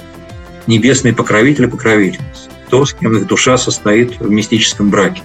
небесный 0.67 1.13
покровитель 1.13 1.65
и 1.65 1.67
покровительница. 1.67 2.49
То, 2.69 2.85
с 2.85 2.93
кем 2.93 3.15
их 3.15 3.27
душа 3.27 3.57
состоит 3.57 4.19
в 4.19 4.29
мистическом 4.29 4.89
браке. 4.89 5.23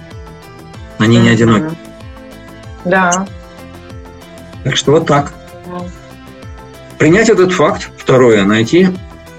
Они 0.97 1.17
не 1.17 1.29
одиноки. 1.29 1.75
Да. 2.85 3.27
Так 4.63 4.77
что 4.77 4.91
вот 4.91 5.05
так. 5.05 5.33
Принять 6.97 7.29
этот 7.29 7.51
факт, 7.51 7.89
второе, 7.97 8.45
найти. 8.45 8.89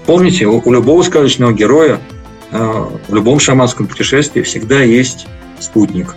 Помните, 0.05 0.45
у, 0.45 0.61
у 0.63 0.71
любого 0.71 1.01
сказочного 1.01 1.51
героя, 1.51 1.99
в 2.51 3.13
любом 3.13 3.39
шаманском 3.39 3.87
путешествии 3.87 4.41
всегда 4.41 4.81
есть 4.81 5.27
спутник. 5.59 6.15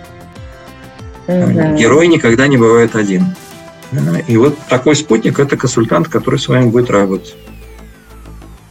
Угу. 1.27 1.75
Герой 1.77 2.07
никогда 2.07 2.47
не 2.47 2.57
бывает 2.57 2.95
один. 2.95 3.25
И 4.27 4.37
вот 4.37 4.57
такой 4.69 4.95
спутник– 4.95 5.39
это 5.39 5.57
консультант, 5.57 6.07
который 6.07 6.39
с 6.39 6.47
вами 6.47 6.69
будет 6.69 6.89
работать. 6.89 7.35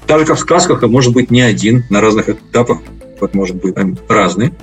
Так 0.06 0.20
же, 0.20 0.26
как 0.26 0.38
в 0.38 0.40
сказках, 0.40 0.82
а 0.82 0.88
может 0.88 1.12
быть 1.12 1.30
не 1.30 1.42
один, 1.42 1.84
на 1.90 2.00
разных 2.00 2.30
этапах 2.30 2.78
вот 3.20 3.34
может 3.34 3.56
быть 3.56 3.76
разный. 4.08 4.54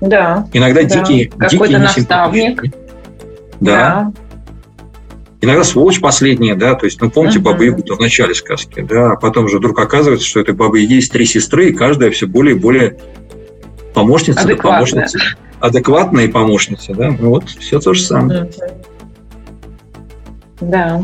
Да. 0.00 0.48
Иногда 0.52 0.82
да. 0.82 0.88
дикие, 0.88 1.30
Какой-то 1.30 1.78
наставник. 1.78 2.62
Да. 3.60 4.10
да. 4.10 4.12
Иногда 5.46 5.62
сволочь 5.62 6.00
последняя, 6.00 6.56
да, 6.56 6.74
то 6.74 6.86
есть, 6.86 7.00
ну, 7.00 7.08
помните, 7.08 7.38
uh-huh. 7.38 7.42
Баба 7.42 7.62
Ягу 7.62 7.82
в 7.86 8.00
начале 8.00 8.34
сказки, 8.34 8.80
да, 8.80 9.12
а 9.12 9.16
потом 9.16 9.48
же 9.48 9.58
вдруг 9.58 9.78
оказывается, 9.78 10.26
что 10.26 10.40
этой 10.40 10.54
Бабы 10.54 10.80
Яги 10.80 10.94
есть 10.94 11.12
три 11.12 11.24
сестры, 11.24 11.68
и 11.68 11.72
каждая 11.72 12.10
все 12.10 12.26
более 12.26 12.56
и 12.56 12.58
более 12.58 12.98
помощница, 13.94 14.40
адекватная. 14.40 14.80
да, 14.80 14.96
помощница, 14.96 15.18
адекватная 15.60 16.28
помощница, 16.28 16.94
да, 16.94 17.14
ну, 17.16 17.28
вот 17.28 17.48
все 17.48 17.78
то 17.78 17.94
же 17.94 18.02
самое. 18.02 18.50
Да. 20.60 21.00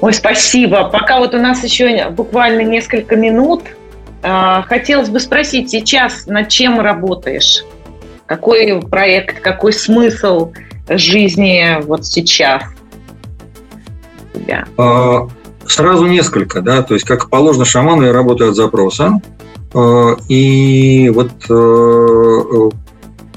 Ой, 0.00 0.14
спасибо. 0.14 0.88
Пока 0.88 1.18
вот 1.18 1.34
у 1.34 1.38
нас 1.38 1.62
еще 1.62 2.08
буквально 2.08 2.62
несколько 2.62 3.14
минут, 3.14 3.64
а, 4.22 4.62
хотелось 4.62 5.10
бы 5.10 5.20
спросить, 5.20 5.68
сейчас 5.68 6.24
над 6.26 6.48
чем 6.48 6.80
работаешь? 6.80 7.62
Какой 8.24 8.80
проект, 8.80 9.40
какой 9.40 9.74
смысл– 9.74 10.52
жизни 10.96 11.82
вот 11.84 12.06
сейчас? 12.06 12.62
Тебя? 14.32 14.66
А, 14.76 15.28
сразу 15.66 16.06
несколько, 16.06 16.60
да, 16.62 16.82
то 16.82 16.94
есть 16.94 17.06
как 17.06 17.28
положено 17.28 17.64
шаману, 17.64 18.02
я 18.02 18.12
работаю 18.12 18.50
от 18.50 18.56
запроса. 18.56 19.20
А, 19.74 20.16
и 20.28 21.10
вот 21.14 21.32
э, 21.50 22.70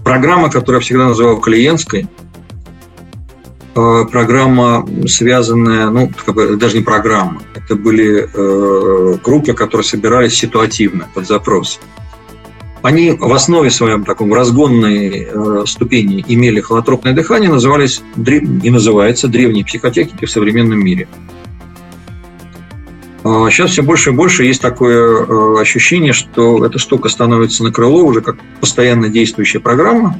программа, 0.03 0.49
которую 0.49 0.81
я 0.81 0.85
всегда 0.85 1.07
называл 1.07 1.39
клиентской, 1.39 2.07
программа, 3.73 4.85
связанная, 5.07 5.89
ну, 5.89 6.11
даже 6.57 6.77
не 6.77 6.83
программа, 6.83 7.41
это 7.55 7.75
были 7.75 8.27
э, 8.33 9.17
группы, 9.23 9.53
которые 9.53 9.85
собирались 9.85 10.33
ситуативно 10.33 11.07
под 11.13 11.25
запрос 11.25 11.79
они 12.83 13.11
в 13.11 13.31
основе 13.33 13.69
своем 13.69 14.03
таком 14.03 14.33
разгонной 14.33 15.27
э, 15.29 15.63
ступени 15.67 16.23
имели 16.27 16.61
холотропное 16.61 17.13
дыхание, 17.13 17.49
назывались 17.49 18.01
и 18.17 18.69
называются 18.69 19.27
древние 19.27 19.63
психотехники 19.63 20.25
в 20.25 20.31
современном 20.31 20.79
мире. 20.83 21.07
Сейчас 23.23 23.69
а, 23.69 23.73
все 23.73 23.83
больше 23.83 24.09
и 24.09 24.13
больше 24.13 24.45
есть 24.45 24.61
такое 24.61 25.23
э, 25.23 25.61
ощущение, 25.61 26.11
что 26.11 26.65
эта 26.65 26.79
штука 26.79 27.07
становится 27.07 27.63
на 27.63 27.71
крыло 27.71 28.03
уже 28.03 28.21
как 28.21 28.37
постоянно 28.59 29.09
действующая 29.09 29.59
программа. 29.59 30.19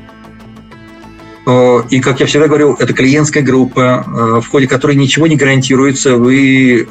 Э, 1.47 1.79
и, 1.89 1.99
как 1.99 2.19
я 2.19 2.27
всегда 2.27 2.47
говорил, 2.47 2.75
это 2.77 2.93
клиентская 2.93 3.41
группа, 3.41 4.05
э, 4.05 4.41
в 4.41 4.47
ходе 4.47 4.67
которой 4.67 4.95
ничего 4.95 5.25
не 5.25 5.35
гарантируется, 5.35 6.15
вы 6.15 6.87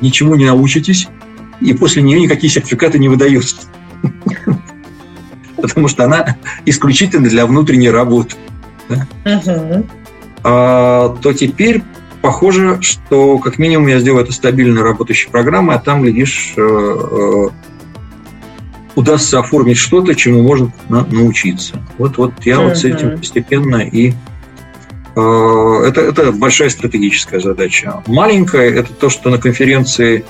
ничему 0.00 0.34
не 0.34 0.46
научитесь, 0.46 1.06
и 1.60 1.72
после 1.74 2.02
нее 2.02 2.20
никакие 2.20 2.52
сертификаты 2.52 2.98
не 2.98 3.08
выдаются. 3.08 3.56
Потому 5.62 5.88
что 5.88 6.04
она 6.04 6.36
исключительно 6.64 7.28
для 7.28 7.46
внутренней 7.46 7.90
работы. 7.90 8.36
А, 10.44 11.16
то 11.20 11.32
теперь 11.32 11.82
похоже, 12.22 12.78
что 12.80 13.38
как 13.38 13.58
минимум 13.58 13.88
я 13.88 14.00
сделаю 14.00 14.24
это 14.24 14.32
стабильно 14.32 14.82
работающей 14.82 15.30
программой, 15.30 15.76
а 15.76 15.78
там, 15.78 16.02
глядишь, 16.02 16.54
э, 16.56 16.60
э, 16.60 17.48
удастся 18.94 19.40
оформить 19.40 19.76
что-то, 19.76 20.14
чему 20.14 20.42
можно 20.42 20.72
научиться. 20.88 21.82
Вот, 21.98 22.18
вот 22.18 22.32
я 22.44 22.60
вот 22.60 22.76
с 22.76 22.84
этим 22.84 23.18
постепенно 23.18 23.76
и 23.76 24.12
Это, 25.14 26.00
это 26.00 26.30
большая 26.30 26.70
стратегическая 26.70 27.40
задача. 27.40 28.04
Маленькая– 28.06 28.70
это 28.80 28.92
то, 28.92 29.10
что 29.10 29.30
на 29.30 29.38
конференции 29.38 30.24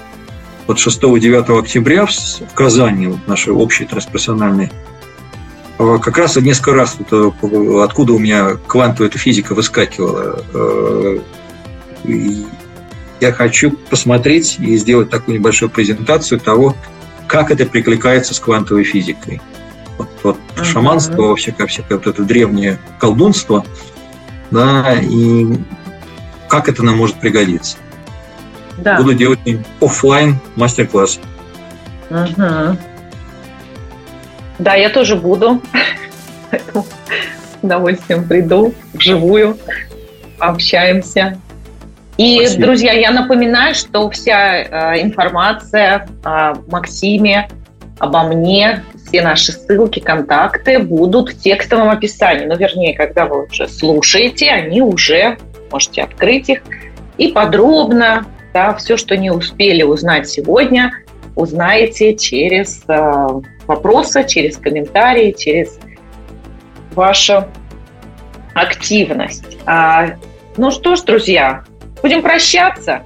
вот 0.66 0.78
6-9 0.78 1.58
октября 1.58 2.06
в 2.06 2.54
Казани, 2.54 3.08
вот 3.08 3.26
нашей 3.26 3.52
общей 3.52 3.84
трансперсональной, 3.84 4.66
э, 4.66 4.97
как 5.78 6.18
раз 6.18 6.36
несколько 6.36 6.74
раз, 6.74 6.96
вот, 6.98 7.12
э, 7.12 7.84
откуда 7.84 8.12
у 8.12 8.18
меня 8.18 8.56
квантовая 8.66 9.08
эта 9.08 9.18
физика 9.18 9.54
выскакивала, 9.54 10.42
э, 10.52 11.18
я 13.20 13.32
хочу 13.32 13.72
посмотреть 13.90 14.58
и 14.58 14.76
сделать 14.76 15.10
такую 15.10 15.38
небольшую 15.38 15.70
презентацию 15.70 16.40
того, 16.40 16.74
как 17.26 17.50
это 17.50 17.66
прикликается 17.66 18.34
с 18.34 18.40
квантовой 18.40 18.84
физикой. 18.84 19.40
Вот, 19.98 20.08
вот 20.22 20.38
uh-huh. 20.56 20.64
шаманство, 20.64 21.36
всякое, 21.36 21.66
всякое 21.66 21.98
вот 21.98 22.06
это 22.06 22.22
древнее 22.22 22.78
колдунство, 22.98 23.64
да, 24.50 24.94
и 25.00 25.58
как 26.48 26.68
это 26.68 26.82
нам 26.82 26.96
может 26.96 27.20
пригодиться. 27.20 27.76
Да. 28.78 28.96
Буду 28.98 29.14
делать 29.14 29.40
офлайн 29.80 30.38
мастер-класс. 30.56 31.20
Угу. 32.10 32.78
Да, 34.58 34.74
я 34.74 34.90
тоже 34.90 35.16
буду. 35.16 35.60
Поэтому 36.50 36.84
с 36.84 37.62
удовольствием 37.62 38.26
приду 38.26 38.74
вживую, 38.92 39.56
общаемся. 40.38 41.38
И, 42.16 42.38
Спасибо. 42.40 42.62
друзья, 42.62 42.92
я 42.92 43.12
напоминаю, 43.12 43.74
что 43.74 44.10
вся 44.10 44.94
э, 44.94 45.02
информация 45.02 46.08
о 46.24 46.54
Максиме, 46.68 47.48
обо 47.98 48.24
мне, 48.24 48.82
все 49.06 49.22
наши 49.22 49.52
ссылки, 49.52 50.00
контакты 50.00 50.80
будут 50.80 51.30
в 51.30 51.40
текстовом 51.40 51.90
описании. 51.90 52.46
Ну, 52.46 52.56
вернее, 52.56 52.96
когда 52.96 53.26
вы 53.26 53.46
уже 53.46 53.68
слушаете, 53.68 54.50
они 54.50 54.82
уже 54.82 55.38
можете 55.70 56.02
открыть 56.02 56.48
их 56.48 56.62
и 57.18 57.28
подробно 57.28 58.26
да, 58.52 58.74
все, 58.74 58.96
что 58.96 59.16
не 59.16 59.30
успели 59.30 59.82
узнать 59.82 60.28
сегодня, 60.28 60.92
узнаете 61.38 62.16
через 62.16 62.82
э, 62.88 63.26
вопросы, 63.68 64.26
через 64.26 64.56
комментарии, 64.56 65.32
через 65.38 65.78
вашу 66.96 67.44
активность. 68.54 69.56
А, 69.64 70.16
ну 70.56 70.72
что 70.72 70.96
ж, 70.96 71.02
друзья, 71.02 71.62
будем 72.02 72.22
прощаться. 72.22 73.02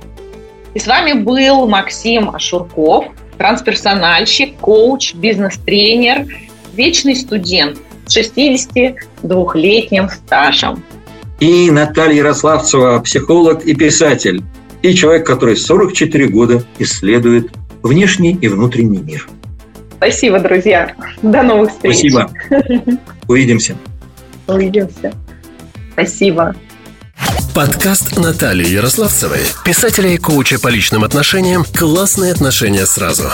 И 0.72 0.78
с 0.78 0.86
вами 0.86 1.12
был 1.12 1.68
Максим 1.68 2.34
Ашурков, 2.34 3.04
трансперсональщик, 3.36 4.56
коуч, 4.56 5.12
бизнес-тренер, 5.14 6.24
вечный 6.72 7.14
студент 7.14 7.76
с 8.06 8.16
62-летним 8.16 10.08
стажем. 10.08 10.82
И 11.38 11.70
Наталья 11.70 12.16
Ярославцева, 12.16 12.98
психолог 13.00 13.66
и 13.66 13.74
писатель 13.74 14.42
и 14.82 14.94
человек, 14.94 15.26
который 15.26 15.56
44 15.56 16.28
года 16.28 16.64
исследует 16.78 17.50
внешний 17.82 18.34
и 18.34 18.48
внутренний 18.48 18.98
мир. 18.98 19.28
Спасибо, 19.96 20.40
друзья. 20.40 20.94
До 21.22 21.42
новых 21.42 21.70
встреч. 21.70 21.98
Спасибо. 21.98 22.30
Увидимся. 23.28 23.76
Увидимся. 24.48 25.12
Спасибо. 25.92 26.54
Подкаст 27.54 28.16
Натальи 28.16 28.66
Ярославцевой, 28.66 29.40
писателя 29.64 30.08
и 30.08 30.16
коуча 30.16 30.58
по 30.58 30.68
личным 30.68 31.04
отношениям 31.04 31.64
«Классные 31.64 32.32
отношения 32.32 32.86
сразу». 32.86 33.24